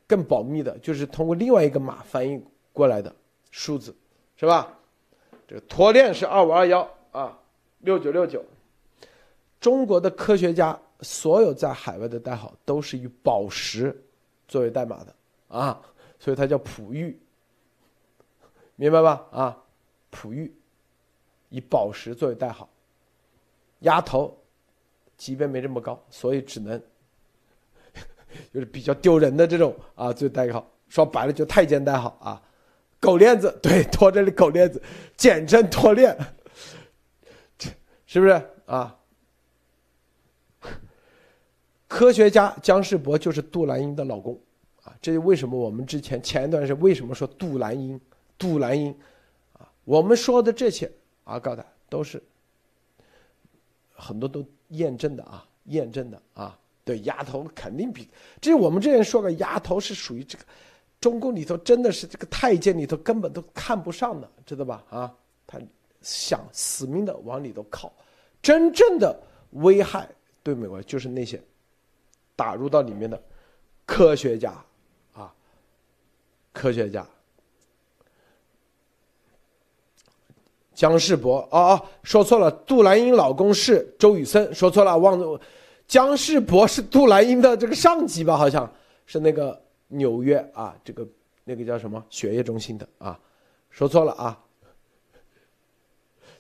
[0.08, 3.14] 更保密的，就是通过另外一个码翻译过来的
[3.52, 3.94] 数字，
[4.38, 4.78] 是吧？
[5.48, 7.38] 这个脱链是二五二幺啊，
[7.80, 8.46] 六九六九。
[9.60, 13.96] 中国的科学家所有在海外的代号都是以宝石
[14.48, 15.16] 作为代码的
[15.48, 15.82] 啊，
[16.20, 17.20] 所以它叫璞玉，
[18.76, 19.26] 明白吧？
[19.32, 19.58] 啊，
[20.10, 20.54] 璞玉
[21.50, 22.70] 以宝石作为代号，
[23.80, 24.38] 丫头
[25.18, 26.82] 级别没这么高，所以只能。
[28.54, 32.40] 就是比较丢人的这种啊，就代号，说白了就太监代号啊，
[33.00, 34.80] 狗链子，对，拖着的狗链子，
[35.18, 36.16] 简称拖链，
[38.06, 38.32] 是不是
[38.68, 38.99] 啊？
[41.90, 44.40] 科学家姜世博就是杜兰英的老公
[44.84, 48.00] 啊，这就为什么我们之前前一段是为什么说杜兰英，
[48.38, 48.96] 杜兰英
[49.54, 50.90] 啊，我们说的这些
[51.24, 52.22] 啊，告诉他都是
[53.92, 56.58] 很多都验证的啊，验证的啊。
[56.86, 58.08] 对，丫头肯定比
[58.42, 60.44] 这我们之前说个丫头是属于这个
[61.00, 64.84] 中共里头真的是这个太监里头根本都看不上的，知道吧？
[64.90, 65.60] 啊，他
[66.02, 67.94] 想死命的往里头靠，
[68.42, 69.22] 真正的
[69.52, 70.10] 危害
[70.42, 71.40] 对美国就是那些
[72.40, 73.22] 打入到里面的
[73.86, 74.54] 科学家，
[75.14, 75.30] 啊，
[76.54, 77.06] 科学家。
[80.74, 85.42] 姜世博，哦哦，说错了，杜兰英老公是周宇森，说错了，忘了，
[85.86, 88.38] 姜世博是杜兰英的这个上级吧？
[88.38, 88.72] 好像
[89.06, 91.06] 是那个纽约啊，这个
[91.44, 93.20] 那个叫什么血液中心的啊，
[93.70, 94.42] 说错了啊。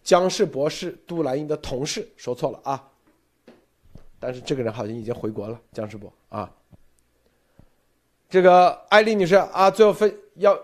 [0.01, 2.88] 姜世博是杜兰英的同事，说错了啊。
[4.19, 6.51] 但是这个人好像已经回国了，江世博啊。
[8.29, 10.59] 这个艾丽女士啊，最后分要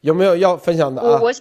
[0.00, 1.20] 有没有要分享的啊？
[1.20, 1.32] 我。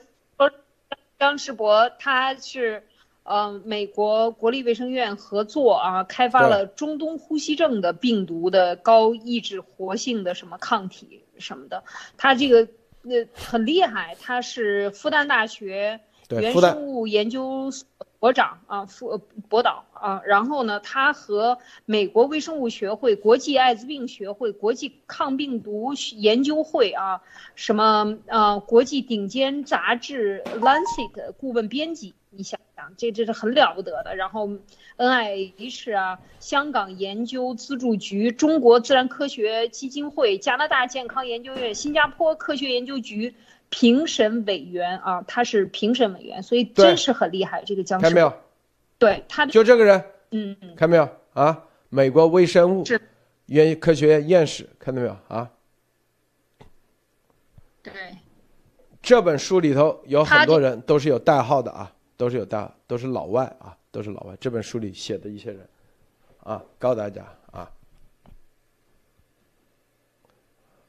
[1.18, 2.84] 张世博他是，
[3.24, 11.86] 呃，美国国立卫生院合作啊，开发了中东呼吸症的病毒的高抑制活性的什么抗体什么的，
[12.18, 12.68] 他这个
[13.04, 17.88] 呃很厉害，他是复旦大学原生物研究所。
[18.20, 19.18] 博长啊，副
[19.50, 27.22] 博导啊，然后呢，他和美国微生物学会、国际艾滋病学会、国际抗病毒研究会啊，
[27.56, 34.16] 什么呃，国际顶尖杂志《Lancet》顾问编辑，你想想，这这是很了不得的。
[34.16, 34.50] 然后
[34.98, 43.36] NIH 啊，香港研究资助局、中国自然科学基金会、加拿大健康研究院、新加坡科学研究局。
[43.78, 47.62] 评审委员啊，他是评审委员，所以真是很厉害。
[47.66, 48.34] 这个僵尸看没有？
[48.98, 51.62] 对他就这个人，嗯，看没有啊？
[51.90, 52.86] 美国微生物
[53.48, 55.52] 院科学院院士，看到没有啊？
[57.84, 57.92] 对，
[59.02, 64.38] 这本书里头有很多人都是有代号的啊，都是有代，都是老外啊，都是老外。
[64.40, 65.68] 这本书里写的一些人
[66.40, 67.70] 啊，告诉大家啊，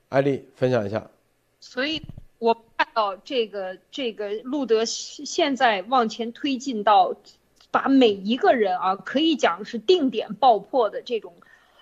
[0.09, 1.05] 艾丽分享一下。
[1.59, 2.01] 所以。
[2.39, 2.66] 我看
[2.97, 7.15] 到这个这个路德现在往前推进到，
[7.71, 11.35] 把每一个人啊，可以讲是定点爆破的这种，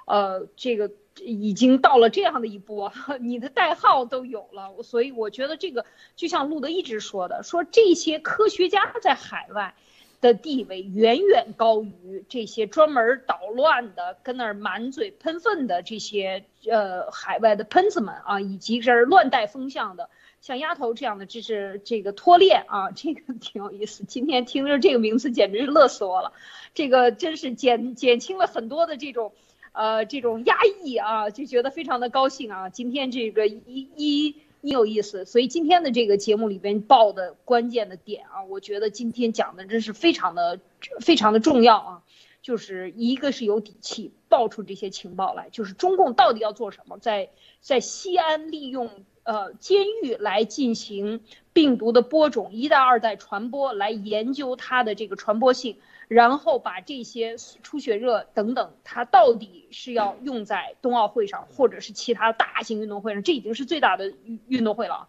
[0.07, 5.87] 呃，这个已经到了这样的一波， 你的代号都有了，所以我觉得这个
[6.17, 9.77] 就像路德一直说的，说这些科学家在海外
[10.21, 20.11] 的地位远远高于这些专门捣乱的、跟那儿满嘴喷粪的这些呃海外的喷子们啊，以及这儿乱带风向的。
[20.45, 24.05] 像丫头这样的，这是这个脱链啊，这个 挺有意思。
[24.05, 26.35] 今天听着这个名字，简直是乐死我了。
[26.75, 29.33] 这个真是减减轻了很多的这种，
[29.73, 32.69] 呃，这种压抑啊，就觉得非常的高兴啊。
[32.69, 40.61] 今天这个一一一有意思，所以今天的这个节目里边报的关键的点啊，我觉得今天讲的真是非常的
[41.01, 42.03] 非常的重要啊。
[42.43, 47.31] 就是一个是有底气爆出这些情报来，就是中共到底要做什么，在
[47.63, 48.91] 在西安利用。
[49.25, 51.21] 呃，监狱来进行
[51.53, 55.79] 病毒的播种，一代、二代传播，来研究它的这个传播性，
[56.09, 65.09] 然后把这些出血热等等，它到底是要用在冬奥会上，或者是其他大型运动会上，这已经是最大的运运动会了。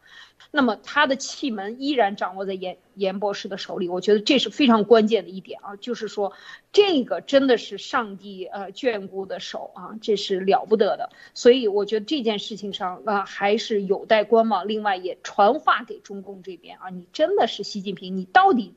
[0.52, 6.34] 那么他的气门依然掌握在严严博士的手里，我觉得这是非常关键的一点啊，就是说
[6.72, 11.10] 这个真的是上帝呃眷顾的手啊，这是了不得的。
[11.34, 14.68] 所以我觉得这件事情上啊还是有待观望。
[14.68, 18.76] 另外也传话给中共这边啊，你真的是习近平，你到底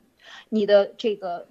[0.49, 1.47] 你的这个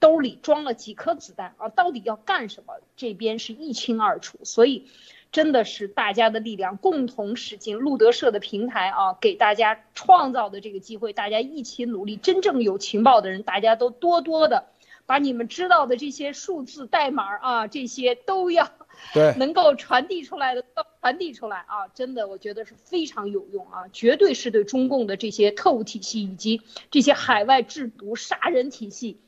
[0.00, 1.68] 兜里装了几颗子弹啊？
[1.68, 2.74] 到底要干什么？
[2.96, 4.38] 这边是一清二楚。
[4.42, 4.88] 所以。
[5.30, 12.16] 真的是大家的力量共同使劲，路德社的平台啊，给大家创造的这个机会，大家一起努力。
[12.16, 14.68] 真正有情报的人，大家都多多的
[15.04, 18.70] 把你们知道的这些数字代码啊，这些都要
[19.14, 20.64] 对能够传递出来的
[21.00, 26.60] 传递出来啊，真的我觉得是非常有用啊，绝对是对中共的这些特务体系以及
[26.90, 29.18] 这些海外制毒杀人体系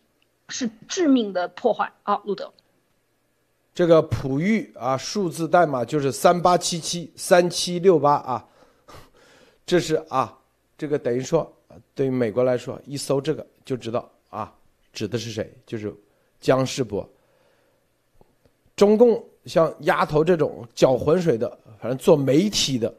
[0.49, 2.53] 是致命的破坏啊，路德。
[3.73, 8.49] 这个普玉啊，数字代码就是三八七七三七六八啊，
[9.65, 10.37] 这是啊，
[10.77, 11.51] 这个等于说，
[11.95, 14.53] 对于美国来说，一搜这个就知道啊，
[14.93, 15.95] 指的是谁，就是
[16.41, 17.09] 姜世博。
[18.75, 22.95] 中共像丫头这种搅浑水的，反正做媒体的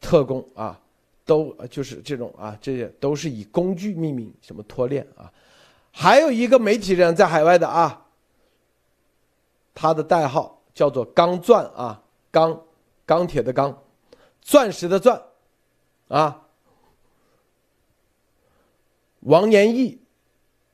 [0.00, 0.78] 特工啊，
[1.24, 5.32] 都就是这种啊，这些都是以工具命名，什么脱链啊，
[5.90, 8.04] 还有一个媒体人在海外的啊。
[9.80, 12.02] 他的代号叫做“钢钻”啊，
[12.32, 12.60] 钢，
[13.06, 13.80] 钢铁的钢，
[14.42, 15.22] 钻石的钻，
[16.08, 16.46] 啊，
[19.20, 20.00] 王延义，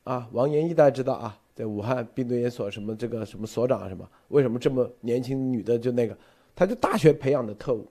[0.05, 6.17] 啊，王延义大家知道啊，在武汉病毒研所什么这个什么所长啊什么，为什么这么年轻女的就那个，
[6.55, 7.87] 他就大学培养的特务，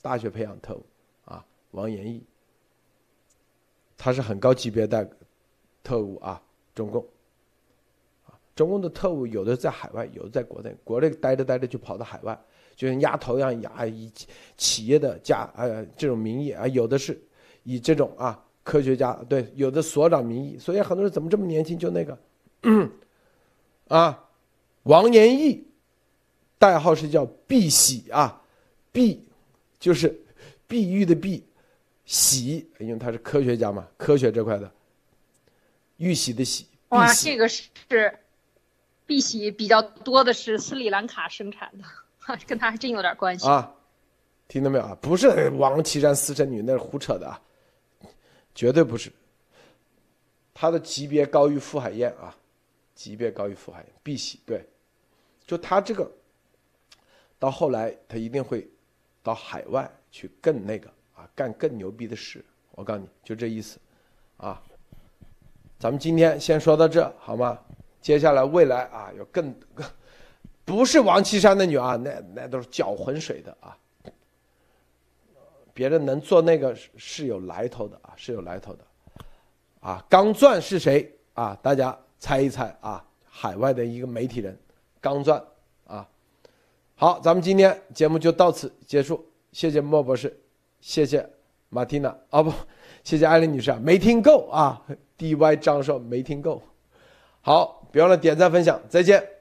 [0.00, 0.84] 大学培养特务，
[1.24, 2.22] 啊，王延义，
[3.98, 5.08] 他是很高级别的
[5.82, 6.42] 特务啊，
[6.74, 7.04] 中共。
[8.54, 12.38] 中共的特务有的在海外，有的在国内，国内待着待着就跑到海外，
[12.76, 14.12] 就像鸭头一样压以
[14.58, 17.18] 企业的家呃这种名义啊，有的是
[17.62, 22.16] 以这种啊科学家对，有的所长名义，所以很多人怎么这么年轻就那个，
[23.88, 24.28] 啊，
[24.84, 25.66] 王延义，
[26.58, 28.42] 代号是叫碧玺啊，
[28.90, 29.26] 碧
[29.78, 30.18] 就是
[30.66, 31.44] 碧玉的碧，
[32.04, 34.70] 玺，因为他是科学家嘛，科学这块的，
[35.98, 36.66] 玉玺的玺。
[36.88, 37.68] 哇，这个是。
[39.04, 41.84] 碧玺比较多的是斯里兰卡生产的，
[42.46, 43.70] 跟他还真有点关系啊！
[44.48, 44.96] 听到没有啊？
[45.02, 47.38] 不是王岐山私生女，那是胡扯的啊！
[48.54, 49.12] 绝对不是，
[50.54, 52.34] 他的级别高于傅海燕啊，
[52.94, 53.84] 级别高于傅海。
[54.02, 54.64] 碧玺对，
[55.46, 56.10] 就他这个，
[57.38, 58.68] 到后来他一定会
[59.22, 62.44] 到海外去更那个啊，干更牛逼的事。
[62.72, 63.78] 我告诉你就这意思
[64.38, 64.62] 啊！
[65.78, 67.58] 咱们今天先说到这好吗？
[68.00, 69.54] 接下来未来啊，有更
[70.64, 73.76] 不是王岐山的女啊，那那都是搅浑水的啊。
[75.74, 78.84] 别人能做那个是有来头的啊，是有来头的
[79.80, 80.04] 啊。
[80.08, 81.58] 钢钻是谁啊？
[81.62, 83.04] 大家猜一猜啊。
[83.28, 84.56] 海外的一个媒体人，
[85.00, 85.42] 钢钻
[85.88, 86.06] 啊。
[86.94, 90.32] 好，咱们今天节目就到此结束，谢谢莫博士，
[90.80, 91.28] 谢谢
[91.68, 92.52] 马蒂娜啊不，
[93.02, 94.80] 谢谢艾琳女士啊，没听够啊。
[95.16, 96.62] D Y 张硕没听够，
[97.40, 97.80] 好。
[97.90, 99.31] 别忘了点赞分享，再见。